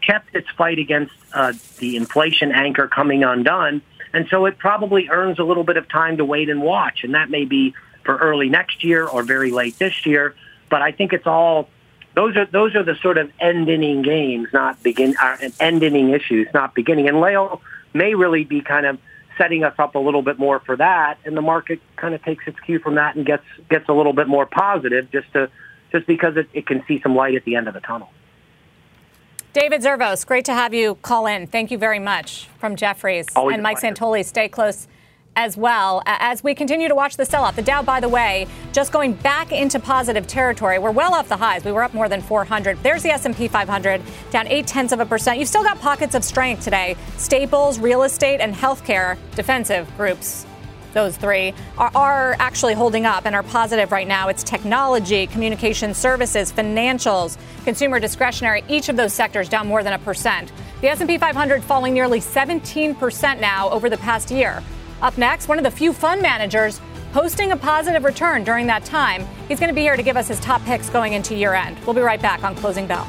kept 0.00 0.34
its 0.34 0.48
fight 0.50 0.80
against 0.80 1.12
uh, 1.32 1.52
the 1.78 1.96
inflation 1.96 2.50
anchor 2.50 2.88
coming 2.88 3.22
undone, 3.22 3.80
and 4.12 4.26
so 4.28 4.46
it 4.46 4.58
probably 4.58 5.08
earns 5.08 5.38
a 5.38 5.44
little 5.44 5.62
bit 5.62 5.76
of 5.76 5.88
time 5.88 6.16
to 6.16 6.24
wait 6.24 6.50
and 6.50 6.60
watch, 6.60 7.04
and 7.04 7.14
that 7.14 7.30
may 7.30 7.44
be 7.44 7.72
for 8.04 8.16
early 8.16 8.48
next 8.48 8.84
year 8.84 9.06
or 9.06 9.22
very 9.22 9.50
late 9.50 9.78
this 9.78 10.06
year. 10.06 10.34
But 10.68 10.82
I 10.82 10.92
think 10.92 11.12
it's 11.12 11.26
all 11.26 11.68
those 12.14 12.36
are 12.36 12.46
those 12.46 12.74
are 12.74 12.82
the 12.82 12.96
sort 12.96 13.18
of 13.18 13.30
end 13.40 13.68
inning 13.68 14.02
games, 14.02 14.48
not 14.52 14.82
begin 14.82 15.14
uh, 15.20 15.36
end 15.60 15.82
inning 15.82 16.10
issues, 16.10 16.48
not 16.52 16.74
beginning. 16.74 17.08
And 17.08 17.20
Lael 17.20 17.62
may 17.94 18.14
really 18.14 18.44
be 18.44 18.60
kind 18.60 18.86
of 18.86 18.98
setting 19.38 19.64
us 19.64 19.74
up 19.78 19.94
a 19.94 19.98
little 19.98 20.22
bit 20.22 20.38
more 20.38 20.60
for 20.60 20.76
that, 20.76 21.18
and 21.24 21.36
the 21.36 21.42
market 21.42 21.80
kind 21.96 22.14
of 22.14 22.22
takes 22.22 22.46
its 22.46 22.58
cue 22.60 22.78
from 22.78 22.96
that 22.96 23.16
and 23.16 23.24
gets 23.24 23.44
gets 23.70 23.88
a 23.88 23.92
little 23.92 24.12
bit 24.12 24.28
more 24.28 24.46
positive, 24.46 25.10
just 25.10 25.32
to 25.32 25.50
just 25.90 26.06
because 26.06 26.36
it, 26.36 26.48
it 26.52 26.66
can 26.66 26.84
see 26.86 27.00
some 27.00 27.14
light 27.14 27.34
at 27.34 27.44
the 27.44 27.56
end 27.56 27.68
of 27.68 27.74
the 27.74 27.80
tunnel. 27.80 28.10
David 29.52 29.82
Zervos, 29.82 30.26
great 30.26 30.46
to 30.46 30.54
have 30.54 30.72
you 30.72 30.94
call 30.96 31.26
in. 31.26 31.46
Thank 31.46 31.70
you 31.70 31.76
very 31.76 31.98
much 31.98 32.48
from 32.58 32.74
Jefferies. 32.74 33.26
Always 33.36 33.54
and 33.54 33.62
Mike 33.62 33.80
Santoli, 33.80 34.24
stay 34.24 34.48
close 34.48 34.88
as 35.36 35.56
well 35.56 36.02
as 36.06 36.44
we 36.44 36.54
continue 36.54 36.88
to 36.88 36.94
watch 36.94 37.16
the 37.16 37.24
sell-off. 37.24 37.56
The 37.56 37.62
Dow, 37.62 37.82
by 37.82 38.00
the 38.00 38.08
way, 38.08 38.46
just 38.72 38.92
going 38.92 39.14
back 39.14 39.52
into 39.52 39.80
positive 39.80 40.26
territory. 40.26 40.78
We're 40.78 40.90
well 40.90 41.14
off 41.14 41.28
the 41.28 41.36
highs. 41.36 41.64
We 41.64 41.72
were 41.72 41.82
up 41.82 41.94
more 41.94 42.08
than 42.08 42.20
400. 42.20 42.82
There's 42.82 43.02
the 43.02 43.10
S&P 43.10 43.48
500 43.48 44.02
down 44.30 44.46
eight 44.48 44.66
tenths 44.66 44.92
of 44.92 45.00
a 45.00 45.06
percent. 45.06 45.38
You've 45.38 45.48
still 45.48 45.64
got 45.64 45.78
pockets 45.78 46.14
of 46.14 46.24
strength 46.24 46.64
today. 46.64 46.96
Staples, 47.16 47.78
real 47.78 48.02
estate, 48.02 48.40
and 48.40 48.54
healthcare 48.54 49.16
defensive 49.34 49.90
groups. 49.96 50.46
Those 50.92 51.16
three 51.16 51.54
are, 51.78 51.90
are 51.94 52.36
actually 52.38 52.74
holding 52.74 53.06
up 53.06 53.24
and 53.24 53.34
are 53.34 53.42
positive 53.42 53.92
right 53.92 54.06
now. 54.06 54.28
It's 54.28 54.42
technology, 54.42 55.26
communication 55.26 55.94
services, 55.94 56.52
financials, 56.52 57.38
consumer 57.64 57.98
discretionary. 57.98 58.62
Each 58.68 58.88
of 58.88 58.96
those 58.96 59.12
sectors 59.12 59.48
down 59.48 59.66
more 59.66 59.82
than 59.82 59.94
a 59.94 59.98
percent. 59.98 60.52
The 60.82 60.88
S&P 60.88 61.16
500 61.16 61.62
falling 61.62 61.94
nearly 61.94 62.20
17% 62.20 63.40
now 63.40 63.70
over 63.70 63.88
the 63.88 63.96
past 63.96 64.30
year. 64.30 64.62
Up 65.02 65.18
next, 65.18 65.48
one 65.48 65.58
of 65.58 65.64
the 65.64 65.70
few 65.70 65.92
fund 65.92 66.22
managers 66.22 66.80
posting 67.12 67.50
a 67.50 67.56
positive 67.56 68.04
return 68.04 68.44
during 68.44 68.68
that 68.68 68.84
time. 68.84 69.26
He's 69.48 69.58
going 69.58 69.68
to 69.68 69.74
be 69.74 69.80
here 69.80 69.96
to 69.96 70.02
give 70.02 70.16
us 70.16 70.28
his 70.28 70.38
top 70.38 70.64
picks 70.64 70.88
going 70.88 71.14
into 71.14 71.34
year 71.34 71.54
end. 71.54 71.76
We'll 71.84 71.94
be 71.94 72.00
right 72.00 72.22
back 72.22 72.44
on 72.44 72.54
Closing 72.54 72.86
Bell. 72.86 73.04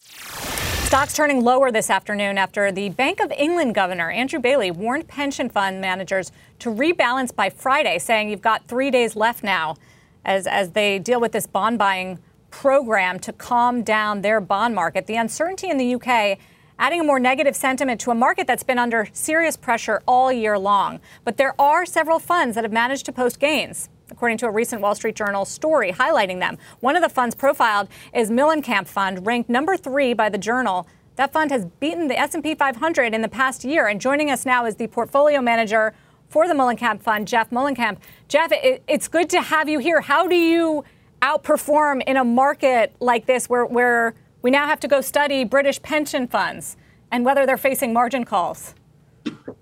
Stocks 0.00 1.12
turning 1.12 1.44
lower 1.44 1.70
this 1.70 1.90
afternoon 1.90 2.38
after 2.38 2.72
the 2.72 2.88
Bank 2.88 3.20
of 3.20 3.30
England 3.30 3.74
governor, 3.74 4.10
Andrew 4.10 4.38
Bailey, 4.38 4.70
warned 4.70 5.06
pension 5.06 5.50
fund 5.50 5.82
managers 5.82 6.32
to 6.60 6.70
rebalance 6.70 7.34
by 7.34 7.50
Friday, 7.50 7.98
saying 7.98 8.30
you've 8.30 8.40
got 8.40 8.66
three 8.66 8.90
days 8.90 9.14
left 9.14 9.44
now 9.44 9.76
as, 10.24 10.46
as 10.46 10.70
they 10.70 10.98
deal 10.98 11.20
with 11.20 11.32
this 11.32 11.46
bond 11.46 11.78
buying 11.78 12.18
program 12.50 13.18
to 13.18 13.34
calm 13.34 13.82
down 13.82 14.22
their 14.22 14.40
bond 14.40 14.74
market. 14.74 15.06
The 15.06 15.16
uncertainty 15.16 15.68
in 15.68 15.76
the 15.76 15.96
UK 15.96 16.38
adding 16.78 17.00
a 17.00 17.04
more 17.04 17.18
negative 17.18 17.56
sentiment 17.56 18.00
to 18.02 18.10
a 18.10 18.14
market 18.14 18.46
that's 18.46 18.62
been 18.62 18.78
under 18.78 19.08
serious 19.12 19.56
pressure 19.56 20.02
all 20.06 20.32
year 20.32 20.58
long. 20.58 21.00
But 21.24 21.36
there 21.36 21.54
are 21.60 21.86
several 21.86 22.18
funds 22.18 22.54
that 22.54 22.64
have 22.64 22.72
managed 22.72 23.06
to 23.06 23.12
post 23.12 23.40
gains. 23.40 23.88
According 24.10 24.38
to 24.38 24.46
a 24.46 24.50
recent 24.50 24.82
Wall 24.82 24.94
Street 24.94 25.16
Journal 25.16 25.44
story 25.44 25.92
highlighting 25.92 26.38
them, 26.38 26.58
one 26.80 26.96
of 26.96 27.02
the 27.02 27.08
funds 27.08 27.34
profiled 27.34 27.88
is 28.14 28.30
Muhlenkamp 28.30 28.86
Fund, 28.86 29.26
ranked 29.26 29.50
number 29.50 29.76
three 29.76 30.14
by 30.14 30.28
the 30.28 30.38
Journal. 30.38 30.86
That 31.16 31.32
fund 31.32 31.50
has 31.50 31.64
beaten 31.64 32.08
the 32.08 32.18
S&P 32.18 32.54
500 32.54 33.14
in 33.14 33.22
the 33.22 33.28
past 33.28 33.64
year. 33.64 33.88
And 33.88 34.00
joining 34.00 34.30
us 34.30 34.46
now 34.46 34.66
is 34.66 34.76
the 34.76 34.86
portfolio 34.86 35.40
manager 35.40 35.94
for 36.28 36.46
the 36.46 36.54
Muhlenkamp 36.54 37.02
Fund, 37.02 37.26
Jeff 37.26 37.50
Muhlenkamp. 37.50 37.98
Jeff, 38.28 38.50
it's 38.52 39.08
good 39.08 39.30
to 39.30 39.40
have 39.40 39.68
you 39.68 39.78
here. 39.78 40.02
How 40.02 40.26
do 40.28 40.36
you 40.36 40.84
outperform 41.22 42.02
in 42.06 42.16
a 42.16 42.24
market 42.24 42.94
like 43.00 43.26
this 43.26 43.48
where, 43.48 43.64
where 43.64 44.14
we 44.46 44.52
now 44.52 44.68
have 44.68 44.78
to 44.78 44.86
go 44.86 45.00
study 45.00 45.42
British 45.42 45.82
pension 45.82 46.28
funds 46.28 46.76
and 47.10 47.24
whether 47.24 47.44
they're 47.46 47.56
facing 47.56 47.92
margin 47.92 48.22
calls. 48.22 48.76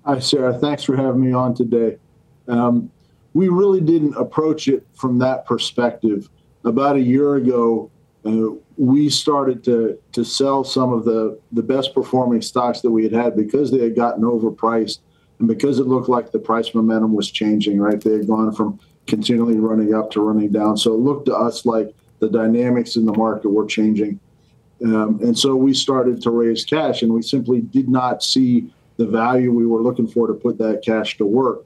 Hi, 0.05 0.19
Sarah. 0.19 0.53
Thanks 0.53 0.83
for 0.83 0.95
having 0.95 1.23
me 1.23 1.33
on 1.33 1.55
today. 1.55 1.97
Um, 2.49 2.91
we 3.33 3.49
really 3.49 3.81
didn't 3.81 4.15
approach 4.15 4.69
it 4.69 4.87
from 4.93 5.21
that 5.21 5.47
perspective. 5.47 6.29
About 6.67 6.97
a 6.97 7.01
year 7.01 7.37
ago, 7.37 7.91
uh, 8.27 8.57
we 8.77 9.09
started 9.09 9.65
to 9.65 9.99
to 10.13 10.23
sell 10.23 10.65
some 10.65 10.93
of 10.93 11.07
the 11.07 11.41
the 11.53 11.63
best 11.63 11.95
performing 11.95 12.43
stocks 12.43 12.83
that 12.83 12.91
we 12.91 13.05
had 13.05 13.13
had 13.15 13.37
because 13.37 13.71
they 13.71 13.83
had 13.83 13.97
gotten 13.97 14.23
overpriced 14.23 14.99
and 15.39 15.49
because 15.49 15.79
it 15.79 15.87
looked 15.87 16.11
like 16.11 16.31
the 16.31 16.39
price 16.39 16.75
momentum 16.75 17.15
was 17.15 17.31
changing. 17.31 17.81
Right, 17.81 17.99
they 17.99 18.19
had 18.19 18.27
gone 18.27 18.53
from 18.53 18.79
continually 19.07 19.59
running 19.59 19.95
up 19.95 20.11
to 20.11 20.21
running 20.21 20.53
down. 20.53 20.77
So 20.77 20.93
it 20.93 20.99
looked 20.99 21.25
to 21.25 21.35
us 21.35 21.65
like 21.65 21.95
the 22.19 22.29
dynamics 22.29 22.97
in 22.97 23.07
the 23.07 23.15
market 23.15 23.49
were 23.49 23.65
changing. 23.65 24.21
Um, 24.85 25.19
and 25.23 25.39
so 25.39 25.57
we 25.57 25.73
started 25.73 26.21
to 26.23 26.31
raise 26.31 26.65
cash, 26.65 27.03
and 27.03 27.13
we 27.13 27.23
simply 27.23 27.63
did 27.63 27.89
not 27.89 28.23
see 28.23 28.73
the 28.97 29.07
value 29.07 29.51
we 29.51 29.67
were 29.67 29.81
looking 29.81 30.07
for 30.07 30.27
to 30.27 30.35
put 30.35 30.59
that 30.59 30.83
cash 30.85 31.17
to 31.19 31.25
work. 31.25 31.65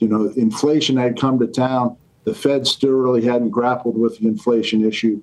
You 0.00 0.08
know, 0.08 0.32
inflation 0.36 0.96
had 0.96 1.18
come 1.18 1.38
to 1.38 1.46
town. 1.46 1.96
The 2.24 2.34
Fed 2.34 2.66
still 2.66 2.92
really 2.92 3.24
hadn't 3.24 3.50
grappled 3.50 3.98
with 3.98 4.18
the 4.18 4.28
inflation 4.28 4.84
issue. 4.84 5.22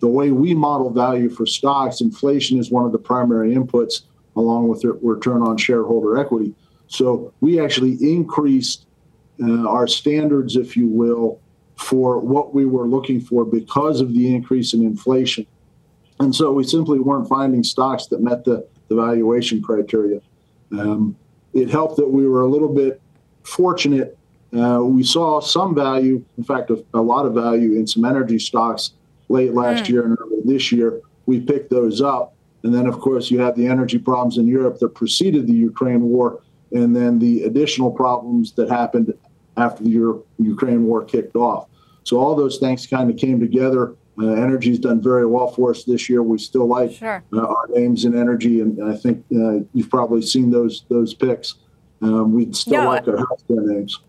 The 0.00 0.08
way 0.08 0.32
we 0.32 0.52
model 0.52 0.90
value 0.90 1.30
for 1.30 1.46
stocks, 1.46 2.00
inflation 2.00 2.58
is 2.58 2.70
one 2.70 2.84
of 2.84 2.92
the 2.92 2.98
primary 2.98 3.54
inputs, 3.54 4.02
along 4.36 4.68
with 4.68 4.84
return 5.00 5.42
on 5.42 5.56
shareholder 5.56 6.18
equity. 6.18 6.54
So 6.88 7.32
we 7.40 7.58
actually 7.58 7.96
increased 8.00 8.86
uh, 9.42 9.66
our 9.66 9.86
standards, 9.86 10.56
if 10.56 10.76
you 10.76 10.88
will, 10.88 11.40
for 11.76 12.18
what 12.18 12.54
we 12.54 12.66
were 12.66 12.86
looking 12.86 13.20
for 13.20 13.44
because 13.44 14.00
of 14.00 14.12
the 14.12 14.34
increase 14.34 14.74
in 14.74 14.82
inflation. 14.82 15.46
And 16.22 16.34
so 16.34 16.52
we 16.52 16.62
simply 16.62 17.00
weren't 17.00 17.28
finding 17.28 17.64
stocks 17.64 18.06
that 18.06 18.20
met 18.20 18.44
the, 18.44 18.66
the 18.88 18.94
valuation 18.94 19.60
criteria. 19.60 20.20
Um, 20.70 21.16
it 21.52 21.68
helped 21.68 21.96
that 21.96 22.08
we 22.08 22.28
were 22.28 22.42
a 22.42 22.46
little 22.46 22.72
bit 22.72 23.00
fortunate. 23.42 24.16
Uh, 24.56 24.80
we 24.82 25.02
saw 25.02 25.40
some 25.40 25.74
value, 25.74 26.24
in 26.38 26.44
fact, 26.44 26.70
a, 26.70 26.84
a, 26.94 27.00
lot 27.00 27.26
of 27.26 27.34
value 27.34 27.72
in 27.72 27.86
some 27.86 28.04
energy 28.04 28.38
stocks 28.38 28.92
late 29.28 29.52
last 29.52 29.84
mm. 29.84 29.88
year 29.88 30.04
and 30.04 30.16
early 30.20 30.40
this 30.44 30.70
year. 30.70 31.00
We 31.26 31.40
picked 31.40 31.70
those 31.70 32.00
up. 32.00 32.34
And 32.62 32.72
then, 32.72 32.86
of 32.86 33.00
course, 33.00 33.30
you 33.30 33.40
have 33.40 33.56
the 33.56 33.66
energy 33.66 33.98
problems 33.98 34.38
in 34.38 34.46
Europe 34.46 34.78
that 34.78 34.90
preceded 34.90 35.48
the 35.48 35.52
Ukraine 35.52 36.02
war, 36.02 36.40
and 36.70 36.94
then 36.94 37.18
the 37.18 37.42
additional 37.42 37.90
problems 37.90 38.52
that 38.52 38.68
happened 38.68 39.12
after 39.56 39.82
the 39.82 39.90
Euro- 39.90 40.22
Ukraine 40.38 40.84
war 40.84 41.04
kicked 41.04 41.34
off. 41.34 41.66
So 42.04 42.18
all 42.18 42.36
those 42.36 42.58
things 42.58 42.86
kind 42.86 43.10
of 43.10 43.16
came 43.16 43.40
together 43.40 43.96
uh, 44.20 44.28
energy's 44.28 44.78
done 44.78 45.00
very 45.00 45.26
well 45.26 45.48
for 45.48 45.70
us 45.70 45.84
this 45.84 46.08
year. 46.08 46.22
We 46.22 46.38
still 46.38 46.66
like 46.66 46.92
sure. 46.92 47.24
uh, 47.32 47.40
our 47.40 47.66
names 47.70 48.04
in 48.04 48.16
energy, 48.16 48.60
and 48.60 48.92
I 48.92 48.96
think 48.96 49.24
uh, 49.34 49.64
you've 49.72 49.90
probably 49.90 50.22
seen 50.22 50.50
those 50.50 50.84
those 50.88 51.14
picks. 51.14 51.54
Um, 52.02 52.32
we 52.32 52.52
still 52.52 52.82
no, 52.82 52.88
like 52.88 53.08
our 53.08 53.16
healthcare 53.16 53.64
names. 53.64 54.00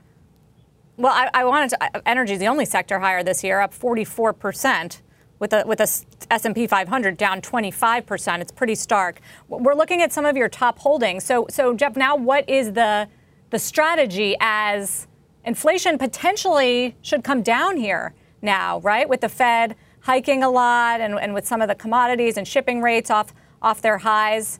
Well, 0.98 1.14
I, 1.14 1.30
I 1.34 1.44
wanted 1.46 1.70
to. 1.72 2.08
Energy 2.08 2.34
is 2.34 2.40
the 2.40 2.48
only 2.48 2.66
sector 2.66 3.00
higher 3.00 3.24
this 3.24 3.44
year, 3.44 3.62
up 3.62 3.74
44 3.74 4.34
percent 4.34 5.02
with 5.40 5.54
a 5.54 5.64
with 5.66 5.80
a 5.80 5.88
S&P 6.32 6.68
500 6.68 7.18
down 7.18 7.42
25 7.42 8.06
percent. 8.06 8.42
It's 8.42 8.52
pretty 8.52 8.76
stark. 8.76 9.20
We're 9.48 9.76
looking 9.76 10.02
at 10.02 10.12
some 10.12 10.26
of 10.26 10.36
your 10.36 10.50
top 10.50 10.80
holdings. 10.80 11.24
So, 11.24 11.48
so 11.50 11.74
Jeff, 11.74 11.96
now 11.96 12.16
what 12.16 12.50
is 12.50 12.74
the 12.74 13.08
the 13.50 13.60
strategy 13.60 14.36
as 14.40 15.08
inflation 15.46 15.98
potentially 15.98 16.96
should 17.02 17.24
come 17.24 17.42
down 17.42 17.78
here 17.78 18.14
now, 18.42 18.80
right? 18.80 19.08
With 19.08 19.22
the 19.22 19.30
Fed 19.30 19.76
hiking 20.04 20.44
a 20.44 20.50
lot 20.50 21.02
and, 21.02 21.18
and 21.20 21.34
with 21.34 21.48
some 21.48 21.62
of 21.62 21.68
the 21.68 21.76
commodities 21.76 22.38
and 22.38 22.48
shipping 22.48 22.82
rates 22.82 23.10
off 23.10 23.34
off 23.62 23.82
their 23.82 23.98
highs. 23.98 24.60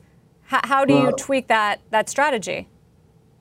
H- 0.52 0.60
how 0.64 0.84
do 0.84 0.94
you 0.94 1.12
tweak 1.12 1.46
that 1.48 1.80
that 1.90 2.08
strategy? 2.08 2.68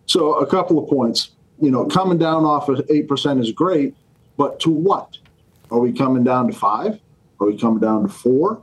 So 0.06 0.36
a 0.36 0.46
couple 0.46 0.78
of 0.78 0.90
points. 0.90 1.32
you 1.60 1.72
know, 1.72 1.86
coming 1.86 2.18
down 2.18 2.44
off 2.44 2.68
of 2.68 2.80
8% 2.88 3.40
is 3.40 3.52
great, 3.52 3.96
but 4.38 4.60
to 4.62 4.70
what? 4.70 5.18
Are 5.72 5.80
we 5.80 5.94
coming 5.94 6.24
down 6.24 6.48
to 6.48 6.54
five? 6.54 7.00
Are 7.40 7.48
we 7.48 7.58
coming 7.58 7.80
down 7.80 8.04
to 8.04 8.10
four? 8.10 8.62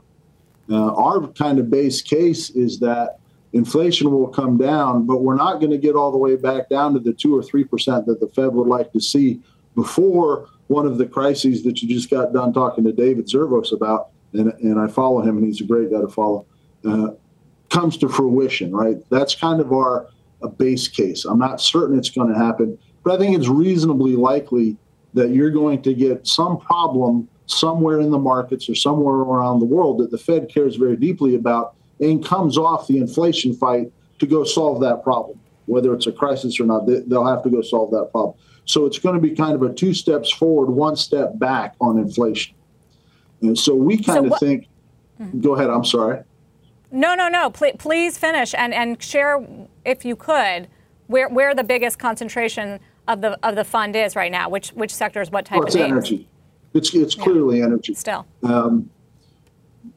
Uh, 0.69 0.93
our 0.93 1.27
kind 1.29 1.57
of 1.57 1.69
base 1.71 2.01
case 2.01 2.51
is 2.51 2.79
that 2.79 3.17
inflation 3.53 4.11
will 4.11 4.27
come 4.27 4.57
down, 4.57 5.05
but 5.07 5.23
we're 5.23 5.35
not 5.35 5.59
going 5.59 5.71
to 5.71 5.77
get 5.77 5.95
all 5.95 6.11
the 6.11 6.17
way 6.17 6.35
back 6.35 6.69
down 6.69 6.93
to 6.93 6.99
the 6.99 7.11
two 7.11 7.35
or 7.35 7.41
three 7.41 7.63
percent 7.63 8.05
that 8.05 8.19
the 8.19 8.27
Fed 8.27 8.53
would 8.53 8.67
like 8.67 8.91
to 8.93 8.99
see 8.99 9.41
before 9.73 10.47
one 10.71 10.85
of 10.85 10.97
the 10.97 11.05
crises 11.05 11.63
that 11.63 11.81
you 11.81 11.89
just 11.89 12.09
got 12.09 12.31
done 12.31 12.53
talking 12.53 12.85
to 12.85 12.93
David 12.93 13.27
Zervos 13.27 13.73
about, 13.73 14.11
and, 14.31 14.53
and 14.53 14.79
I 14.79 14.87
follow 14.87 15.21
him, 15.21 15.37
and 15.37 15.45
he's 15.45 15.59
a 15.59 15.65
great 15.65 15.91
guy 15.91 15.99
to 15.99 16.07
follow, 16.07 16.45
uh, 16.87 17.09
comes 17.69 17.97
to 17.97 18.07
fruition, 18.07 18.71
right? 18.71 18.95
That's 19.09 19.35
kind 19.35 19.59
of 19.59 19.73
our 19.73 20.07
a 20.41 20.47
base 20.47 20.87
case. 20.87 21.25
I'm 21.25 21.37
not 21.37 21.61
certain 21.61 21.99
it's 21.99 22.09
going 22.09 22.33
to 22.33 22.39
happen, 22.39 22.77
but 23.03 23.13
I 23.13 23.17
think 23.17 23.37
it's 23.37 23.49
reasonably 23.49 24.15
likely 24.15 24.77
that 25.13 25.31
you're 25.31 25.51
going 25.51 25.81
to 25.83 25.93
get 25.93 26.25
some 26.25 26.57
problem 26.57 27.27
somewhere 27.45 27.99
in 27.99 28.09
the 28.09 28.17
markets 28.17 28.69
or 28.69 28.73
somewhere 28.73 29.15
around 29.15 29.59
the 29.59 29.65
world 29.65 29.99
that 29.99 30.09
the 30.09 30.17
Fed 30.17 30.49
cares 30.49 30.77
very 30.77 30.95
deeply 30.95 31.35
about 31.35 31.75
and 31.99 32.25
comes 32.25 32.57
off 32.57 32.87
the 32.87 32.97
inflation 32.97 33.53
fight 33.53 33.91
to 34.19 34.25
go 34.25 34.43
solve 34.45 34.81
that 34.81 35.03
problem. 35.03 35.37
Whether 35.65 35.93
it's 35.93 36.07
a 36.07 36.11
crisis 36.11 36.59
or 36.59 36.65
not, 36.65 36.87
they'll 36.87 37.27
have 37.27 37.43
to 37.43 37.49
go 37.49 37.61
solve 37.61 37.91
that 37.91 38.09
problem. 38.11 38.35
So 38.71 38.85
it's 38.85 38.99
going 38.99 39.15
to 39.15 39.21
be 39.21 39.35
kind 39.35 39.53
of 39.53 39.61
a 39.63 39.73
two 39.73 39.93
steps 39.93 40.31
forward, 40.31 40.71
one 40.71 40.95
step 40.95 41.37
back 41.37 41.75
on 41.81 41.97
inflation. 41.97 42.55
And 43.41 43.59
so 43.59 43.75
we 43.75 43.97
kind 43.97 44.25
so 44.25 44.33
of 44.33 44.39
think, 44.39 44.69
go 45.41 45.55
ahead, 45.55 45.69
I'm 45.69 45.83
sorry. 45.83 46.23
No, 46.89 47.13
no, 47.13 47.27
no. 47.27 47.49
Please, 47.49 47.75
please 47.77 48.17
finish 48.17 48.55
and, 48.55 48.73
and 48.73 49.03
share, 49.03 49.45
if 49.83 50.05
you 50.05 50.15
could, 50.15 50.69
where, 51.07 51.27
where 51.27 51.53
the 51.53 51.65
biggest 51.65 51.99
concentration 51.99 52.79
of 53.09 53.19
the 53.19 53.37
of 53.45 53.55
the 53.55 53.65
fund 53.65 53.93
is 53.93 54.15
right 54.15 54.31
now. 54.31 54.47
Which 54.47 54.69
which 54.69 54.93
sectors, 54.93 55.31
what 55.31 55.45
type 55.45 55.57
well, 55.57 55.67
it's 55.67 55.75
of 55.75 55.81
energy. 55.81 56.29
It's 56.73 56.93
it's 56.93 57.17
yeah. 57.17 57.23
clearly 57.23 57.61
energy. 57.61 57.93
Still, 57.95 58.25
um, 58.43 58.89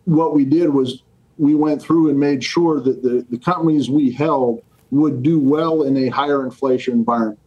what 0.06 0.34
we 0.34 0.44
did 0.44 0.70
was 0.70 1.02
we 1.36 1.54
went 1.54 1.80
through 1.80 2.08
and 2.08 2.18
made 2.18 2.42
sure 2.42 2.80
that 2.80 3.02
the, 3.02 3.24
the 3.28 3.38
companies 3.38 3.90
we 3.90 4.10
held 4.10 4.62
would 4.90 5.22
do 5.22 5.38
well 5.38 5.82
in 5.82 5.96
a 5.96 6.08
higher 6.08 6.44
inflation 6.44 6.94
environment. 6.94 7.38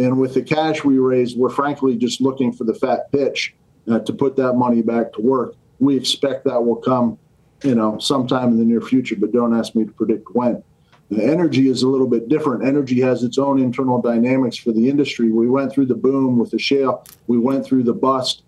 And 0.00 0.18
with 0.18 0.32
the 0.32 0.40
cash 0.40 0.82
we 0.82 0.98
raised, 0.98 1.36
we're 1.36 1.50
frankly 1.50 1.94
just 1.94 2.22
looking 2.22 2.52
for 2.52 2.64
the 2.64 2.72
fat 2.72 3.12
pitch 3.12 3.54
uh, 3.90 3.98
to 4.00 4.14
put 4.14 4.34
that 4.36 4.54
money 4.54 4.80
back 4.80 5.12
to 5.12 5.20
work. 5.20 5.54
We 5.78 5.94
expect 5.94 6.44
that 6.46 6.64
will 6.64 6.76
come, 6.76 7.18
you 7.62 7.74
know, 7.74 7.98
sometime 7.98 8.48
in 8.48 8.58
the 8.58 8.64
near 8.64 8.80
future, 8.80 9.16
but 9.16 9.30
don't 9.30 9.54
ask 9.54 9.74
me 9.74 9.84
to 9.84 9.92
predict 9.92 10.34
when. 10.34 10.62
The 11.10 11.22
energy 11.22 11.68
is 11.68 11.82
a 11.82 11.88
little 11.88 12.06
bit 12.06 12.30
different. 12.30 12.64
Energy 12.64 12.98
has 13.02 13.22
its 13.24 13.36
own 13.36 13.60
internal 13.60 14.00
dynamics 14.00 14.56
for 14.56 14.72
the 14.72 14.88
industry. 14.88 15.32
We 15.32 15.50
went 15.50 15.70
through 15.70 15.86
the 15.86 15.94
boom 15.94 16.38
with 16.38 16.50
the 16.50 16.58
shale. 16.58 17.04
We 17.26 17.38
went 17.38 17.66
through 17.66 17.82
the 17.82 17.92
bust 17.92 18.42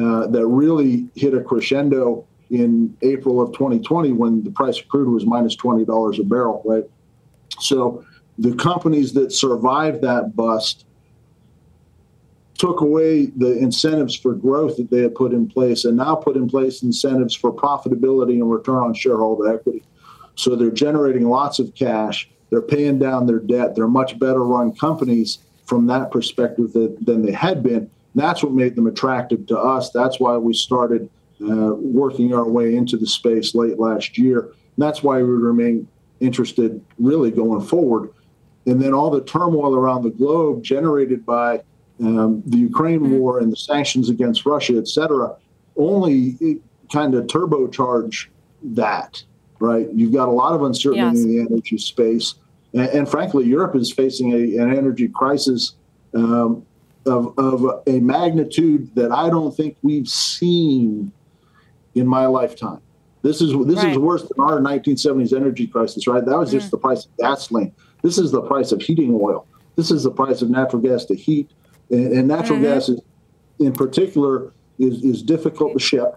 uh, 0.00 0.28
that 0.28 0.46
really 0.46 1.06
hit 1.16 1.34
a 1.34 1.42
crescendo 1.42 2.24
in 2.48 2.96
April 3.02 3.42
of 3.42 3.52
2020 3.52 4.12
when 4.12 4.42
the 4.42 4.50
price 4.50 4.80
of 4.80 4.88
crude 4.88 5.12
was 5.12 5.26
minus 5.26 5.54
$20 5.56 6.18
a 6.18 6.24
barrel, 6.24 6.62
right? 6.64 6.84
So 7.60 8.06
the 8.38 8.54
companies 8.54 9.12
that 9.14 9.32
survived 9.32 10.00
that 10.00 10.34
bust 10.34 10.86
took 12.56 12.80
away 12.80 13.26
the 13.26 13.58
incentives 13.58 14.14
for 14.14 14.34
growth 14.34 14.76
that 14.76 14.90
they 14.90 15.00
had 15.00 15.14
put 15.14 15.32
in 15.32 15.48
place 15.48 15.84
and 15.84 15.96
now 15.96 16.14
put 16.14 16.36
in 16.36 16.48
place 16.48 16.82
incentives 16.82 17.34
for 17.34 17.52
profitability 17.52 18.34
and 18.34 18.50
return 18.50 18.76
on 18.76 18.94
shareholder 18.94 19.52
equity. 19.52 19.82
So 20.36 20.56
they're 20.56 20.70
generating 20.70 21.28
lots 21.28 21.58
of 21.58 21.74
cash. 21.74 22.28
They're 22.50 22.62
paying 22.62 22.98
down 22.98 23.26
their 23.26 23.40
debt. 23.40 23.74
They're 23.74 23.88
much 23.88 24.18
better 24.18 24.44
run 24.44 24.74
companies 24.74 25.38
from 25.64 25.86
that 25.86 26.10
perspective 26.10 26.72
than 26.72 27.22
they 27.24 27.32
had 27.32 27.62
been. 27.62 27.90
That's 28.14 28.42
what 28.42 28.52
made 28.52 28.76
them 28.76 28.86
attractive 28.86 29.46
to 29.48 29.58
us. 29.58 29.90
That's 29.90 30.20
why 30.20 30.36
we 30.36 30.54
started 30.54 31.10
uh, 31.40 31.74
working 31.74 32.32
our 32.32 32.48
way 32.48 32.76
into 32.76 32.96
the 32.96 33.06
space 33.06 33.54
late 33.54 33.78
last 33.78 34.16
year. 34.16 34.40
And 34.40 34.52
that's 34.78 35.02
why 35.02 35.16
we 35.16 35.28
remain 35.28 35.88
interested 36.20 36.84
really 36.98 37.30
going 37.30 37.66
forward. 37.66 38.10
And 38.66 38.80
then 38.80 38.94
all 38.94 39.10
the 39.10 39.24
turmoil 39.24 39.74
around 39.74 40.02
the 40.04 40.10
globe 40.10 40.62
generated 40.62 41.26
by 41.26 41.62
um, 42.06 42.42
the 42.46 42.58
Ukraine 42.58 43.00
mm-hmm. 43.00 43.18
war 43.18 43.40
and 43.40 43.50
the 43.50 43.56
sanctions 43.56 44.08
against 44.08 44.46
Russia, 44.46 44.76
et 44.76 44.88
cetera, 44.88 45.36
only 45.76 46.60
kind 46.92 47.14
of 47.14 47.26
turbocharge 47.26 48.26
that 48.62 49.22
right? 49.64 49.88
You've 49.92 50.12
got 50.12 50.28
a 50.28 50.32
lot 50.32 50.54
of 50.54 50.62
uncertainty 50.62 51.18
yes. 51.18 51.24
in 51.24 51.28
the 51.28 51.40
energy 51.40 51.78
space. 51.78 52.34
And, 52.72 52.88
and, 52.88 53.08
frankly, 53.08 53.46
Europe 53.46 53.74
is 53.76 53.92
facing 53.92 54.32
a, 54.32 54.58
an 54.62 54.76
energy 54.76 55.08
crisis 55.08 55.74
um, 56.14 56.64
of, 57.06 57.36
of 57.38 57.82
a 57.86 58.00
magnitude 58.00 58.94
that 58.94 59.12
I 59.12 59.30
don't 59.30 59.56
think 59.56 59.76
we've 59.82 60.08
seen 60.08 61.12
in 61.94 62.06
my 62.06 62.26
lifetime. 62.26 62.80
This 63.22 63.40
is 63.40 63.52
this 63.66 63.82
right. 63.82 63.92
is 63.92 63.98
worse 63.98 64.22
than 64.22 64.44
our 64.44 64.60
1970s 64.60 65.34
energy 65.34 65.66
crisis, 65.66 66.06
right? 66.06 66.24
That 66.24 66.36
was 66.36 66.50
just 66.50 66.66
mm. 66.66 66.72
the 66.72 66.78
price 66.78 67.06
of 67.06 67.16
gasoline. 67.16 67.72
This 68.02 68.18
is 68.18 68.30
the 68.30 68.42
price 68.42 68.70
of 68.70 68.82
heating 68.82 69.18
oil. 69.18 69.46
This 69.76 69.90
is 69.90 70.02
the 70.02 70.10
price 70.10 70.42
of 70.42 70.50
natural 70.50 70.82
gas 70.82 71.06
to 71.06 71.14
heat, 71.14 71.50
and, 71.90 72.12
and 72.12 72.28
natural 72.28 72.58
mm-hmm. 72.58 72.74
gas, 72.74 72.88
is, 72.88 73.00
in 73.58 73.72
particular, 73.72 74.52
is 74.78 75.04
is 75.04 75.22
difficult 75.22 75.72
to 75.74 75.78
ship, 75.78 76.16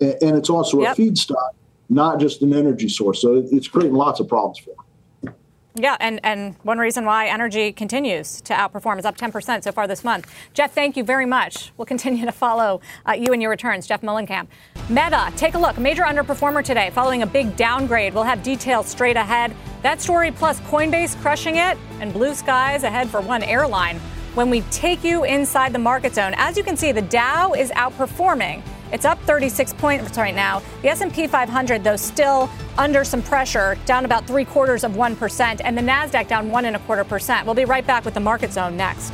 and, 0.00 0.16
and 0.22 0.36
it's 0.36 0.50
also 0.50 0.80
yep. 0.80 0.98
a 0.98 1.00
feedstock 1.00 1.54
not 1.90 2.20
just 2.20 2.40
an 2.40 2.54
energy 2.54 2.88
source. 2.88 3.20
So 3.20 3.44
it's 3.50 3.68
creating 3.68 3.94
lots 3.94 4.20
of 4.20 4.28
problems 4.28 4.58
for 4.58 4.70
them. 4.70 5.34
Yeah, 5.76 5.96
and, 6.00 6.18
and 6.24 6.56
one 6.62 6.78
reason 6.78 7.04
why 7.04 7.28
energy 7.28 7.72
continues 7.72 8.40
to 8.42 8.54
outperform 8.54 8.98
is 8.98 9.04
up 9.04 9.16
10% 9.16 9.62
so 9.62 9.70
far 9.70 9.86
this 9.86 10.02
month. 10.02 10.32
Jeff, 10.52 10.72
thank 10.72 10.96
you 10.96 11.04
very 11.04 11.26
much. 11.26 11.70
We'll 11.76 11.86
continue 11.86 12.24
to 12.26 12.32
follow 12.32 12.80
uh, 13.06 13.12
you 13.12 13.32
and 13.32 13.40
your 13.40 13.52
returns. 13.52 13.86
Jeff 13.86 14.02
Muhlenkamp. 14.02 14.48
Meta, 14.88 15.32
take 15.36 15.54
a 15.54 15.58
look. 15.58 15.78
Major 15.78 16.02
underperformer 16.02 16.64
today 16.64 16.90
following 16.90 17.22
a 17.22 17.26
big 17.26 17.56
downgrade. 17.56 18.14
We'll 18.14 18.24
have 18.24 18.42
details 18.42 18.88
straight 18.88 19.16
ahead. 19.16 19.54
That 19.82 20.00
story 20.00 20.32
plus 20.32 20.58
Coinbase 20.60 21.20
crushing 21.20 21.56
it 21.56 21.78
and 22.00 22.12
blue 22.12 22.34
skies 22.34 22.82
ahead 22.82 23.08
for 23.08 23.20
one 23.20 23.44
airline. 23.44 24.00
When 24.34 24.48
we 24.48 24.60
take 24.70 25.02
you 25.02 25.24
inside 25.24 25.72
the 25.72 25.80
market 25.80 26.14
zone, 26.14 26.34
as 26.36 26.56
you 26.56 26.62
can 26.62 26.76
see, 26.76 26.92
the 26.92 27.02
Dow 27.02 27.52
is 27.52 27.72
outperforming. 27.72 28.62
It's 28.92 29.04
up 29.04 29.20
36 29.22 29.72
points 29.74 30.16
right 30.16 30.34
now. 30.34 30.62
The 30.82 30.88
S&P 30.90 31.26
500, 31.26 31.82
though, 31.82 31.96
still 31.96 32.48
under 32.78 33.02
some 33.02 33.22
pressure, 33.22 33.76
down 33.86 34.04
about 34.04 34.28
three 34.28 34.44
quarters 34.44 34.84
of 34.84 34.94
one 34.94 35.16
percent, 35.16 35.60
and 35.64 35.76
the 35.76 35.82
Nasdaq 35.82 36.28
down 36.28 36.48
one 36.48 36.64
and 36.64 36.76
a 36.76 36.78
quarter 36.80 37.02
percent. 37.02 37.44
We'll 37.44 37.56
be 37.56 37.64
right 37.64 37.84
back 37.84 38.04
with 38.04 38.14
the 38.14 38.20
Market 38.20 38.52
Zone 38.52 38.76
next. 38.76 39.12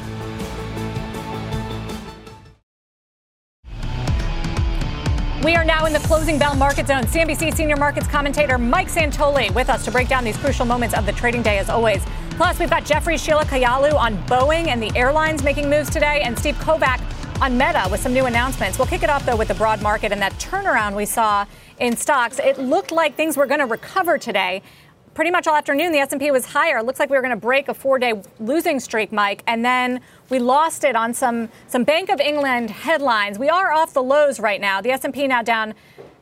We 5.47 5.55
are 5.55 5.65
now 5.65 5.87
in 5.87 5.93
the 5.93 6.01
closing 6.01 6.41
bell 6.41 6.57
market 6.57 6.89
zone. 6.89 7.05
CNBC 7.05 7.55
senior 7.55 7.77
markets 7.77 8.09
commentator 8.09 8.59
Mike 8.59 8.89
Santoli 8.89 9.55
with 9.55 9.71
us 9.71 9.85
to 9.85 9.93
break 9.93 10.09
down 10.09 10.25
these 10.25 10.37
crucial 10.37 10.67
moments 10.67 10.93
of 10.93 11.07
the 11.07 11.13
trading 11.13 11.41
day 11.43 11.59
as 11.59 11.69
always. 11.69 12.05
Plus, 12.31 12.59
we've 12.59 12.69
got 12.69 12.85
Jefferies 12.85 13.23
Sheila 13.23 13.45
Kahyaoglu 13.45 13.95
on 13.95 14.17
Boeing 14.27 14.67
and 14.67 14.83
the 14.83 14.91
airlines 14.97 15.45
making 15.45 15.71
moves 15.71 15.89
today, 15.89 16.23
and 16.23 16.37
Steve 16.37 16.57
Kovach 16.57 17.01
on 17.41 17.57
Meta 17.57 17.87
with 17.93 18.01
some 18.01 18.13
new 18.13 18.27
announcements. 18.27 18.77
We'll 18.77 18.89
kick 18.89 19.05
it 19.05 19.09
off, 19.09 19.25
though, 19.25 19.37
with 19.37 19.47
the 19.47 19.55
broad 19.55 19.81
market 19.83 20.11
and 20.11 20.21
that 20.21 20.33
turnaround 20.33 20.97
we 20.97 21.07
saw 21.07 21.47
in 21.79 21.97
stocks. 21.97 22.41
It 22.41 22.59
looked 22.59 22.91
like 22.91 23.15
things 23.15 23.37
were 23.37 23.47
going 23.47 23.61
to 23.61 23.67
recover 23.67 24.19
today. 24.19 24.63
Pretty 25.17 25.31
much 25.31 25.47
all 25.47 25.57
afternoon, 25.57 25.93
the 25.93 25.99
S&P 25.99 26.31
was 26.31 26.45
higher. 26.45 26.77
It 26.77 26.85
looks 26.85 27.01
like 27.01 27.09
we 27.09 27.17
were 27.17 27.23
going 27.23 27.35
to 27.35 27.41
break 27.41 27.69
a 27.69 27.75
four-day 27.75 28.21
losing 28.39 28.79
streak, 28.79 29.13
Mike, 29.13 29.43
and 29.47 29.65
then 29.65 30.03
we 30.29 30.39
lost 30.39 30.85
it 30.85 30.95
on 30.95 31.15
some 31.15 31.49
some 31.69 31.85
Bank 31.85 32.11
of 32.11 32.21
England 32.21 32.69
headlines. 32.69 33.39
We 33.39 33.49
are 33.49 33.73
off 33.73 33.95
the 33.95 34.03
lows 34.03 34.39
right 34.39 34.61
now. 34.61 34.83
The 34.83 34.91
S&P 34.91 35.27
now 35.27 35.41
down 35.41 35.73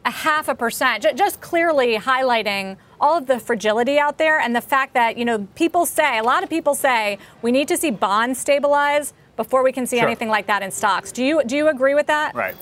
a 0.04 0.12
half 0.12 0.46
a 0.48 0.54
percent, 0.54 1.04
just 1.16 1.40
clearly 1.40 1.96
highlighting 1.96 2.76
all 3.00 3.18
of 3.18 3.26
the 3.26 3.40
fragility 3.40 3.98
out 3.98 4.18
there 4.18 4.38
and 4.38 4.54
the 4.54 4.60
fact 4.60 4.94
that 4.94 5.18
you 5.18 5.24
know 5.24 5.48
people 5.56 5.86
say 5.86 6.18
a 6.18 6.22
lot 6.22 6.44
of 6.44 6.48
people 6.48 6.76
say 6.76 7.18
we 7.42 7.50
need 7.50 7.66
to 7.66 7.76
see 7.76 7.90
bonds 7.90 8.38
stabilize 8.38 9.12
before 9.36 9.64
we 9.64 9.72
can 9.72 9.88
see 9.88 9.98
sure. 9.98 10.06
anything 10.06 10.28
like 10.28 10.46
that 10.46 10.62
in 10.62 10.70
stocks. 10.70 11.10
Do 11.10 11.24
you 11.24 11.42
do 11.44 11.56
you 11.56 11.66
agree 11.66 11.96
with 11.96 12.06
that? 12.06 12.32
Right. 12.32 12.54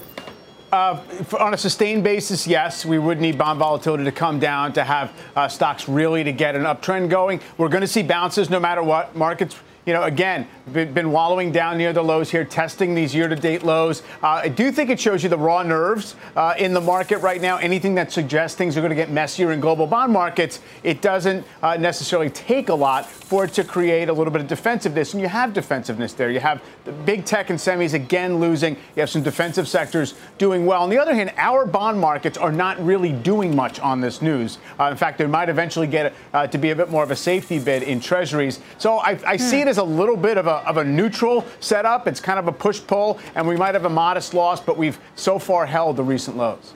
Uh, 0.73 0.99
on 1.39 1.53
a 1.53 1.59
sustained 1.59 2.03
basis, 2.03 2.47
yes, 2.47 2.87
we 2.87 2.99
would 2.99 3.21
need 3.21 3.37
bond 3.37 3.59
volatility 3.59 4.05
to 4.05 4.13
come 4.13 4.39
down 4.39 4.73
to 4.73 4.83
have 4.83 5.13
uh, 5.37 5.47
stocks 5.47 5.87
really 5.87 6.25
to 6.25 6.33
get 6.33 6.57
an 6.57 6.63
uptrend 6.63 7.11
going. 7.11 7.39
We're 7.59 7.69
going 7.69 7.83
to 7.83 7.87
see 7.87 8.03
bounces 8.03 8.49
no 8.49 8.59
matter 8.59 8.83
what. 8.83 9.15
Markets 9.15 9.55
you 9.85 9.93
know, 9.93 10.05
again, 10.05 10.47
been 10.73 11.11
wallowing 11.11 11.51
down 11.51 11.77
near 11.77 11.93
the 11.93 12.03
lows 12.03 12.31
here, 12.31 12.45
testing 12.45 12.95
these 12.95 13.15
year-to-date 13.15 13.65
lows. 13.65 14.03
Uh, 14.23 14.43
I 14.45 14.49
do 14.49 14.71
think 14.71 14.91
it 14.91 15.01
shows 15.01 15.25
you 15.25 15.29
the 15.29 15.37
raw 15.37 15.65
nerves 15.65 16.15
uh, 16.37 16.55
in 16.57 16.73
the 16.73 16.81
market 16.81 17.19
right 17.19 17.41
now. 17.41 17.57
Anything 17.57 17.97
that 17.97 18.13
suggests 18.13 18.57
things 18.57 18.77
are 18.77 18.81
going 18.81 18.91
to 18.91 18.97
get 18.97 19.11
messier 19.11 19.51
in 19.51 19.59
global 19.59 19.89
bond 19.89 20.13
markets, 20.13 20.61
it 20.85 21.03
doesn't 21.03 21.45
uh, 21.63 21.77
necessarily 21.77 22.31
take 22.31 22.69
a 22.69 22.75
lot 22.75 23.07
for 23.07 23.45
it 23.45 23.55
to 23.55 23.65
create 23.65 24.09
a 24.09 24.13
little 24.13 24.33
bit 24.33 24.41
of 24.41 24.47
defensiveness. 24.47 25.15
And 25.15 25.21
you 25.21 25.29
have 25.29 25.53
defensiveness 25.53 26.13
there. 26.13 26.31
You 26.31 26.41
have 26.41 26.63
the 26.85 26.93
big 26.93 27.25
tech 27.25 27.51
and 27.51 27.59
semis 27.59 27.95
again 27.95 28.39
losing. 28.39 28.77
You 28.95 29.01
have 29.01 29.11
some 29.11 29.23
defensive 29.23 29.67
sectors 29.67 30.15
doing 30.39 30.65
well. 30.65 30.83
On 30.83 30.91
the 30.91 30.99
other 30.99 31.15
hand, 31.15 31.33
our 31.37 31.67
bond 31.67 31.99
markets 31.99 32.39
are 32.39 32.53
not 32.53 32.79
really 32.85 33.11
doing 33.11 33.57
much 33.57 33.81
on 33.81 34.01
this 34.01 34.23
news. 34.23 34.59
Uh, 34.79 34.85
in 34.85 34.97
fact, 34.97 35.19
they 35.19 35.27
might 35.27 35.49
eventually 35.49 35.89
get 35.89 36.13
uh, 36.33 36.47
to 36.47 36.59
be 36.59 36.71
a 36.71 36.77
bit 36.77 36.89
more 36.89 37.03
of 37.03 37.11
a 37.11 37.17
safety 37.17 37.59
bid 37.59 37.83
in 37.83 37.99
treasuries. 37.99 38.61
So 38.79 38.99
I, 38.99 39.19
I 39.27 39.37
hmm. 39.37 39.43
see 39.43 39.61
it 39.61 39.72
as 39.73 39.79
a 39.79 39.83
little 39.83 40.19
bit 40.19 40.37
of 40.37 40.47
a, 40.47 40.57
of 40.69 40.77
a 40.77 40.85
neutral 40.85 41.47
setup. 41.61 42.07
It's 42.07 42.21
kind 42.21 42.39
of 42.39 42.47
a 42.47 42.53
push 42.53 42.79
pull, 42.87 43.19
and 43.35 43.49
we 43.49 43.57
might 43.57 43.75
have 43.75 43.87
a 43.87 43.91
modest 43.91 44.35
loss, 44.35 44.61
but 44.61 44.77
we've 44.77 45.01
so 45.17 45.39
far 45.39 45.65
held 45.65 45.97
the 45.97 46.03
recent 46.03 46.37
lows. 46.37 46.75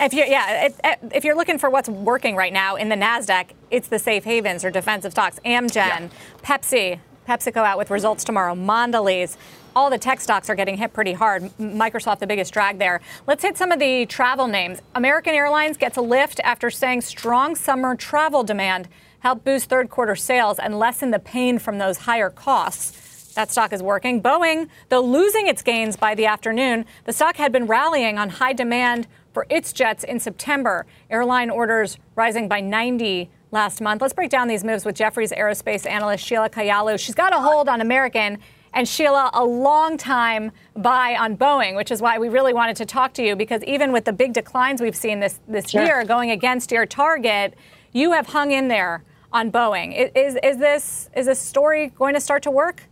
If 0.00 0.14
you're, 0.14 0.26
yeah, 0.26 0.68
eh, 0.84 0.94
if 1.12 1.24
you're 1.24 1.34
looking 1.34 1.58
for 1.58 1.68
what's 1.68 1.88
working 1.88 2.36
right 2.36 2.52
now 2.52 2.76
in 2.76 2.88
the 2.88 2.94
Nasdaq, 2.94 3.50
it's 3.72 3.88
the 3.88 3.98
safe 3.98 4.22
havens 4.22 4.64
or 4.64 4.70
defensive 4.70 5.10
stocks. 5.10 5.40
Amgen, 5.44 5.74
yeah. 5.74 6.08
Pepsi, 6.44 7.00
PepsiCo 7.26 7.56
out 7.56 7.78
with 7.78 7.90
results 7.90 8.22
tomorrow. 8.22 8.54
Mondelez, 8.54 9.36
all 9.74 9.90
the 9.90 9.98
tech 9.98 10.20
stocks 10.20 10.48
are 10.48 10.54
getting 10.54 10.76
hit 10.76 10.92
pretty 10.92 11.14
hard. 11.14 11.42
Microsoft, 11.58 12.20
the 12.20 12.28
biggest 12.28 12.52
drag 12.52 12.78
there. 12.78 13.00
Let's 13.26 13.42
hit 13.42 13.58
some 13.58 13.72
of 13.72 13.80
the 13.80 14.06
travel 14.06 14.46
names. 14.46 14.82
American 14.94 15.34
Airlines 15.34 15.76
gets 15.76 15.96
a 15.96 16.00
lift 16.00 16.38
after 16.44 16.70
saying 16.70 17.00
strong 17.00 17.56
summer 17.56 17.96
travel 17.96 18.44
demand 18.44 18.88
helped 19.20 19.44
boost 19.44 19.68
third 19.68 19.90
quarter 19.90 20.16
sales 20.16 20.58
and 20.58 20.78
lessen 20.78 21.10
the 21.10 21.18
pain 21.18 21.58
from 21.58 21.78
those 21.78 21.98
higher 21.98 22.30
costs. 22.30 23.32
That 23.34 23.50
stock 23.50 23.72
is 23.72 23.82
working. 23.82 24.20
Boeing, 24.20 24.68
though 24.88 25.00
losing 25.00 25.46
its 25.46 25.62
gains 25.62 25.96
by 25.96 26.14
the 26.14 26.26
afternoon, 26.26 26.84
the 27.04 27.12
stock 27.12 27.36
had 27.36 27.52
been 27.52 27.66
rallying 27.66 28.18
on 28.18 28.30
high 28.30 28.52
demand 28.52 29.06
for 29.32 29.46
its 29.48 29.72
jets 29.72 30.02
in 30.02 30.18
September. 30.18 30.86
Airline 31.10 31.50
orders 31.50 31.98
rising 32.16 32.48
by 32.48 32.60
90 32.60 33.30
last 33.52 33.80
month. 33.80 34.02
Let's 34.02 34.14
break 34.14 34.30
down 34.30 34.48
these 34.48 34.64
moves 34.64 34.84
with 34.84 34.96
Jefferies 34.96 35.30
aerospace 35.32 35.88
analyst 35.88 36.26
Sheila 36.26 36.50
Kahyaoglu. 36.50 36.98
She's 36.98 37.14
got 37.14 37.32
a 37.32 37.38
hold 37.38 37.68
on 37.68 37.80
American 37.80 38.38
and 38.72 38.88
Sheila, 38.88 39.30
a 39.32 39.44
long 39.44 39.96
time 39.96 40.52
buy 40.76 41.16
on 41.16 41.36
Boeing, 41.36 41.74
which 41.74 41.90
is 41.90 42.02
why 42.02 42.18
we 42.18 42.28
really 42.28 42.52
wanted 42.52 42.76
to 42.76 42.86
talk 42.86 43.12
to 43.14 43.22
you 43.22 43.34
because 43.34 43.62
even 43.64 43.92
with 43.92 44.04
the 44.04 44.12
big 44.12 44.32
declines 44.32 44.80
we've 44.80 44.96
seen 44.96 45.20
this, 45.20 45.40
this 45.48 45.70
sure. 45.70 45.84
year 45.84 46.04
going 46.04 46.30
against 46.30 46.70
your 46.70 46.86
target, 46.86 47.54
you 47.92 48.12
have 48.12 48.26
hung 48.28 48.50
in 48.50 48.68
there 48.68 49.04
on 49.32 49.50
Boeing. 49.52 50.12
Is, 50.14 50.36
is, 50.42 50.58
this, 50.58 51.10
is 51.16 51.26
this 51.26 51.38
story 51.38 51.88
going 51.88 52.14
to 52.14 52.20
start 52.20 52.42
to 52.44 52.50
work? 52.50 52.84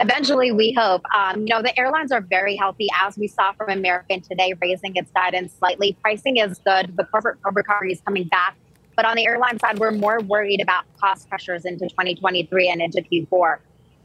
eventually 0.00 0.52
we 0.52 0.72
hope. 0.72 1.02
Um, 1.14 1.40
you 1.40 1.54
know, 1.54 1.62
the 1.62 1.78
airlines 1.78 2.12
are 2.12 2.20
very 2.20 2.56
healthy, 2.56 2.88
as 3.02 3.16
we 3.16 3.28
saw 3.28 3.52
from 3.52 3.70
American 3.70 4.20
today, 4.20 4.54
raising 4.60 4.96
its 4.96 5.10
guidance 5.10 5.52
slightly. 5.58 5.96
Pricing 6.00 6.36
is 6.38 6.58
good. 6.58 6.96
The 6.96 7.04
corporate 7.04 7.38
recovery 7.44 7.92
is 7.92 8.00
coming 8.02 8.24
back. 8.28 8.56
But 8.96 9.04
on 9.04 9.16
the 9.16 9.26
airline 9.26 9.58
side, 9.60 9.78
we're 9.78 9.92
more 9.92 10.20
worried 10.20 10.60
about 10.60 10.84
cost 11.00 11.28
pressures 11.28 11.64
into 11.64 11.88
2023 11.88 12.68
and 12.68 12.82
into 12.82 13.00
Q4. 13.00 13.58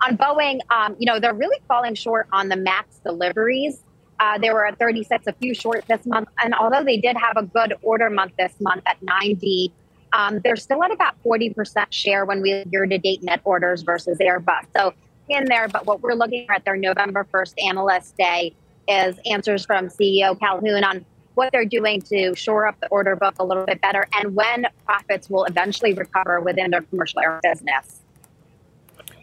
On 0.06 0.18
Boeing, 0.18 0.60
um, 0.70 0.96
you 1.00 1.06
know, 1.06 1.20
they're 1.20 1.34
really 1.34 1.60
falling 1.68 1.96
short 1.96 2.28
on 2.32 2.50
the 2.50 2.56
MAX 2.56 3.00
deliveries. 3.00 3.84
Uh, 4.24 4.38
they 4.38 4.52
were 4.52 4.66
at 4.66 4.80
36, 4.80 5.28
a 5.28 5.34
few 5.34 5.54
short 5.54 5.84
this 5.90 6.06
month. 6.06 6.30
And 6.42 6.56
although 6.56 6.82
they 6.82 6.96
did 6.96 7.18
have 7.18 7.36
a 7.36 7.44
good 7.44 7.74
order 7.82 8.10
month 8.10 8.32
this 8.40 8.54
month 8.62 8.82
at 8.86 9.02
90, 9.04 9.74
um, 10.14 10.40
they're 10.46 10.56
still 10.56 10.82
at 10.82 10.92
about 10.92 11.22
40% 11.26 11.88
share 11.90 12.24
when 12.24 12.42
we 12.42 12.64
year 12.72 12.86
to 12.86 12.98
date 12.98 13.22
net 13.22 13.42
orders 13.44 13.82
versus 13.82 14.18
Airbus. 14.20 14.66
So 14.74 14.94
in 15.28 15.44
there, 15.46 15.68
but 15.68 15.86
what 15.86 16.02
we're 16.02 16.14
looking 16.14 16.48
at 16.50 16.64
their 16.64 16.78
November 16.78 17.28
1st 17.34 17.54
Analyst 17.68 18.16
Day 18.16 18.56
is 18.88 19.20
answers 19.26 19.66
from 19.66 19.90
CEO 19.90 20.40
Calhoun 20.40 20.86
on 20.86 21.06
what 21.34 21.52
they're 21.52 21.66
doing 21.66 22.02
to 22.04 22.34
shore 22.34 22.66
up 22.66 22.80
the 22.80 22.88
order 22.88 23.18
book 23.18 23.36
a 23.40 23.44
little 23.44 23.66
bit 23.66 23.82
better 23.82 24.08
and 24.14 24.34
when 24.34 24.68
profits 24.86 25.30
will 25.30 25.44
eventually 25.46 25.94
recover 25.94 26.40
within 26.40 26.72
their 26.72 26.84
commercial 26.84 27.20
air 27.20 27.42
business. 27.44 28.00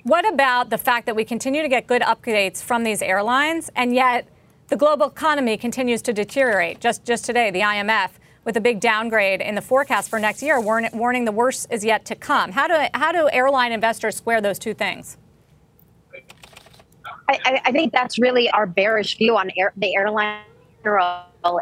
What 0.02 0.30
about 0.30 0.68
the 0.68 0.78
fact 0.78 1.06
that 1.06 1.16
we 1.16 1.24
continue 1.24 1.62
to 1.62 1.68
get 1.68 1.86
good 1.86 2.02
updates 2.02 2.62
from 2.62 2.84
these 2.84 3.00
airlines 3.00 3.70
and 3.74 3.94
yet 3.94 4.26
the 4.70 4.76
global 4.76 5.08
economy 5.08 5.56
continues 5.56 6.00
to 6.02 6.12
deteriorate? 6.12 6.80
Just 6.80 7.04
just 7.04 7.24
today, 7.24 7.50
the 7.50 7.60
IMF 7.60 8.10
with 8.44 8.56
a 8.56 8.60
big 8.60 8.80
downgrade 8.80 9.42
in 9.42 9.54
the 9.54 9.60
forecast 9.60 10.08
for 10.08 10.18
next 10.18 10.42
year, 10.42 10.58
warning 10.60 11.24
the 11.24 11.32
worst 11.32 11.66
is 11.70 11.84
yet 11.84 12.06
to 12.06 12.14
come. 12.14 12.52
How 12.52 12.66
do 12.66 12.86
how 12.94 13.12
do 13.12 13.28
airline 13.32 13.72
investors 13.72 14.16
square 14.16 14.40
those 14.40 14.58
two 14.58 14.72
things? 14.72 15.18
I, 17.28 17.60
I 17.66 17.72
think 17.72 17.92
that's 17.92 18.18
really 18.18 18.50
our 18.50 18.66
bearish 18.66 19.16
view 19.18 19.36
on 19.36 19.50
air, 19.56 19.72
the 19.76 19.94
airline 19.94 20.42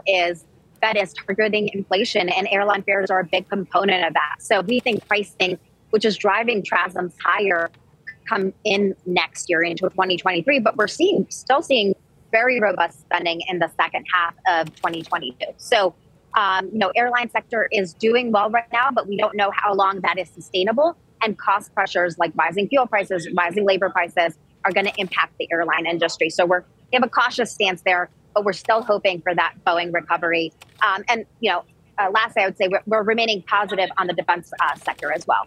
is 0.06 0.44
that 0.80 0.96
is 0.96 1.12
targeting 1.12 1.68
inflation, 1.74 2.28
and 2.28 2.46
airline 2.50 2.82
fares 2.82 3.10
are 3.10 3.20
a 3.20 3.24
big 3.24 3.48
component 3.48 4.06
of 4.06 4.14
that. 4.14 4.36
So 4.38 4.60
we 4.60 4.80
think 4.80 5.06
pricing, 5.08 5.58
which 5.90 6.04
is 6.04 6.16
driving 6.16 6.62
TRASMs 6.62 7.14
higher, 7.22 7.70
come 8.28 8.52
in 8.64 8.94
next 9.04 9.50
year 9.50 9.62
into 9.62 9.88
2023. 9.90 10.60
But 10.60 10.76
we're 10.76 10.86
seeing 10.86 11.26
still 11.30 11.62
seeing 11.62 11.94
very 12.30 12.60
robust 12.60 13.00
spending 13.00 13.40
in 13.48 13.58
the 13.58 13.70
second 13.80 14.04
half 14.12 14.34
of 14.46 14.74
2022. 14.76 15.36
So 15.56 15.94
um, 16.34 16.68
you 16.72 16.78
know, 16.78 16.92
airline 16.94 17.30
sector 17.30 17.68
is 17.72 17.94
doing 17.94 18.32
well 18.32 18.50
right 18.50 18.70
now, 18.72 18.90
but 18.92 19.08
we 19.08 19.16
don't 19.16 19.34
know 19.34 19.50
how 19.50 19.74
long 19.74 20.00
that 20.02 20.18
is 20.18 20.28
sustainable. 20.28 20.96
And 21.22 21.36
cost 21.36 21.74
pressures 21.74 22.16
like 22.18 22.32
rising 22.36 22.68
fuel 22.68 22.86
prices, 22.86 23.28
rising 23.36 23.64
labor 23.64 23.90
prices 23.90 24.38
are 24.64 24.72
going 24.72 24.86
to 24.86 24.92
impact 24.98 25.34
the 25.38 25.48
airline 25.50 25.86
industry. 25.86 26.30
So 26.30 26.46
we're 26.46 26.64
we 26.92 26.96
have 26.96 27.02
a 27.02 27.08
cautious 27.08 27.52
stance 27.52 27.82
there, 27.82 28.08
but 28.34 28.44
we're 28.44 28.52
still 28.54 28.82
hoping 28.82 29.20
for 29.20 29.34
that 29.34 29.54
Boeing 29.66 29.92
recovery. 29.92 30.52
Um, 30.86 31.04
and 31.08 31.26
you 31.40 31.50
know, 31.50 31.64
uh, 31.98 32.10
lastly, 32.10 32.42
I 32.42 32.46
would 32.46 32.56
say 32.56 32.68
we're, 32.68 32.82
we're 32.86 33.02
remaining 33.02 33.42
positive 33.42 33.90
on 33.98 34.06
the 34.06 34.12
defense 34.12 34.50
uh, 34.60 34.76
sector 34.76 35.12
as 35.12 35.26
well. 35.26 35.46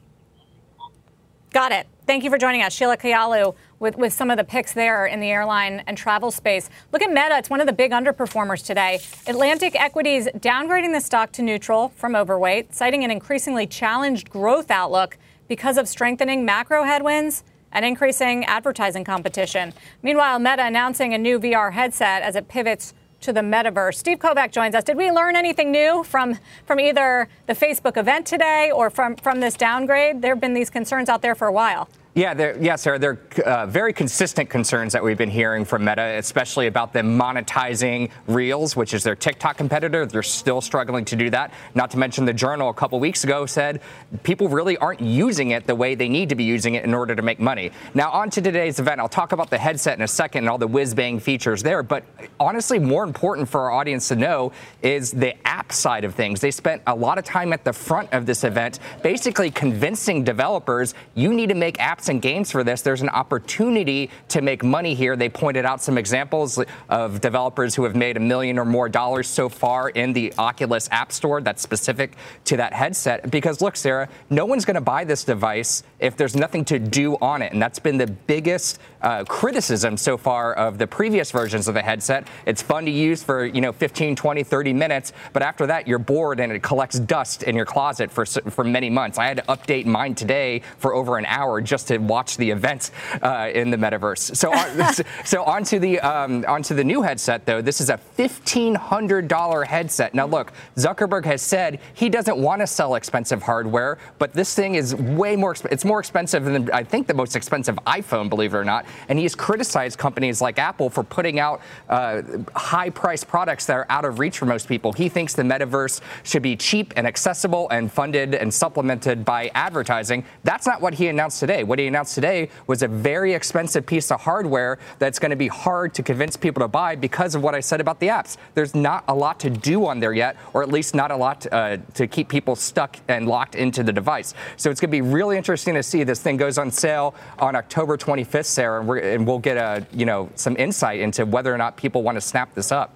Got 1.51 1.71
it. 1.71 1.87
Thank 2.05 2.23
you 2.23 2.29
for 2.29 2.37
joining 2.37 2.61
us, 2.61 2.73
Sheila 2.73 2.97
Kahyaoglu, 2.97 3.55
with, 3.81 3.97
with 3.97 4.13
some 4.13 4.31
of 4.31 4.37
the 4.37 4.43
picks 4.45 4.71
there 4.71 5.07
in 5.07 5.19
the 5.19 5.29
airline 5.29 5.83
and 5.87 5.97
travel 5.97 6.31
space. 6.31 6.69
Look 6.93 7.01
at 7.01 7.09
Meta; 7.09 7.37
it's 7.37 7.49
one 7.49 7.59
of 7.59 7.67
the 7.67 7.73
big 7.73 7.91
underperformers 7.91 8.65
today. 8.65 9.01
Atlantic 9.27 9.75
Equities 9.75 10.27
downgrading 10.37 10.93
the 10.93 11.01
stock 11.01 11.33
to 11.33 11.41
neutral 11.41 11.89
from 11.89 12.15
overweight, 12.15 12.73
citing 12.73 13.03
an 13.03 13.11
increasingly 13.11 13.67
challenged 13.67 14.29
growth 14.29 14.71
outlook 14.71 15.17
because 15.49 15.77
of 15.77 15.89
strengthening 15.89 16.45
macro 16.45 16.83
headwinds 16.83 17.43
and 17.73 17.83
increasing 17.83 18.45
advertising 18.45 19.03
competition. 19.03 19.73
Meanwhile, 20.03 20.39
Meta 20.39 20.65
announcing 20.65 21.13
a 21.13 21.17
new 21.17 21.39
VR 21.39 21.73
headset 21.73 22.21
as 22.21 22.35
it 22.35 22.47
pivots 22.47 22.93
to 23.21 23.33
the 23.33 23.41
metaverse. 23.41 23.95
Steve 23.95 24.19
Kovach 24.19 24.51
joins 24.51 24.75
us. 24.75 24.83
Did 24.83 24.97
we 24.97 25.11
learn 25.11 25.35
anything 25.35 25.71
new 25.71 26.03
from, 26.03 26.37
from 26.65 26.79
either 26.79 27.29
the 27.47 27.53
Facebook 27.53 27.97
event 27.97 28.25
today 28.25 28.71
or 28.73 28.89
from, 28.89 29.15
from 29.15 29.39
this 29.39 29.55
downgrade? 29.55 30.21
There 30.21 30.33
have 30.33 30.41
been 30.41 30.53
these 30.53 30.69
concerns 30.69 31.07
out 31.07 31.21
there 31.21 31.35
for 31.35 31.47
a 31.47 31.51
while. 31.51 31.87
Yeah, 32.13 32.33
they're, 32.33 32.61
yeah, 32.61 32.75
Sarah, 32.75 32.99
they're 32.99 33.19
uh, 33.45 33.67
very 33.67 33.93
consistent 33.93 34.49
concerns 34.49 34.91
that 34.91 35.01
we've 35.01 35.17
been 35.17 35.29
hearing 35.29 35.63
from 35.63 35.85
Meta, 35.85 36.17
especially 36.17 36.67
about 36.67 36.91
them 36.91 37.17
monetizing 37.17 38.11
Reels, 38.27 38.75
which 38.75 38.93
is 38.93 39.01
their 39.01 39.15
TikTok 39.15 39.55
competitor. 39.55 40.05
They're 40.05 40.21
still 40.21 40.59
struggling 40.59 41.05
to 41.05 41.15
do 41.15 41.29
that. 41.29 41.53
Not 41.73 41.89
to 41.91 41.97
mention, 41.97 42.25
the 42.25 42.33
Journal 42.33 42.67
a 42.67 42.73
couple 42.73 42.99
weeks 42.99 43.23
ago 43.23 43.45
said 43.45 43.81
people 44.23 44.49
really 44.49 44.75
aren't 44.75 44.99
using 44.99 45.51
it 45.51 45.65
the 45.65 45.75
way 45.75 45.95
they 45.95 46.09
need 46.09 46.27
to 46.27 46.35
be 46.35 46.43
using 46.43 46.75
it 46.75 46.83
in 46.83 46.93
order 46.93 47.15
to 47.15 47.21
make 47.21 47.39
money. 47.39 47.71
Now, 47.93 48.11
on 48.11 48.29
to 48.31 48.41
today's 48.41 48.77
event. 48.81 48.99
I'll 48.99 49.07
talk 49.07 49.31
about 49.31 49.49
the 49.49 49.57
headset 49.57 49.97
in 49.97 50.03
a 50.03 50.07
second 50.07 50.39
and 50.39 50.49
all 50.49 50.57
the 50.57 50.67
whiz 50.67 50.93
bang 50.93 51.17
features 51.17 51.63
there. 51.63 51.81
But 51.81 52.03
honestly, 52.41 52.77
more 52.77 53.05
important 53.05 53.47
for 53.47 53.61
our 53.61 53.71
audience 53.71 54.09
to 54.09 54.17
know 54.17 54.51
is 54.81 55.11
the 55.11 55.35
app 55.47 55.71
side 55.71 56.03
of 56.03 56.13
things. 56.13 56.41
They 56.41 56.51
spent 56.51 56.81
a 56.87 56.95
lot 56.95 57.17
of 57.17 57.23
time 57.23 57.53
at 57.53 57.63
the 57.63 57.71
front 57.71 58.11
of 58.11 58.25
this 58.25 58.43
event, 58.43 58.79
basically 59.01 59.49
convincing 59.49 60.25
developers 60.25 60.93
you 61.15 61.33
need 61.33 61.47
to 61.47 61.55
make 61.55 61.77
apps 61.77 62.00
and 62.09 62.21
games 62.21 62.51
for 62.51 62.63
this, 62.63 62.81
there's 62.81 63.01
an 63.01 63.09
opportunity 63.09 64.09
to 64.29 64.41
make 64.41 64.63
money 64.63 64.93
here. 64.93 65.15
They 65.15 65.29
pointed 65.29 65.65
out 65.65 65.81
some 65.81 65.97
examples 65.97 66.59
of 66.89 67.21
developers 67.21 67.75
who 67.75 67.83
have 67.83 67.95
made 67.95 68.17
a 68.17 68.19
million 68.19 68.57
or 68.57 68.65
more 68.65 68.89
dollars 68.89 69.27
so 69.27 69.49
far 69.49 69.89
in 69.89 70.13
the 70.13 70.33
Oculus 70.37 70.87
App 70.91 71.11
Store 71.11 71.41
that's 71.41 71.61
specific 71.61 72.13
to 72.45 72.57
that 72.57 72.73
headset. 72.73 73.29
Because 73.31 73.61
look, 73.61 73.75
Sarah, 73.75 74.09
no 74.29 74.45
one's 74.45 74.65
going 74.65 74.75
to 74.75 74.81
buy 74.81 75.03
this 75.03 75.23
device 75.23 75.83
if 75.99 76.17
there's 76.17 76.35
nothing 76.35 76.65
to 76.65 76.79
do 76.79 77.15
on 77.21 77.41
it. 77.41 77.53
And 77.53 77.61
that's 77.61 77.79
been 77.79 77.97
the 77.97 78.07
biggest 78.07 78.79
uh, 79.01 79.23
criticism 79.25 79.97
so 79.97 80.17
far 80.17 80.53
of 80.53 80.77
the 80.77 80.87
previous 80.87 81.31
versions 81.31 81.67
of 81.67 81.73
the 81.73 81.81
headset. 81.81 82.27
It's 82.45 82.61
fun 82.61 82.85
to 82.85 82.91
use 82.91 83.23
for, 83.23 83.45
you 83.45 83.61
know, 83.61 83.71
15, 83.71 84.15
20, 84.15 84.43
30 84.43 84.73
minutes, 84.73 85.13
but 85.33 85.41
after 85.41 85.67
that, 85.67 85.87
you're 85.87 85.99
bored 85.99 86.39
and 86.39 86.51
it 86.51 86.61
collects 86.61 86.99
dust 86.99 87.43
in 87.43 87.55
your 87.55 87.65
closet 87.65 88.11
for, 88.11 88.25
for 88.25 88.63
many 88.63 88.89
months. 88.89 89.17
I 89.17 89.25
had 89.25 89.37
to 89.37 89.43
update 89.43 89.85
mine 89.85 90.15
today 90.15 90.61
for 90.77 90.93
over 90.93 91.17
an 91.17 91.25
hour 91.25 91.61
just 91.61 91.87
to 91.87 91.90
watch 91.99 92.37
the 92.37 92.49
events 92.49 92.91
uh, 93.21 93.49
in 93.53 93.71
the 93.71 93.77
metaverse. 93.77 94.35
So, 94.35 94.53
on, 94.53 94.93
so 95.25 95.43
onto 95.43 95.79
the 95.79 95.99
um, 95.99 96.45
onto 96.47 96.75
the 96.75 96.83
new 96.83 97.01
headset 97.01 97.45
though. 97.45 97.61
This 97.61 97.81
is 97.81 97.89
a 97.89 97.97
fifteen 97.97 98.75
hundred 98.75 99.27
dollar 99.27 99.63
headset. 99.63 100.13
Now 100.13 100.27
look, 100.27 100.53
Zuckerberg 100.75 101.25
has 101.25 101.41
said 101.41 101.79
he 101.93 102.09
doesn't 102.09 102.37
want 102.37 102.61
to 102.61 102.67
sell 102.67 102.95
expensive 102.95 103.41
hardware, 103.41 103.97
but 104.19 104.33
this 104.33 104.55
thing 104.55 104.75
is 104.75 104.95
way 104.95 105.35
more. 105.35 105.55
It's 105.69 105.85
more 105.85 105.99
expensive 105.99 106.45
than 106.45 106.71
I 106.71 106.83
think 106.83 107.07
the 107.07 107.13
most 107.13 107.35
expensive 107.35 107.75
iPhone, 107.87 108.29
believe 108.29 108.53
it 108.53 108.57
or 108.57 108.65
not. 108.65 108.85
And 109.09 109.19
he's 109.19 109.35
criticized 109.35 109.97
companies 109.97 110.41
like 110.41 110.59
Apple 110.59 110.89
for 110.89 111.03
putting 111.03 111.39
out 111.39 111.61
uh, 111.89 112.21
high-priced 112.55 113.27
products 113.27 113.65
that 113.65 113.75
are 113.75 113.85
out 113.89 114.05
of 114.05 114.19
reach 114.19 114.37
for 114.37 114.45
most 114.45 114.67
people. 114.67 114.93
He 114.93 115.09
thinks 115.09 115.33
the 115.33 115.43
metaverse 115.43 116.01
should 116.23 116.41
be 116.41 116.55
cheap 116.55 116.93
and 116.95 117.07
accessible 117.07 117.69
and 117.69 117.91
funded 117.91 118.35
and 118.35 118.53
supplemented 118.53 119.25
by 119.25 119.51
advertising. 119.53 120.23
That's 120.43 120.65
not 120.65 120.81
what 120.81 120.93
he 120.93 121.07
announced 121.07 121.39
today. 121.39 121.63
What 121.63 121.79
already 121.81 121.87
announced 121.87 122.15
today 122.15 122.49
was 122.67 122.83
a 122.83 122.87
very 122.87 123.33
expensive 123.33 123.85
piece 123.85 124.11
of 124.11 124.21
hardware 124.21 124.77
that's 124.99 125.17
going 125.17 125.31
to 125.31 125.35
be 125.35 125.47
hard 125.47 125.93
to 125.95 126.03
convince 126.03 126.37
people 126.37 126.61
to 126.61 126.67
buy 126.67 126.95
because 126.95 127.33
of 127.33 127.41
what 127.41 127.55
I 127.55 127.59
said 127.59 127.81
about 127.81 127.99
the 127.99 128.07
apps. 128.07 128.37
There's 128.53 128.75
not 128.75 129.03
a 129.07 129.15
lot 129.15 129.39
to 129.39 129.49
do 129.49 129.85
on 129.87 129.99
there 129.99 130.13
yet, 130.13 130.37
or 130.53 130.61
at 130.61 130.69
least 130.69 130.93
not 130.93 131.11
a 131.11 131.15
lot 131.15 131.47
uh, 131.51 131.77
to 131.95 132.07
keep 132.07 132.29
people 132.29 132.55
stuck 132.55 132.97
and 133.07 133.27
locked 133.27 133.55
into 133.55 133.83
the 133.83 133.91
device. 133.93 134.33
So 134.57 134.69
it's 134.69 134.79
going 134.79 134.89
to 134.89 134.91
be 134.91 135.01
really 135.01 135.37
interesting 135.37 135.73
to 135.73 135.83
see. 135.83 136.03
This 136.03 136.21
thing 136.21 136.37
goes 136.37 136.57
on 136.57 136.69
sale 136.71 137.15
on 137.39 137.55
October 137.55 137.97
25th, 137.97 138.45
Sarah, 138.45 138.81
and, 138.81 138.99
and 138.99 139.27
we'll 139.27 139.39
get 139.39 139.57
a 139.57 139.85
you 139.91 140.05
know 140.05 140.29
some 140.35 140.55
insight 140.57 140.99
into 140.99 141.25
whether 141.25 141.53
or 141.53 141.57
not 141.57 141.77
people 141.77 142.03
want 142.03 142.15
to 142.15 142.21
snap 142.21 142.53
this 142.53 142.71
up. 142.71 142.93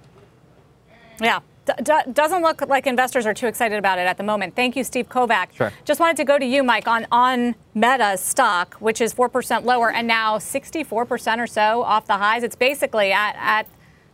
Yeah. 1.20 1.40
D- 1.66 2.12
doesn't 2.12 2.42
look 2.42 2.60
like 2.68 2.86
investors 2.86 3.26
are 3.26 3.34
too 3.34 3.46
excited 3.46 3.78
about 3.78 3.98
it 3.98 4.02
at 4.02 4.16
the 4.16 4.22
moment. 4.22 4.54
Thank 4.54 4.76
you, 4.76 4.84
Steve 4.84 5.08
Kovach. 5.08 5.52
Sure. 5.52 5.72
Just 5.84 6.00
wanted 6.00 6.16
to 6.18 6.24
go 6.24 6.38
to 6.38 6.44
you, 6.44 6.62
Mike, 6.62 6.86
on, 6.86 7.06
on 7.10 7.54
Meta's 7.74 8.20
stock, 8.20 8.74
which 8.74 9.00
is 9.00 9.12
4% 9.12 9.64
lower 9.64 9.90
and 9.90 10.06
now 10.06 10.38
64% 10.38 11.38
or 11.38 11.46
so 11.46 11.82
off 11.82 12.06
the 12.06 12.16
highs. 12.16 12.42
It's 12.42 12.56
basically 12.56 13.12
at, 13.12 13.36
at 13.38 13.66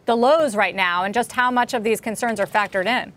the 0.06 0.16
lows 0.16 0.56
right 0.56 0.74
now, 0.74 1.04
and 1.04 1.14
just 1.14 1.32
how 1.32 1.50
much 1.50 1.74
of 1.74 1.84
these 1.84 2.00
concerns 2.00 2.40
are 2.40 2.46
factored 2.46 2.86
in. 2.86 3.12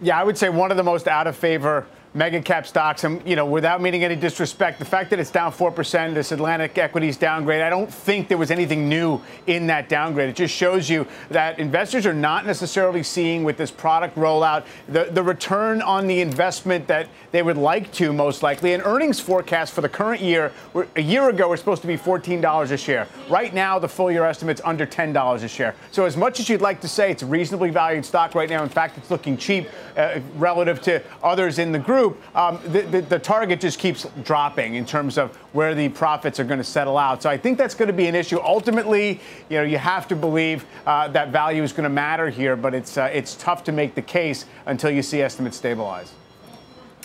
Yeah, 0.00 0.18
I 0.18 0.24
would 0.24 0.36
say 0.36 0.48
one 0.48 0.70
of 0.70 0.76
the 0.76 0.82
most 0.82 1.06
out 1.06 1.26
of 1.26 1.36
favor 1.36 1.86
mega 2.14 2.40
cap 2.42 2.66
stocks. 2.66 3.04
And, 3.04 3.26
you 3.26 3.36
know, 3.36 3.46
without 3.46 3.80
meaning 3.80 4.04
any 4.04 4.16
disrespect, 4.16 4.78
the 4.78 4.84
fact 4.84 5.10
that 5.10 5.18
it's 5.18 5.30
down 5.30 5.52
4%, 5.52 6.14
this 6.14 6.32
Atlantic 6.32 6.76
equities 6.76 7.16
downgrade, 7.16 7.62
I 7.62 7.70
don't 7.70 7.92
think 7.92 8.28
there 8.28 8.38
was 8.38 8.50
anything 8.50 8.88
new 8.88 9.20
in 9.46 9.66
that 9.68 9.88
downgrade. 9.88 10.28
It 10.28 10.36
just 10.36 10.54
shows 10.54 10.90
you 10.90 11.06
that 11.30 11.58
investors 11.58 12.06
are 12.06 12.14
not 12.14 12.46
necessarily 12.46 13.02
seeing 13.02 13.44
with 13.44 13.56
this 13.56 13.70
product 13.70 14.16
rollout 14.16 14.64
the, 14.88 15.04
the 15.04 15.22
return 15.22 15.80
on 15.80 16.06
the 16.06 16.20
investment 16.20 16.86
that 16.88 17.08
they 17.30 17.42
would 17.42 17.56
like 17.56 17.90
to, 17.92 18.12
most 18.12 18.42
likely. 18.42 18.74
An 18.74 18.82
earnings 18.82 19.18
forecast 19.18 19.72
for 19.72 19.80
the 19.80 19.88
current 19.88 20.20
year, 20.20 20.52
a 20.96 21.02
year 21.02 21.30
ago, 21.30 21.48
we're 21.48 21.56
supposed 21.56 21.82
to 21.82 21.88
be 21.88 21.96
$14 21.96 22.70
a 22.70 22.76
share. 22.76 23.08
Right 23.30 23.54
now, 23.54 23.78
the 23.78 23.88
full 23.88 24.10
year 24.10 24.24
estimate's 24.24 24.60
under 24.64 24.86
$10 24.86 25.42
a 25.42 25.48
share. 25.48 25.74
So, 25.90 26.04
as 26.04 26.16
much 26.16 26.40
as 26.40 26.48
you'd 26.48 26.60
like 26.60 26.80
to 26.82 26.88
say 26.88 27.10
it's 27.10 27.22
a 27.22 27.26
reasonably 27.26 27.70
valued 27.70 28.04
stock 28.04 28.34
right 28.34 28.48
now, 28.48 28.62
in 28.62 28.68
fact, 28.68 28.98
it's 28.98 29.10
looking 29.10 29.36
cheap 29.36 29.68
uh, 29.96 30.20
relative 30.36 30.80
to 30.82 31.02
others 31.22 31.58
in 31.58 31.72
the 31.72 31.78
group 31.78 32.01
group, 32.02 32.36
um, 32.36 32.58
the, 32.66 32.82
the, 32.82 33.00
the, 33.02 33.18
target 33.18 33.60
just 33.60 33.78
keeps 33.78 34.06
dropping 34.24 34.74
in 34.74 34.84
terms 34.84 35.18
of 35.18 35.36
where 35.52 35.74
the 35.74 35.88
profits 35.90 36.40
are 36.40 36.44
going 36.44 36.58
to 36.58 36.64
settle 36.64 36.98
out. 36.98 37.22
So 37.22 37.30
I 37.30 37.36
think 37.36 37.58
that's 37.58 37.74
going 37.74 37.86
to 37.86 37.92
be 37.92 38.06
an 38.06 38.14
issue. 38.14 38.40
Ultimately, 38.40 39.20
you 39.48 39.58
know, 39.58 39.62
you 39.62 39.78
have 39.78 40.08
to 40.08 40.16
believe 40.16 40.64
uh, 40.86 41.08
that 41.08 41.28
value 41.28 41.62
is 41.62 41.72
going 41.72 41.84
to 41.84 41.90
matter 41.90 42.28
here, 42.28 42.56
but 42.56 42.74
it's 42.74 42.96
uh, 42.98 43.10
it's 43.12 43.34
tough 43.36 43.62
to 43.64 43.72
make 43.72 43.94
the 43.94 44.02
case 44.02 44.46
until 44.66 44.90
you 44.90 45.02
see 45.02 45.22
estimates 45.22 45.56
stabilize. 45.56 46.12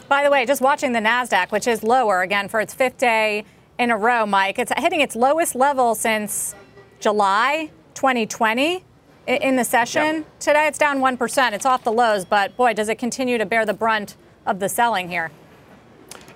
By 0.10 0.24
the 0.24 0.32
way, 0.32 0.46
just 0.46 0.62
watching 0.62 0.94
the 0.94 1.00
Nasdaq, 1.00 1.52
which 1.52 1.68
is 1.68 1.84
lower 1.84 2.22
again 2.22 2.48
for 2.48 2.60
its 2.60 2.74
fifth 2.74 2.98
day 2.98 3.46
in 3.78 3.92
a 3.92 3.98
row, 3.98 4.26
Mike. 4.26 4.58
It's 4.58 4.72
hitting 4.78 5.02
its 5.02 5.16
lowest 5.16 5.54
level 5.54 5.96
since 5.96 6.56
July 7.00 7.70
2020 7.94 8.84
in 9.28 9.58
the 9.58 9.66
session. 9.66 10.16
Yep. 10.16 10.40
Today 10.40 10.68
it's 10.68 10.80
down 10.80 11.00
1%. 11.00 11.52
It's 11.52 11.66
off 11.66 11.84
the 11.84 11.92
lows, 11.92 12.24
but 12.24 12.56
boy, 12.56 12.74
does 12.74 12.90
it 12.90 12.98
continue 12.98 13.38
to 13.38 13.46
bear 13.46 13.66
the 13.66 13.74
brunt 13.74 14.16
of 14.48 14.60
the 14.60 14.70
selling 14.70 15.10
here. 15.10 15.30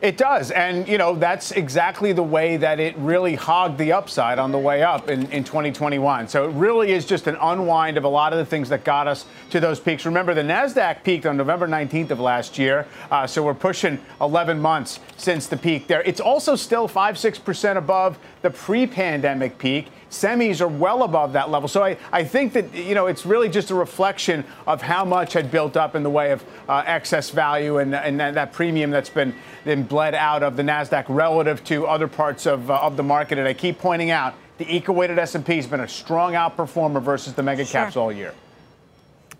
It 0.01 0.17
does. 0.17 0.49
And, 0.49 0.87
you 0.87 0.97
know, 0.97 1.13
that's 1.13 1.51
exactly 1.51 2.11
the 2.11 2.23
way 2.23 2.57
that 2.57 2.79
it 2.79 2.97
really 2.97 3.35
hogged 3.35 3.77
the 3.77 3.91
upside 3.93 4.39
on 4.39 4.51
the 4.51 4.57
way 4.57 4.81
up 4.81 5.09
in, 5.09 5.31
in 5.31 5.43
2021. 5.43 6.27
So 6.27 6.49
it 6.49 6.53
really 6.53 6.91
is 6.91 7.05
just 7.05 7.27
an 7.27 7.37
unwind 7.39 7.97
of 7.97 8.03
a 8.03 8.07
lot 8.07 8.33
of 8.33 8.39
the 8.39 8.45
things 8.45 8.67
that 8.69 8.83
got 8.83 9.07
us 9.07 9.27
to 9.51 9.59
those 9.59 9.79
peaks. 9.79 10.03
Remember, 10.03 10.33
the 10.33 10.41
NASDAQ 10.41 11.03
peaked 11.03 11.27
on 11.27 11.37
November 11.37 11.67
19th 11.67 12.09
of 12.09 12.19
last 12.19 12.57
year. 12.57 12.87
Uh, 13.11 13.27
so 13.27 13.43
we're 13.43 13.53
pushing 13.53 13.99
11 14.19 14.59
months 14.59 14.99
since 15.17 15.45
the 15.45 15.57
peak 15.57 15.85
there. 15.85 16.01
It's 16.01 16.19
also 16.19 16.55
still 16.55 16.87
5 16.87 17.15
6% 17.15 17.77
above 17.77 18.17
the 18.41 18.49
pre 18.49 18.87
pandemic 18.87 19.59
peak 19.59 19.85
semis 20.11 20.61
are 20.61 20.67
well 20.67 21.03
above 21.03 21.33
that 21.33 21.49
level. 21.49 21.67
So 21.67 21.83
I, 21.83 21.97
I 22.11 22.23
think 22.23 22.53
that, 22.53 22.75
you 22.75 22.93
know, 22.93 23.07
it's 23.07 23.25
really 23.25 23.49
just 23.49 23.71
a 23.71 23.75
reflection 23.75 24.43
of 24.67 24.81
how 24.81 25.05
much 25.05 25.33
had 25.33 25.49
built 25.49 25.77
up 25.77 25.95
in 25.95 26.03
the 26.03 26.09
way 26.09 26.31
of 26.31 26.43
uh, 26.69 26.83
excess 26.85 27.29
value 27.29 27.77
and, 27.77 27.95
and 27.95 28.19
that, 28.19 28.35
that, 28.35 28.51
premium 28.51 28.91
that's 28.91 29.09
been, 29.09 29.33
been 29.63 29.83
bled 29.83 30.13
out 30.13 30.43
of 30.43 30.57
the 30.57 30.63
NASDAQ 30.63 31.05
relative 31.07 31.63
to 31.63 31.87
other 31.87 32.07
parts 32.07 32.45
of, 32.45 32.69
uh, 32.69 32.75
of 32.81 32.97
the 32.97 33.03
market. 33.03 33.37
And 33.37 33.47
I 33.47 33.53
keep 33.53 33.79
pointing 33.79 34.11
out 34.11 34.35
the 34.57 34.75
equal-weighted 34.75 35.17
S&P 35.17 35.55
has 35.55 35.65
been 35.65 35.79
a 35.79 35.87
strong 35.87 36.33
outperformer 36.33 37.01
versus 37.01 37.33
the 37.33 37.41
mega 37.41 37.65
caps 37.65 37.93
sure. 37.93 38.03
all 38.03 38.11
year. 38.11 38.33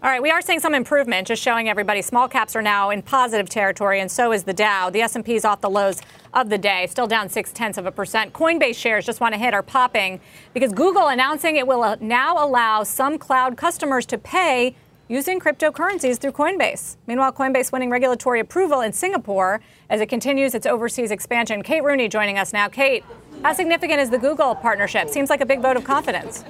All 0.01 0.09
right, 0.09 0.21
we 0.21 0.31
are 0.31 0.41
seeing 0.41 0.59
some 0.59 0.73
improvement, 0.73 1.27
just 1.27 1.43
showing 1.43 1.69
everybody 1.69 2.01
small 2.01 2.27
caps 2.27 2.55
are 2.55 2.61
now 2.63 2.89
in 2.89 3.03
positive 3.03 3.47
territory, 3.49 3.99
and 3.99 4.09
so 4.09 4.31
is 4.31 4.45
the 4.45 4.53
Dow. 4.53 4.89
The 4.89 5.01
S&P 5.01 5.35
is 5.35 5.45
off 5.45 5.61
the 5.61 5.69
lows 5.69 6.01
of 6.33 6.49
the 6.49 6.57
day, 6.57 6.87
still 6.87 7.07
down 7.07 7.29
six 7.29 7.51
tenths 7.51 7.77
of 7.77 7.85
a 7.85 7.91
percent. 7.91 8.33
Coinbase 8.33 8.75
shares 8.75 9.05
just 9.05 9.19
want 9.19 9.33
to 9.33 9.39
hit 9.39 9.53
are 9.53 9.63
popping 9.63 10.19
because 10.53 10.71
Google 10.71 11.07
announcing 11.07 11.57
it 11.57 11.67
will 11.67 11.83
uh, 11.83 11.97
now 11.99 12.45
allow 12.45 12.83
some 12.83 13.17
cloud 13.17 13.57
customers 13.57 14.05
to 14.07 14.17
pay 14.17 14.75
using 15.07 15.41
cryptocurrencies 15.41 16.17
through 16.17 16.31
Coinbase. 16.31 16.95
Meanwhile, 17.05 17.33
Coinbase 17.33 17.71
winning 17.73 17.89
regulatory 17.89 18.39
approval 18.39 18.79
in 18.79 18.93
Singapore 18.93 19.59
as 19.89 19.99
it 19.99 20.07
continues 20.07 20.55
its 20.55 20.65
overseas 20.65 21.11
expansion. 21.11 21.61
Kate 21.63 21.83
Rooney 21.83 22.07
joining 22.07 22.37
us 22.37 22.53
now. 22.53 22.69
Kate, 22.69 23.03
how 23.43 23.51
significant 23.51 23.99
is 23.99 24.09
the 24.09 24.17
Google 24.17 24.55
partnership? 24.55 25.09
Seems 25.09 25.29
like 25.29 25.41
a 25.41 25.45
big 25.45 25.61
vote 25.61 25.75
of 25.75 25.83
confidence. 25.83 26.45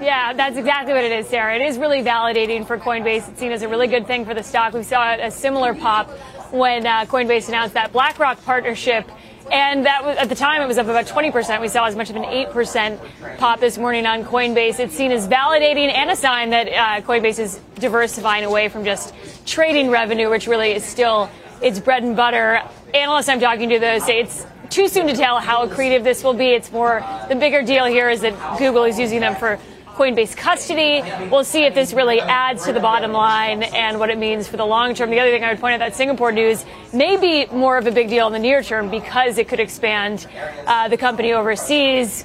Yeah, 0.00 0.32
that's 0.32 0.56
exactly 0.56 0.92
what 0.94 1.02
it 1.02 1.10
is, 1.10 1.26
Sarah. 1.26 1.56
It 1.56 1.62
is 1.62 1.76
really 1.76 2.02
validating 2.02 2.64
for 2.64 2.78
Coinbase. 2.78 3.28
It's 3.28 3.40
seen 3.40 3.50
as 3.50 3.62
a 3.62 3.68
really 3.68 3.88
good 3.88 4.06
thing 4.06 4.24
for 4.24 4.32
the 4.32 4.44
stock. 4.44 4.72
We 4.72 4.84
saw 4.84 5.14
a 5.14 5.28
similar 5.28 5.74
pop 5.74 6.08
when 6.52 6.86
uh, 6.86 7.04
Coinbase 7.06 7.48
announced 7.48 7.74
that 7.74 7.92
BlackRock 7.92 8.42
partnership. 8.44 9.10
And 9.50 9.86
that 9.86 10.04
was, 10.04 10.18
at 10.18 10.28
the 10.28 10.34
time, 10.34 10.60
it 10.60 10.66
was 10.66 10.76
up 10.76 10.86
about 10.86 11.06
20%. 11.06 11.60
We 11.60 11.68
saw 11.68 11.86
as 11.86 11.96
much 11.96 12.10
of 12.10 12.16
an 12.16 12.24
8% 12.24 13.38
pop 13.38 13.60
this 13.60 13.78
morning 13.78 14.04
on 14.04 14.22
Coinbase. 14.24 14.78
It's 14.78 14.94
seen 14.94 15.10
as 15.10 15.26
validating 15.26 15.90
and 15.90 16.10
a 16.10 16.16
sign 16.16 16.50
that 16.50 16.68
uh, 16.68 17.06
Coinbase 17.06 17.38
is 17.38 17.60
diversifying 17.76 18.44
away 18.44 18.68
from 18.68 18.84
just 18.84 19.14
trading 19.46 19.90
revenue, 19.90 20.28
which 20.28 20.46
really 20.46 20.72
is 20.72 20.84
still 20.84 21.30
its 21.62 21.80
bread 21.80 22.02
and 22.02 22.14
butter. 22.14 22.60
Analysts 22.92 23.28
I'm 23.28 23.40
talking 23.40 23.70
to, 23.70 23.78
though, 23.78 23.98
say 23.98 24.20
it's 24.20 24.44
too 24.68 24.86
soon 24.86 25.06
to 25.06 25.14
tell 25.14 25.38
how 25.38 25.66
accretive 25.66 26.04
this 26.04 26.22
will 26.22 26.34
be. 26.34 26.48
It's 26.48 26.70
more, 26.70 27.02
the 27.28 27.34
bigger 27.34 27.62
deal 27.62 27.86
here 27.86 28.10
is 28.10 28.20
that 28.20 28.58
Google 28.58 28.84
is 28.84 28.98
using 28.98 29.20
them 29.20 29.34
for 29.34 29.58
Coinbase 29.98 30.36
custody. 30.36 31.02
We'll 31.28 31.42
see 31.42 31.64
if 31.64 31.74
this 31.74 31.92
really 31.92 32.20
adds 32.20 32.64
to 32.66 32.72
the 32.72 32.78
bottom 32.78 33.10
line 33.10 33.64
and 33.64 33.98
what 33.98 34.10
it 34.10 34.16
means 34.16 34.46
for 34.46 34.56
the 34.56 34.64
long 34.64 34.94
term. 34.94 35.10
The 35.10 35.18
other 35.18 35.32
thing 35.32 35.42
I 35.42 35.50
would 35.50 35.60
point 35.60 35.74
out 35.74 35.80
that 35.80 35.96
Singapore 35.96 36.30
news 36.30 36.64
may 36.92 37.16
be 37.16 37.46
more 37.46 37.76
of 37.78 37.86
a 37.88 37.90
big 37.90 38.08
deal 38.08 38.28
in 38.28 38.32
the 38.32 38.38
near 38.38 38.62
term 38.62 38.90
because 38.90 39.38
it 39.38 39.48
could 39.48 39.58
expand 39.58 40.28
uh, 40.68 40.86
the 40.86 40.96
company 40.96 41.32
overseas, 41.32 42.24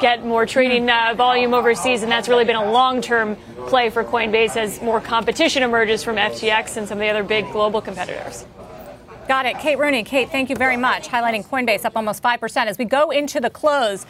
get 0.00 0.26
more 0.26 0.44
trading 0.44 0.90
uh, 0.90 1.14
volume 1.16 1.54
overseas, 1.54 2.02
and 2.02 2.12
that's 2.12 2.28
really 2.28 2.44
been 2.44 2.56
a 2.56 2.70
long-term 2.70 3.38
play 3.68 3.88
for 3.88 4.04
Coinbase 4.04 4.58
as 4.58 4.82
more 4.82 5.00
competition 5.00 5.62
emerges 5.62 6.04
from 6.04 6.16
FTX 6.16 6.76
and 6.76 6.86
some 6.86 6.98
of 6.98 7.00
the 7.00 7.08
other 7.08 7.22
big 7.22 7.50
global 7.52 7.80
competitors. 7.80 8.44
Got 9.26 9.46
it. 9.46 9.58
Kate 9.58 9.78
Rooney. 9.78 10.04
Kate, 10.04 10.28
thank 10.30 10.50
you 10.50 10.56
very 10.56 10.76
much. 10.76 11.08
Highlighting 11.08 11.46
Coinbase 11.46 11.86
up 11.86 11.96
almost 11.96 12.22
5%. 12.22 12.66
As 12.66 12.76
we 12.76 12.84
go 12.84 13.10
into 13.10 13.40
the 13.40 13.48
close, 13.48 14.04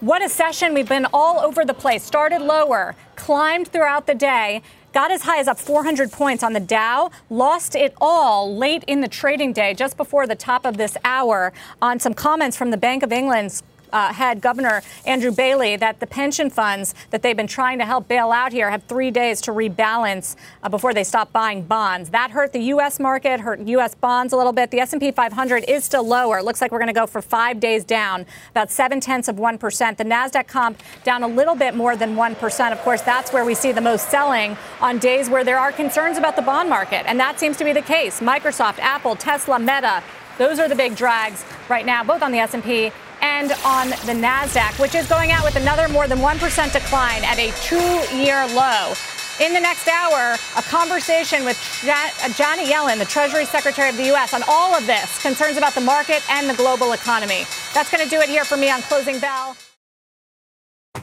what 0.00 0.22
a 0.22 0.28
session. 0.28 0.72
We've 0.72 0.88
been 0.88 1.06
all 1.12 1.38
over 1.38 1.66
the 1.66 1.74
place. 1.74 2.02
Started 2.02 2.40
lower, 2.40 2.96
climbed 3.14 3.68
throughout 3.68 4.06
the 4.06 4.14
day, 4.14 4.62
got 4.94 5.10
as 5.10 5.22
high 5.22 5.38
as 5.38 5.48
up 5.48 5.58
400 5.58 6.10
points 6.10 6.42
on 6.42 6.54
the 6.54 6.60
Dow, 6.60 7.10
lost 7.28 7.74
it 7.74 7.94
all 8.00 8.56
late 8.56 8.84
in 8.84 9.02
the 9.02 9.08
trading 9.08 9.52
day, 9.52 9.74
just 9.74 9.98
before 9.98 10.26
the 10.26 10.34
top 10.34 10.64
of 10.64 10.78
this 10.78 10.96
hour, 11.04 11.52
on 11.82 12.00
some 12.00 12.14
comments 12.14 12.56
from 12.56 12.70
the 12.70 12.78
Bank 12.78 13.02
of 13.02 13.12
England's 13.12 13.62
uh, 13.94 14.12
had 14.12 14.40
Governor 14.40 14.82
Andrew 15.06 15.30
Bailey 15.30 15.76
that 15.76 16.00
the 16.00 16.06
pension 16.06 16.50
funds 16.50 16.94
that 17.10 17.22
they've 17.22 17.36
been 17.36 17.46
trying 17.46 17.78
to 17.78 17.86
help 17.86 18.08
bail 18.08 18.32
out 18.32 18.52
here 18.52 18.68
have 18.70 18.82
three 18.82 19.10
days 19.10 19.40
to 19.42 19.52
rebalance 19.52 20.36
uh, 20.62 20.68
before 20.68 20.92
they 20.92 21.04
stop 21.04 21.32
buying 21.32 21.62
bonds. 21.62 22.10
That 22.10 22.32
hurt 22.32 22.52
the 22.52 22.60
U.S. 22.74 22.98
market, 22.98 23.40
hurt 23.40 23.60
U.S. 23.60 23.94
bonds 23.94 24.32
a 24.32 24.36
little 24.36 24.52
bit. 24.52 24.72
The 24.72 24.80
S&P 24.80 25.12
500 25.12 25.64
is 25.68 25.84
still 25.84 26.06
lower. 26.06 26.38
It 26.38 26.44
looks 26.44 26.60
like 26.60 26.72
we're 26.72 26.78
going 26.78 26.88
to 26.88 26.92
go 26.92 27.06
for 27.06 27.22
five 27.22 27.60
days 27.60 27.84
down, 27.84 28.26
about 28.50 28.72
seven 28.72 29.00
tenths 29.00 29.28
of 29.28 29.38
one 29.38 29.56
percent. 29.56 29.96
The 29.96 30.04
Nasdaq 30.04 30.48
comp 30.48 30.82
down 31.04 31.22
a 31.22 31.28
little 31.28 31.54
bit 31.54 31.76
more 31.76 31.96
than 31.96 32.16
one 32.16 32.34
percent. 32.34 32.74
Of 32.74 32.80
course, 32.80 33.02
that's 33.02 33.32
where 33.32 33.44
we 33.44 33.54
see 33.54 33.70
the 33.70 33.80
most 33.80 34.10
selling 34.10 34.56
on 34.80 34.98
days 34.98 35.30
where 35.30 35.44
there 35.44 35.58
are 35.58 35.70
concerns 35.70 36.18
about 36.18 36.34
the 36.34 36.42
bond 36.42 36.68
market, 36.68 37.06
and 37.06 37.18
that 37.20 37.38
seems 37.38 37.56
to 37.58 37.64
be 37.64 37.72
the 37.72 37.82
case. 37.82 38.20
Microsoft, 38.20 38.80
Apple, 38.80 39.14
Tesla, 39.14 39.60
Meta. 39.60 40.02
Those 40.36 40.58
are 40.58 40.68
the 40.68 40.74
big 40.74 40.96
drags 40.96 41.44
right 41.68 41.86
now, 41.86 42.02
both 42.02 42.20
on 42.20 42.32
the 42.32 42.38
S&P 42.38 42.90
and 43.24 43.52
on 43.64 43.88
the 43.88 44.12
NASDAQ, 44.12 44.78
which 44.78 44.94
is 44.94 45.06
going 45.08 45.32
out 45.32 45.44
with 45.44 45.56
another 45.56 45.88
more 45.88 46.06
than 46.06 46.18
1% 46.18 46.72
decline 46.72 47.24
at 47.24 47.38
a 47.38 47.50
two 47.62 48.14
year 48.14 48.46
low. 48.48 48.92
In 49.40 49.54
the 49.54 49.60
next 49.60 49.88
hour, 49.88 50.36
a 50.56 50.62
conversation 50.62 51.44
with 51.44 51.58
Janet 51.82 52.68
Yellen, 52.68 52.98
the 52.98 53.04
Treasury 53.06 53.46
Secretary 53.46 53.88
of 53.88 53.96
the 53.96 54.04
U.S., 54.04 54.32
on 54.34 54.42
all 54.46 54.74
of 54.74 54.86
this 54.86 55.20
concerns 55.22 55.56
about 55.56 55.74
the 55.74 55.80
market 55.80 56.22
and 56.30 56.48
the 56.48 56.54
global 56.54 56.92
economy. 56.92 57.44
That's 57.72 57.90
going 57.90 58.04
to 58.04 58.10
do 58.10 58.20
it 58.20 58.28
here 58.28 58.44
for 58.44 58.56
me 58.56 58.70
on 58.70 58.82
Closing 58.82 59.18
Bell. 59.18 59.56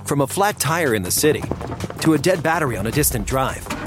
From 0.06 0.22
a 0.22 0.28
flat 0.28 0.60
tire 0.60 0.94
in 0.94 1.04
the 1.04 1.12
city 1.12 1.44
to 2.02 2.14
a 2.14 2.18
dead 2.18 2.42
battery 2.42 2.78
on 2.78 2.88
a 2.88 2.92
distant 2.92 3.26
drive, 3.28 3.68